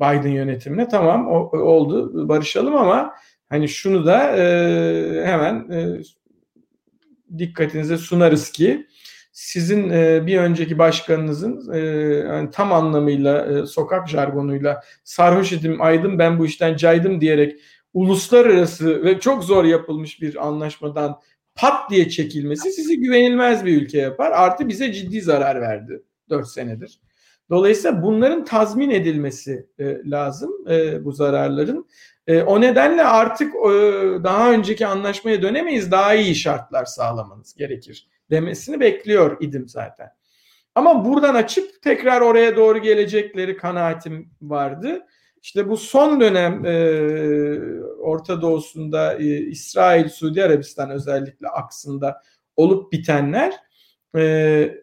Biden 0.00 0.30
yönetimine 0.30 0.88
tamam 0.88 1.28
o, 1.28 1.58
oldu 1.58 2.28
barışalım 2.28 2.76
ama 2.76 3.14
hani 3.48 3.68
şunu 3.68 4.06
da 4.06 4.36
e, 4.36 5.26
hemen 5.26 5.70
e, 5.70 6.00
dikkatinize 7.38 7.96
sunarız 7.96 8.52
ki 8.52 8.86
sizin 9.32 9.90
e, 9.90 10.26
bir 10.26 10.38
önceki 10.38 10.78
başkanınızın 10.78 11.72
e, 11.72 11.78
yani 12.28 12.50
tam 12.50 12.72
anlamıyla 12.72 13.46
e, 13.46 13.66
sokak 13.66 14.08
jargonuyla 14.08 14.82
sarhoş 15.04 15.52
edim 15.52 15.82
aydım 15.82 16.18
ben 16.18 16.38
bu 16.38 16.46
işten 16.46 16.76
caydım 16.76 17.20
diyerek 17.20 17.60
uluslararası 17.94 19.04
ve 19.04 19.20
çok 19.20 19.44
zor 19.44 19.64
yapılmış 19.64 20.22
bir 20.22 20.46
anlaşmadan 20.46 21.20
pat 21.54 21.90
diye 21.90 22.08
çekilmesi 22.08 22.72
sizi 22.72 23.00
güvenilmez 23.00 23.64
bir 23.64 23.82
ülke 23.82 23.98
yapar. 23.98 24.30
Artı 24.30 24.68
bize 24.68 24.92
ciddi 24.92 25.20
zarar 25.20 25.60
verdi 25.60 26.02
4 26.30 26.48
senedir. 26.48 27.00
Dolayısıyla 27.50 28.02
bunların 28.02 28.44
tazmin 28.44 28.90
edilmesi 28.90 29.66
e, 29.78 30.10
lazım 30.10 30.52
e, 30.70 31.04
bu 31.04 31.12
zararların. 31.12 31.88
E, 32.26 32.42
o 32.42 32.60
nedenle 32.60 33.04
artık 33.04 33.54
e, 33.54 33.68
daha 34.24 34.52
önceki 34.52 34.86
anlaşmaya 34.86 35.42
dönemeyiz, 35.42 35.90
daha 35.90 36.14
iyi 36.14 36.34
şartlar 36.34 36.84
sağlamanız 36.84 37.54
gerekir 37.54 38.08
demesini 38.30 38.80
bekliyor 38.80 39.36
idim 39.40 39.68
zaten. 39.68 40.08
Ama 40.74 41.04
buradan 41.04 41.34
açıp 41.34 41.82
tekrar 41.82 42.20
oraya 42.20 42.56
doğru 42.56 42.78
gelecekleri 42.78 43.56
kanaatim 43.56 44.30
vardı. 44.42 45.06
İşte 45.42 45.68
bu 45.68 45.76
son 45.76 46.20
dönem 46.20 46.64
e, 46.64 46.74
Orta 48.00 48.42
Doğu'sunda 48.42 49.14
e, 49.14 49.24
İsrail, 49.24 50.08
Suudi 50.08 50.44
Arabistan 50.44 50.90
özellikle 50.90 51.48
aksında 51.48 52.22
olup 52.56 52.92
bitenler 52.92 53.54
e, 54.16 54.74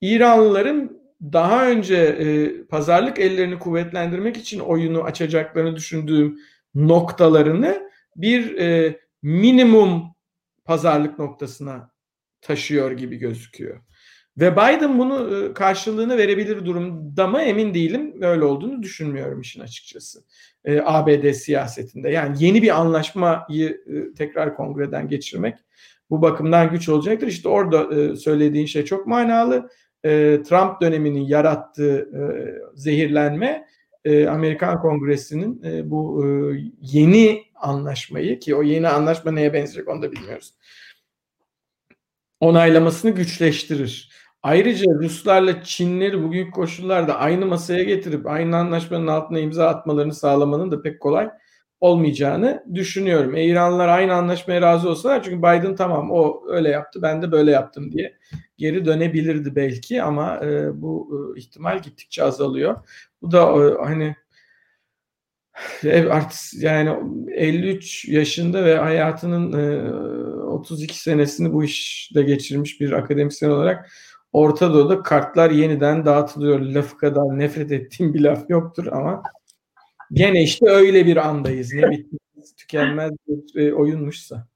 İranlıların 0.00 1.03
daha 1.32 1.70
önce 1.70 1.96
e, 1.96 2.62
pazarlık 2.66 3.18
ellerini 3.18 3.58
kuvvetlendirmek 3.58 4.36
için 4.36 4.60
oyunu 4.60 5.02
açacaklarını 5.02 5.76
düşündüğüm 5.76 6.38
noktalarını 6.74 7.90
bir 8.16 8.58
e, 8.58 9.00
minimum 9.22 10.04
pazarlık 10.64 11.18
noktasına 11.18 11.90
taşıyor 12.40 12.90
gibi 12.92 13.16
gözüküyor. 13.16 13.80
Ve 14.38 14.52
Biden 14.52 14.98
bunu 14.98 15.36
e, 15.36 15.54
karşılığını 15.54 16.18
verebilir 16.18 16.64
durumda 16.64 17.26
mı 17.26 17.42
emin 17.42 17.74
değilim. 17.74 18.22
Öyle 18.22 18.44
olduğunu 18.44 18.82
düşünmüyorum 18.82 19.40
işin 19.40 19.60
açıkçası. 19.60 20.24
E, 20.64 20.80
ABD 20.84 21.32
siyasetinde. 21.32 22.10
Yani 22.10 22.36
yeni 22.44 22.62
bir 22.62 22.80
anlaşmayı 22.80 23.82
e, 23.86 24.14
tekrar 24.14 24.56
kongreden 24.56 25.08
geçirmek 25.08 25.58
bu 26.10 26.22
bakımdan 26.22 26.70
güç 26.70 26.88
olacaktır. 26.88 27.26
İşte 27.26 27.48
orada 27.48 27.94
e, 27.94 28.16
söylediğin 28.16 28.66
şey 28.66 28.84
çok 28.84 29.06
manalı 29.06 29.70
e, 30.04 30.42
Trump 30.42 30.80
döneminin 30.80 31.20
yarattığı 31.20 31.98
e, 31.98 32.22
zehirlenme 32.74 33.66
e, 34.04 34.26
Amerikan 34.26 34.80
Kongresi'nin 34.80 35.62
bu 35.90 36.24
yeni 36.80 37.42
anlaşmayı 37.54 38.38
ki 38.38 38.54
o 38.54 38.62
yeni 38.62 38.88
anlaşma 38.88 39.32
neye 39.32 39.52
benzeyecek 39.52 39.88
onu 39.88 40.02
da 40.02 40.12
bilmiyoruz. 40.12 40.54
Onaylamasını 42.40 43.10
güçleştirir. 43.10 44.10
Ayrıca 44.42 44.84
Ruslarla 44.94 45.62
Çinleri 45.62 46.22
bugünkü 46.22 46.50
koşullarda 46.50 47.18
aynı 47.18 47.46
masaya 47.46 47.82
getirip 47.82 48.26
aynı 48.26 48.56
anlaşmanın 48.56 49.06
altına 49.06 49.38
imza 49.38 49.68
atmalarını 49.68 50.14
sağlamanın 50.14 50.70
da 50.70 50.82
pek 50.82 51.00
kolay 51.00 51.30
olmayacağını 51.80 52.64
düşünüyorum. 52.74 53.36
E, 53.36 53.44
İranlılar 53.44 53.88
aynı 53.88 54.14
anlaşmaya 54.14 54.62
razı 54.62 54.88
olsalar 54.88 55.22
çünkü 55.22 55.38
Biden 55.38 55.76
tamam 55.76 56.10
o 56.10 56.42
öyle 56.48 56.68
yaptı 56.68 57.02
ben 57.02 57.22
de 57.22 57.32
böyle 57.32 57.50
yaptım 57.50 57.92
diye 57.92 58.16
geri 58.58 58.84
dönebilirdi 58.84 59.56
belki 59.56 60.02
ama 60.02 60.40
e, 60.44 60.82
bu 60.82 61.08
e, 61.36 61.40
ihtimal 61.40 61.82
gittikçe 61.82 62.24
azalıyor. 62.24 62.76
Bu 63.22 63.32
da 63.32 63.40
e, 63.40 63.84
hani 63.84 64.16
artık 66.10 66.62
yani 66.62 66.96
53 67.32 68.04
yaşında 68.08 68.64
ve 68.64 68.78
hayatının 68.78 69.52
e, 69.52 69.92
32 70.46 70.98
senesini 70.98 71.52
bu 71.52 71.64
işte 71.64 72.22
geçirmiş 72.22 72.80
bir 72.80 72.92
akademisyen 72.92 73.50
olarak 73.50 73.90
Orta 74.32 74.74
Doğu'da 74.74 75.02
kartlar 75.02 75.50
yeniden 75.50 76.06
dağıtılıyor. 76.06 76.60
Lafı 76.60 76.96
kadar 76.96 77.38
nefret 77.38 77.72
ettiğim 77.72 78.14
bir 78.14 78.20
laf 78.20 78.50
yoktur 78.50 78.86
ama 78.86 79.22
Gene 80.12 80.42
işte 80.42 80.66
öyle 80.70 81.06
bir 81.06 81.16
andayız. 81.16 81.74
Ne 81.74 81.90
bitmez, 81.90 82.54
tükenmez 82.56 83.12
bir 83.28 83.62
e, 83.62 83.74
oyunmuşsa. 83.74 84.46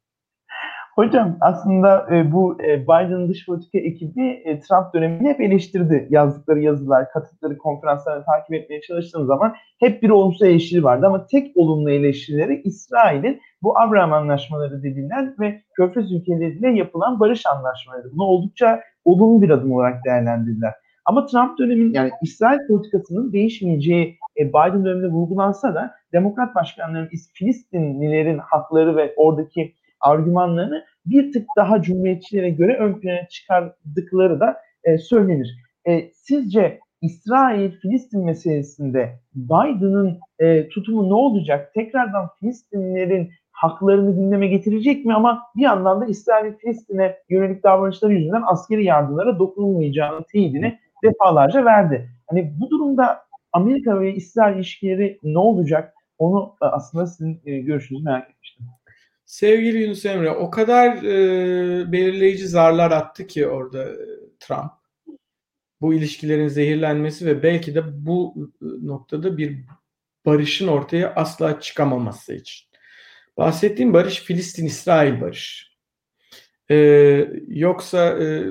Hocam 0.98 1.36
aslında 1.40 2.06
e, 2.14 2.32
bu 2.32 2.62
e, 2.62 2.82
Biden'ın 2.82 3.28
dış 3.28 3.46
politika 3.46 3.78
ekibi 3.78 4.42
e, 4.44 4.60
Trump 4.60 4.94
dönemini 4.94 5.28
hep 5.28 5.40
eleştirdi. 5.40 6.06
Yazdıkları 6.10 6.60
yazılar, 6.60 7.10
katıldıkları 7.10 7.58
konferansları 7.58 8.24
takip 8.24 8.54
etmeye 8.54 8.80
çalıştığım 8.80 9.26
zaman 9.26 9.54
hep 9.80 10.02
bir 10.02 10.10
olumsuz 10.10 10.42
eleştiri 10.42 10.84
vardı. 10.84 11.06
Ama 11.06 11.26
tek 11.26 11.56
olumlu 11.56 11.90
eleştirileri 11.90 12.62
İsrail'in 12.64 13.40
bu 13.62 13.78
Abraham 13.78 14.12
anlaşmaları 14.12 14.82
dediğinden 14.82 15.34
ve 15.40 15.62
Körfez 15.76 16.12
ülkeleriyle 16.12 16.70
yapılan 16.70 17.20
barış 17.20 17.46
anlaşmaları. 17.46 18.12
Bunu 18.12 18.24
oldukça 18.24 18.80
olumlu 19.04 19.42
bir 19.42 19.50
adım 19.50 19.72
olarak 19.72 20.04
değerlendirdiler. 20.04 20.74
Ama 21.04 21.26
Trump 21.26 21.58
dönemin 21.58 21.92
yani 21.92 22.10
İsrail 22.22 22.58
politikasının 22.68 23.32
değişmeyeceği 23.32 24.17
e, 24.38 24.48
Biden 24.48 24.84
döneminde 24.84 25.08
vurgulansa 25.08 25.74
da 25.74 25.94
Demokrat 26.12 26.54
başkanların 26.54 27.10
Filistinlilerin 27.34 28.38
hakları 28.38 28.96
ve 28.96 29.14
oradaki 29.16 29.74
argümanlarını 30.00 30.84
bir 31.06 31.32
tık 31.32 31.46
daha 31.56 31.82
cumhuriyetçilere 31.82 32.50
göre 32.50 32.76
ön 32.76 33.00
plana 33.00 33.28
çıkardıkları 33.28 34.40
da 34.40 34.56
e, 34.84 34.98
söylenir. 34.98 35.56
E, 35.88 36.10
sizce 36.14 36.80
İsrail-Filistin 37.02 38.24
meselesinde 38.24 39.20
Biden'ın 39.34 40.18
e, 40.38 40.68
tutumu 40.68 41.08
ne 41.08 41.14
olacak? 41.14 41.74
Tekrardan 41.74 42.28
Filistinlilerin 42.40 43.30
haklarını 43.52 44.16
gündeme 44.16 44.46
getirecek 44.46 45.04
mi? 45.04 45.14
Ama 45.14 45.42
bir 45.56 45.62
yandan 45.62 46.00
da 46.00 46.06
İsrail 46.06 46.52
Filistin'e 46.54 47.16
yönelik 47.28 47.64
davranışları 47.64 48.12
yüzünden 48.12 48.42
askeri 48.46 48.84
yardımlara 48.84 49.38
dokunulmayacağını 49.38 50.24
teyidini 50.32 50.78
defalarca 51.04 51.64
verdi. 51.64 52.10
Hani 52.26 52.52
bu 52.60 52.70
durumda 52.70 53.18
Amerika 53.52 54.00
ve 54.00 54.14
İsrail 54.14 54.56
ilişkileri 54.56 55.18
ne 55.22 55.38
olacak? 55.38 55.94
Onu 56.18 56.56
e, 56.62 56.64
aslında 56.64 57.06
sizin 57.06 57.40
e, 57.46 57.58
görüşünüzü 57.58 58.04
merak 58.04 58.30
etmiştim. 58.30 58.66
Sevgili 59.24 59.82
Yunus 59.82 60.06
Emre, 60.06 60.30
o 60.30 60.50
kadar 60.50 60.96
e, 60.96 61.92
belirleyici 61.92 62.48
zarlar 62.48 62.90
attı 62.90 63.26
ki 63.26 63.46
orada 63.46 63.84
e, 63.84 63.96
Trump. 64.40 64.72
Bu 65.80 65.94
ilişkilerin 65.94 66.48
zehirlenmesi 66.48 67.26
ve 67.26 67.42
belki 67.42 67.74
de 67.74 68.06
bu 68.06 68.34
noktada 68.60 69.38
bir 69.38 69.58
barışın 70.26 70.68
ortaya 70.68 71.14
asla 71.14 71.60
çıkamaması 71.60 72.34
için. 72.34 72.68
Bahsettiğim 73.36 73.94
barış 73.94 74.20
Filistin-İsrail 74.20 75.20
barış. 75.20 75.76
E, 76.70 76.76
yoksa 77.48 78.18
e, 78.18 78.44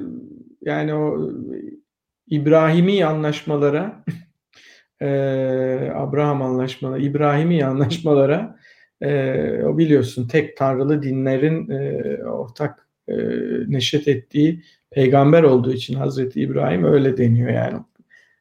yani 0.62 0.94
o 0.94 1.32
İbrahimi 2.28 3.06
anlaşmalara 3.06 4.04
e, 5.02 5.92
Abraham 5.96 6.42
anlaşmaları, 6.42 7.02
İbrahimi 7.02 7.66
anlaşmalara 7.66 8.58
e, 9.02 9.64
o 9.64 9.78
biliyorsun 9.78 10.28
tek 10.28 10.58
tanrılı 10.58 11.04
dinlerin 11.04 11.70
e, 11.70 12.04
ortak 12.24 12.88
e, 13.08 13.16
neşet 13.68 14.08
ettiği 14.08 14.64
peygamber 14.92 15.44
olduğu 15.44 15.74
için 15.74 15.94
Hazreti 15.94 16.42
İbrahim 16.42 16.84
öyle 16.84 17.18
deniyor 17.18 17.50
yani. 17.50 17.80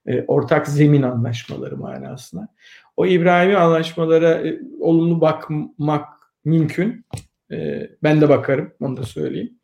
E, 0.07 0.23
ortak 0.23 0.69
zemin 0.69 1.03
anlaşmaları 1.03 1.77
manasına. 1.77 2.49
O 2.97 3.07
İbrahimi 3.07 3.57
anlaşmalara 3.57 4.31
e, 4.49 4.61
olumlu 4.81 5.21
bakmak 5.21 6.09
mümkün. 6.45 7.05
E, 7.53 7.91
ben 8.03 8.21
de 8.21 8.29
bakarım, 8.29 8.73
onu 8.81 8.97
da 8.97 9.03
söyleyeyim. 9.03 9.59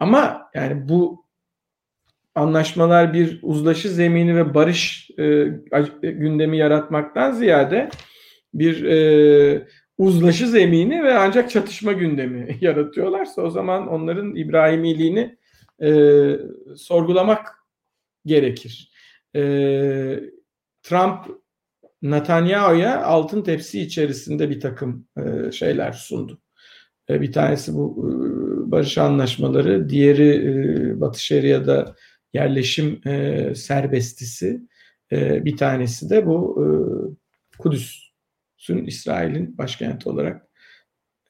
Ama 0.00 0.50
yani 0.54 0.88
bu 0.88 1.25
anlaşmalar 2.36 3.12
bir 3.12 3.38
uzlaşı 3.42 3.88
zemini 3.88 4.36
ve 4.36 4.54
barış 4.54 5.10
e, 5.18 5.44
gündemi 6.02 6.58
yaratmaktan 6.58 7.32
ziyade 7.32 7.90
bir 8.54 8.84
e, 8.84 9.66
uzlaşı 9.98 10.48
zemini 10.48 11.04
ve 11.04 11.18
ancak 11.18 11.50
çatışma 11.50 11.92
gündemi 11.92 12.58
yaratıyorlarsa 12.60 13.42
o 13.42 13.50
zaman 13.50 13.88
onların 13.88 14.36
İbrahimiliğini 14.36 15.36
e, 15.82 15.90
sorgulamak 16.76 17.54
gerekir. 18.26 18.90
E, 19.36 19.40
Trump 20.82 21.18
Netanyahu'ya 22.02 23.04
altın 23.04 23.42
tepsi 23.42 23.80
içerisinde 23.80 24.50
bir 24.50 24.60
takım 24.60 25.06
e, 25.18 25.52
şeyler 25.52 25.92
sundu. 25.92 26.40
E, 27.10 27.20
bir 27.20 27.32
tanesi 27.32 27.74
bu 27.74 28.08
e, 28.08 28.70
barış 28.70 28.98
anlaşmaları, 28.98 29.88
diğeri 29.88 30.28
e, 30.28 31.00
Batı 31.00 31.24
Şeria'da 31.24 31.94
yerleşim 32.36 33.00
e, 33.06 33.54
serbestisi, 33.54 34.60
e, 35.12 35.44
bir 35.44 35.56
tanesi 35.56 36.10
de 36.10 36.26
bu 36.26 36.62
e, 36.62 36.66
Kudüs'ün 37.58 38.86
İsrail'in 38.86 39.58
başkenti 39.58 40.08
olarak 40.08 40.46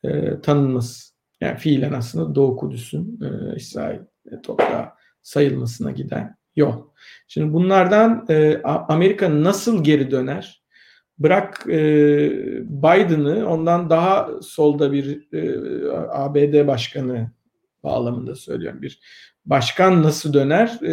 e, 0.04 0.40
tanınması. 0.40 1.16
Yani 1.40 1.58
fiilen 1.58 1.92
aslında 1.92 2.34
Doğu 2.34 2.56
Kudüs'ün 2.56 3.20
e, 3.22 3.56
İsrail 3.56 3.98
toprağı 4.42 4.88
sayılmasına 5.22 5.90
giden 5.90 6.36
yol. 6.56 6.82
Şimdi 7.28 7.52
bunlardan 7.52 8.26
e, 8.28 8.62
Amerika 8.64 9.42
nasıl 9.42 9.84
geri 9.84 10.10
döner? 10.10 10.62
Bırak 11.18 11.64
e, 11.68 11.78
Biden'ı 12.64 13.48
ondan 13.48 13.90
daha 13.90 14.30
solda 14.42 14.92
bir 14.92 15.32
e, 15.32 15.42
ABD 16.10 16.66
başkanı 16.66 17.30
bağlamında 17.82 18.34
söylüyorum. 18.34 18.82
Bir 18.82 19.00
başkan 19.44 20.02
nasıl 20.02 20.32
döner? 20.32 20.82
E, 20.82 20.92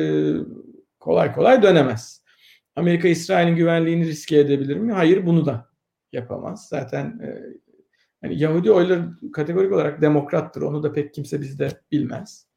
kolay 1.00 1.34
kolay 1.34 1.64
dönemez. 1.64 2.24
Amerika 2.76 3.08
İsrail'in 3.08 3.56
güvenliğini 3.56 4.06
riske 4.06 4.40
edebilir 4.40 4.76
mi? 4.76 4.92
Hayır 4.92 5.26
bunu 5.26 5.46
da 5.46 5.70
yapamaz. 6.12 6.68
Zaten 6.70 7.20
e, 7.24 7.28
yani 8.24 8.40
Yahudi 8.40 8.72
oyları 8.72 9.10
kategorik 9.34 9.74
olarak 9.74 10.02
demokrattır. 10.02 10.62
Onu 10.62 10.84
da 10.84 10.94
pek 10.94 11.14
kimse 11.14 11.42
bizde 11.42 11.70
bilmez. 11.92 12.48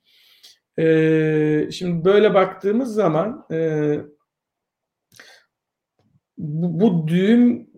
E, 0.79 1.69
şimdi 1.73 2.05
böyle 2.05 2.35
baktığımız 2.35 2.95
zaman 2.95 3.47
e, 3.53 4.01
bu, 6.39 6.81
bu 6.81 7.09
düğüm 7.09 7.71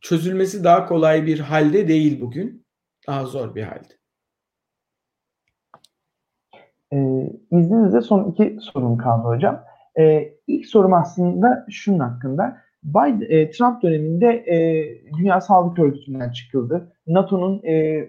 çözülmesi 0.00 0.64
daha 0.64 0.86
kolay 0.86 1.26
bir 1.26 1.38
halde 1.38 1.88
değil 1.88 2.20
bugün. 2.20 2.66
Daha 3.06 3.26
zor 3.26 3.54
bir 3.54 3.62
halde. 3.62 3.98
Ee, 6.92 7.30
izninizle 7.50 8.00
son 8.00 8.30
iki 8.30 8.56
sorum 8.60 8.96
kaldı 8.96 9.28
hocam. 9.28 9.60
Ee, 9.98 10.32
ilk 10.46 10.66
sorum 10.66 10.92
aslında 10.92 11.66
şunun 11.70 11.98
hakkında. 11.98 12.56
Biden, 12.82 13.26
e, 13.28 13.50
Trump 13.50 13.82
döneminde 13.82 14.26
e, 14.26 14.86
Dünya 15.18 15.40
Sağlık 15.40 15.78
Örgütü'nden 15.78 16.30
çıkıldı. 16.30 16.92
NATO'nun 17.06 17.62
e, 17.64 18.02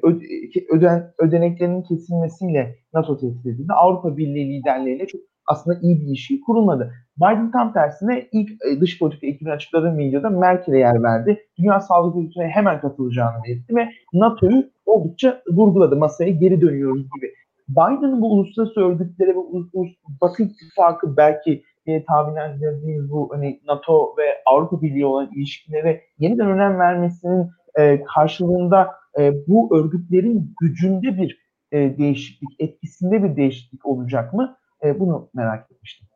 öden, 0.72 1.14
ödeneklerinin 1.20 1.82
kesilmesiyle 1.82 2.76
NATO 2.94 3.18
tehdit 3.18 3.46
edildi. 3.46 3.74
Avrupa 3.74 4.18
Birliği 4.18 4.60
liderleriyle 4.60 5.08
çok 5.08 5.22
aslında 5.48 5.80
iyi 5.82 6.02
bir 6.02 6.08
işi 6.08 6.42
kurulmadı. 6.42 6.94
Biden 7.18 7.52
tam 7.52 7.74
tersine 7.74 8.28
ilk 8.32 8.50
e, 8.52 8.82
dış 8.82 9.00
politika 9.00 9.28
ekibinin 9.28 9.56
açıkladığı 9.56 9.98
videoda 9.98 10.30
Merkel'e 10.30 10.80
yer 10.80 11.04
verdi. 11.04 11.40
Dünya 11.60 11.80
Sağlık 11.80 12.16
Örgütü'ne 12.16 12.48
hemen 12.48 12.82
katılacağını 12.82 13.44
belirtti 13.48 13.76
ve 13.76 13.90
NATO'yu 14.14 14.64
oldukça 14.86 15.42
vurguladı. 15.52 15.96
Masaya 15.96 16.30
geri 16.32 16.62
dönüyoruz 16.62 17.04
gibi. 17.16 17.34
Biden'ın 17.70 18.22
bu 18.22 18.34
uluslararası 18.34 18.80
örgütlere 18.80 19.30
ve 19.30 19.38
ulus, 19.38 19.95
Batı 20.22 20.43
ittifakı 20.43 21.18
belki 21.18 21.63
e, 21.86 22.05
tahminlendirdiğimiz 22.05 23.11
bu 23.11 23.30
hani 23.34 23.61
NATO 23.68 24.15
ve 24.18 24.24
Avrupa 24.45 24.82
Birliği 24.82 25.05
olan 25.05 25.32
ilişkilere 25.36 26.01
yeniden 26.20 26.47
önem 26.47 26.80
vermesinin 26.80 27.49
e, 27.76 28.03
karşılığında 28.03 28.91
e, 29.20 29.34
bu 29.47 29.78
örgütlerin 29.78 30.55
gücünde 30.61 31.18
bir 31.18 31.47
e, 31.72 31.97
değişiklik, 31.97 32.49
etkisinde 32.59 33.24
bir 33.24 33.36
değişiklik 33.36 33.86
olacak 33.86 34.34
mı? 34.34 34.57
E, 34.84 34.99
bunu 34.99 35.30
merak 35.34 35.72
etmiştim. 35.72 36.07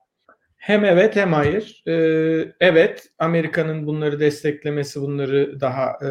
Hem 0.61 0.85
evet 0.85 1.15
hem 1.15 1.33
hayır. 1.33 1.83
Ee, 1.87 2.53
evet, 2.59 3.09
Amerika'nın 3.19 3.87
bunları 3.87 4.19
desteklemesi 4.19 5.01
bunları 5.01 5.61
daha 5.61 5.85
e, 5.85 6.09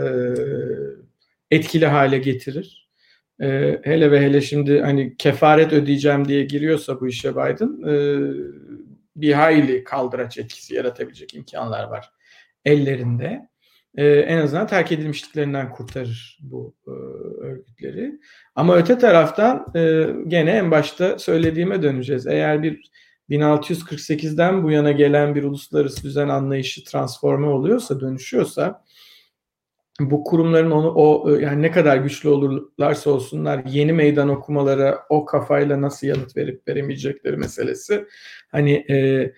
etkili 1.51 1.87
hale 1.87 2.19
getirir. 2.19 2.90
Ee, 3.43 3.81
hele 3.85 4.11
ve 4.11 4.21
hele 4.21 4.41
şimdi 4.41 4.81
hani 4.81 5.17
kefaret 5.17 5.73
ödeyeceğim 5.73 6.29
diye 6.29 6.45
giriyorsa 6.45 7.01
bu 7.01 7.09
işe 7.09 7.33
Biden 7.33 7.89
e, 7.89 7.95
bir 9.17 9.33
hayli 9.33 9.85
kaldıraç 9.85 10.39
etkisi 10.39 10.75
yaratabilecek 10.75 11.35
imkanlar 11.35 11.85
var 11.85 12.11
ellerinde. 12.65 13.51
Ee, 13.97 14.07
en 14.07 14.39
azından 14.39 14.67
terk 14.67 14.93
edilmişliklerinden 14.93 15.71
kurtarır 15.71 16.39
bu 16.43 16.75
e, 16.87 16.91
örgütleri. 17.45 18.13
Ama 18.55 18.77
öte 18.77 18.99
taraftan 18.99 19.67
e, 19.77 20.07
gene 20.27 20.51
en 20.51 20.71
başta 20.71 21.19
söylediğime 21.19 21.83
döneceğiz. 21.83 22.27
Eğer 22.27 22.63
bir 22.63 22.91
1648'den 23.31 24.63
bu 24.63 24.71
yana 24.71 24.93
gelen 24.93 25.35
bir 25.35 25.45
uluslararası 25.45 26.03
düzen 26.05 26.29
anlayışı 26.29 26.85
transforme 26.85 27.47
oluyorsa, 27.47 28.01
dönüşüyorsa 28.01 28.85
bu 30.01 30.25
kurumların 30.25 30.71
onu 30.71 30.93
o 30.95 31.31
yani 31.31 31.63
ne 31.63 31.71
kadar 31.71 31.97
güçlü 31.97 32.29
olurlarsa 32.29 33.11
olsunlar 33.11 33.65
yeni 33.65 33.93
meydan 33.93 34.29
okumalara 34.29 34.99
o 35.09 35.25
kafayla 35.25 35.81
nasıl 35.81 36.07
yanıt 36.07 36.37
verip 36.37 36.69
veremeyecekleri 36.69 37.37
meselesi 37.37 38.07
hani 38.51 38.73
e, 38.91 39.33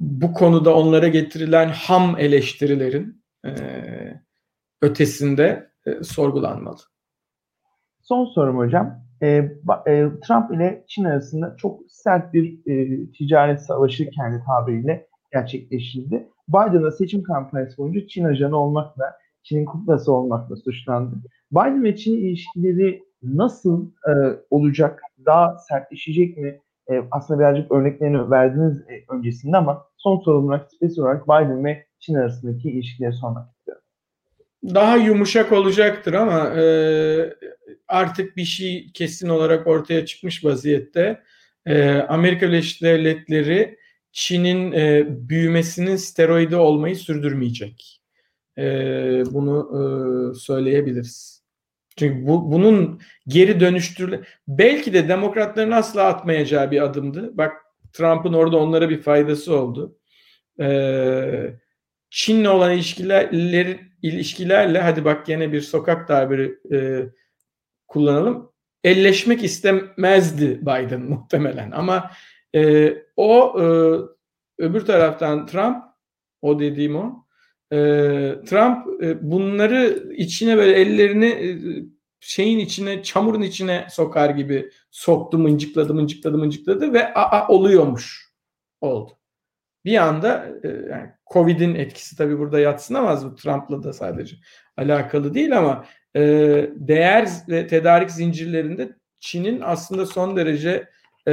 bu 0.00 0.32
konuda 0.32 0.74
onlara 0.74 1.08
getirilen 1.08 1.68
ham 1.68 2.16
eleştirilerin 2.18 3.22
e, 3.46 3.50
ötesinde 4.82 5.70
e, 5.86 6.02
sorgulanmalı. 6.02 6.80
Son 8.02 8.24
sorum 8.24 8.58
hocam. 8.58 9.04
E, 9.22 9.26
e, 9.86 10.08
Trump 10.26 10.54
ile 10.54 10.84
Çin 10.88 11.04
arasında 11.04 11.56
çok 11.56 11.80
sert 11.88 12.34
bir 12.34 12.58
e, 12.66 13.06
ticaret 13.12 13.62
savaşı 13.62 14.10
kendi 14.10 14.44
tabiriyle 14.46 15.06
gerçekleştirildi. 15.32 16.28
Biden'a 16.48 16.90
seçim 16.90 17.22
kampanyası 17.22 17.76
boyunca 17.76 18.06
Çin 18.06 18.24
ajanı 18.24 18.56
olmakla 18.56 19.04
Çin'in 19.42 19.64
kuklası 19.64 20.12
olmakla 20.12 20.56
suçlandı. 20.56 21.16
Biden 21.52 21.84
ve 21.84 21.96
Çin 21.96 22.16
ilişkileri 22.16 23.02
nasıl 23.22 23.90
e, 24.08 24.12
olacak? 24.50 25.02
Daha 25.26 25.58
sertleşecek 25.58 26.36
mi? 26.36 26.60
E, 26.90 27.02
aslında 27.10 27.40
birazcık 27.40 27.72
örneklerini 27.72 28.30
verdiniz 28.30 28.80
e, 28.80 29.04
öncesinde 29.08 29.56
ama 29.56 29.84
son 29.96 30.18
sorum 30.18 30.44
olarak 30.44 30.70
spesifik 30.72 31.04
olarak 31.04 31.24
Biden 31.24 31.64
ve 31.64 31.86
Çin 31.98 32.14
arasındaki 32.14 32.70
ilişkileri 32.70 33.12
sormak 33.12 33.48
istiyorum. 33.50 33.82
Daha 34.64 34.96
yumuşak 34.96 35.52
olacaktır 35.52 36.12
ama 36.12 36.60
e, 36.60 36.64
artık 37.88 38.36
bir 38.36 38.44
şey 38.44 38.90
kesin 38.94 39.28
olarak 39.28 39.66
ortaya 39.66 40.06
çıkmış 40.06 40.44
vaziyette. 40.44 41.22
E, 41.66 41.92
Amerika 41.92 42.46
Birleşik 42.48 42.82
Devletleri 42.82 43.78
Çin'in 44.12 44.72
e, 44.72 45.06
büyümesinin 45.08 45.96
steroidi 45.96 46.56
olmayı 46.56 46.96
sürdürmeyecek 46.96 47.99
e, 48.60 48.64
bunu 49.30 49.68
e, 49.72 49.80
söyleyebiliriz. 50.34 51.40
Çünkü 51.96 52.26
bu, 52.26 52.52
bunun 52.52 53.00
geri 53.28 53.60
dönüştürüle 53.60 54.20
belki 54.48 54.92
de 54.92 55.08
demokratların 55.08 55.70
asla 55.70 56.04
atmayacağı 56.04 56.70
bir 56.70 56.82
adımdı. 56.82 57.38
Bak 57.38 57.52
Trump'ın 57.92 58.32
orada 58.32 58.56
onlara 58.56 58.90
bir 58.90 59.02
faydası 59.02 59.56
oldu. 59.56 59.96
Ee, 60.60 61.54
Çin'le 62.10 62.44
olan 62.44 62.72
ilişkiler, 62.72 63.28
ilişkilerle 64.02 64.80
hadi 64.80 65.04
bak 65.04 65.28
yine 65.28 65.52
bir 65.52 65.60
sokak 65.60 66.08
tabiri 66.08 66.58
e, 66.72 67.08
kullanalım. 67.88 68.52
Elleşmek 68.84 69.44
istemezdi 69.44 70.60
Biden 70.60 71.00
muhtemelen 71.00 71.70
ama 71.70 72.10
e, 72.54 72.92
o 73.16 73.56
e, 73.58 73.64
öbür 74.62 74.80
taraftan 74.80 75.46
Trump 75.46 75.84
o 76.42 76.60
dediğim 76.60 76.96
o 76.96 77.24
e, 77.72 77.76
Trump 78.46 79.02
e, 79.02 79.30
bunları 79.30 80.12
içine 80.16 80.56
böyle 80.56 80.72
ellerini 80.72 81.26
e, 81.26 81.48
şeyin 82.20 82.58
içine, 82.58 83.02
çamurun 83.02 83.42
içine 83.42 83.86
sokar 83.90 84.30
gibi 84.30 84.70
soktu, 84.90 85.38
mıncıkladı, 85.38 85.94
mıncıkladı, 85.94 86.38
mıncıkladı 86.38 86.92
ve 86.92 87.14
aa 87.14 87.48
oluyormuş 87.48 88.30
oldu. 88.80 89.12
Bir 89.84 89.96
anda 89.96 90.48
e, 90.64 90.68
yani 90.68 91.10
Covid'in 91.32 91.74
etkisi 91.74 92.16
tabii 92.16 92.38
burada 92.38 92.60
yatsınamaz 92.60 93.26
bu 93.26 93.34
Trump'la 93.34 93.82
da 93.82 93.92
sadece 93.92 94.36
alakalı 94.76 95.34
değil 95.34 95.58
ama 95.58 95.84
e, 96.16 96.20
değer 96.74 97.28
ve 97.48 97.66
tedarik 97.66 98.10
zincirlerinde 98.10 98.96
Çin'in 99.20 99.60
aslında 99.60 100.06
son 100.06 100.36
derece 100.36 100.88
e, 101.28 101.32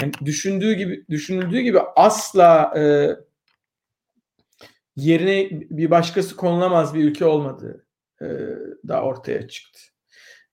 yani 0.00 0.12
düşündüğü 0.24 0.72
gibi 0.72 1.04
düşünüldüğü 1.10 1.60
gibi 1.60 1.80
asla 1.96 2.72
e, 2.76 3.10
yerine 4.98 5.48
bir 5.70 5.90
başkası 5.90 6.36
konulamaz 6.36 6.94
bir 6.94 7.04
ülke 7.04 7.24
olmadığı 7.24 7.86
e, 8.22 8.26
da 8.88 9.02
ortaya 9.02 9.48
çıktı. 9.48 9.80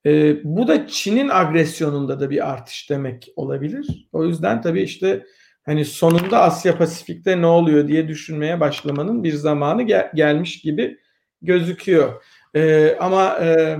E, 0.05 0.37
bu 0.43 0.67
da 0.67 0.87
Çin'in 0.87 1.29
agresyonunda 1.29 2.19
da 2.19 2.29
bir 2.29 2.51
artış 2.51 2.89
demek 2.89 3.27
olabilir. 3.35 4.07
O 4.11 4.25
yüzden 4.25 4.61
tabii 4.61 4.81
işte 4.81 5.25
hani 5.63 5.85
sonunda 5.85 6.41
Asya 6.41 6.77
Pasifik'te 6.77 7.41
ne 7.41 7.45
oluyor 7.45 7.87
diye 7.87 8.07
düşünmeye 8.07 8.59
başlamanın 8.59 9.23
bir 9.23 9.33
zamanı 9.33 9.83
gel- 9.83 10.11
gelmiş 10.15 10.61
gibi 10.61 10.99
gözüküyor. 11.41 12.23
E, 12.53 12.95
ama 12.99 13.39
e, 13.39 13.77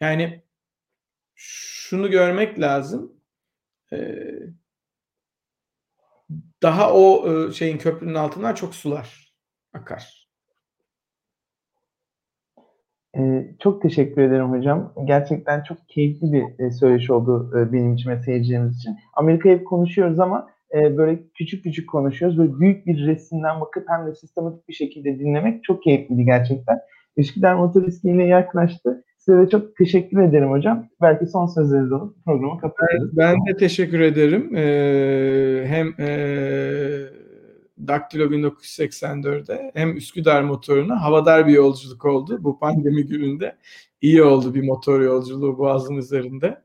yani 0.00 0.42
şunu 1.34 2.10
görmek 2.10 2.60
lazım. 2.60 3.12
E, 3.92 3.98
daha 6.62 6.92
o 6.92 7.28
e, 7.28 7.52
şeyin 7.52 7.78
köprünün 7.78 8.14
altından 8.14 8.54
çok 8.54 8.74
sular 8.74 9.19
akar. 9.72 10.30
Ee, 13.18 13.54
çok 13.58 13.82
teşekkür 13.82 14.22
ederim 14.22 14.50
hocam. 14.50 14.92
Gerçekten 15.04 15.62
çok 15.62 15.78
keyifli 15.88 16.32
bir 16.32 16.64
e, 16.64 16.70
söyleşi 16.70 17.12
oldu 17.12 17.52
e, 17.58 17.72
benim 17.72 17.94
için 17.94 18.10
ve 18.10 18.22
seyircilerimiz 18.22 18.76
için. 18.76 18.96
Amerika'yı 19.14 19.58
hep 19.58 19.66
konuşuyoruz 19.66 20.20
ama 20.20 20.48
e, 20.74 20.96
böyle 20.96 21.20
küçük 21.34 21.64
küçük 21.64 21.90
konuşuyoruz. 21.90 22.38
Böyle 22.38 22.60
büyük 22.60 22.86
bir 22.86 23.06
resimden 23.06 23.60
bakıp 23.60 23.84
hem 23.88 24.06
de 24.06 24.14
sistematik 24.14 24.68
bir 24.68 24.74
şekilde 24.74 25.18
dinlemek 25.18 25.64
çok 25.64 25.82
keyifliydi 25.82 26.24
gerçekten. 26.24 26.78
Üsküdar 27.16 27.54
Motor 27.54 27.86
İskele'ye 27.86 28.28
yaklaştı. 28.28 29.04
Size 29.18 29.38
de 29.38 29.48
çok 29.48 29.76
teşekkür 29.76 30.22
ederim 30.22 30.50
hocam. 30.50 30.86
Belki 31.02 31.26
son 31.26 31.46
sözlerinizi 31.46 31.94
alıp 31.94 32.24
programı 32.24 32.60
kapatırız. 32.60 33.16
Ben 33.16 33.34
de 33.34 33.56
teşekkür 33.56 34.00
ederim. 34.00 34.56
Ee, 34.56 35.64
hem 35.66 35.94
e, 35.98 36.08
Daktilo 37.88 38.24
1984'de 38.24 39.70
hem 39.74 39.96
Üsküdar 39.96 40.42
motoruna 40.42 41.02
havadar 41.02 41.46
bir 41.46 41.52
yolculuk 41.52 42.04
oldu. 42.04 42.38
Bu 42.40 42.58
pandemi 42.58 43.06
gününde 43.06 43.56
iyi 44.00 44.22
oldu 44.22 44.54
bir 44.54 44.62
motor 44.62 45.00
yolculuğu 45.00 45.58
Boğaz'ın 45.58 45.96
üzerinde. 45.96 46.62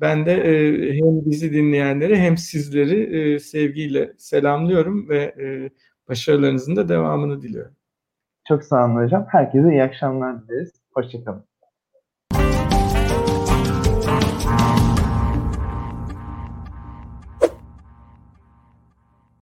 Ben 0.00 0.26
de 0.26 0.32
e, 0.32 0.92
hem 0.92 1.30
bizi 1.30 1.52
dinleyenleri 1.52 2.16
hem 2.16 2.36
sizleri 2.36 3.16
e, 3.16 3.38
sevgiyle 3.38 4.12
selamlıyorum 4.18 5.08
ve 5.08 5.18
e, 5.18 5.70
başarılarınızın 6.08 6.76
da 6.76 6.88
devamını 6.88 7.42
diliyorum. 7.42 7.74
Çok 8.48 8.64
sağ 8.64 8.86
olun 8.86 9.04
hocam. 9.04 9.26
Herkese 9.30 9.70
iyi 9.70 9.82
akşamlar 9.82 10.48
dileriz. 10.48 10.72
Hoşçakalın. 10.94 11.44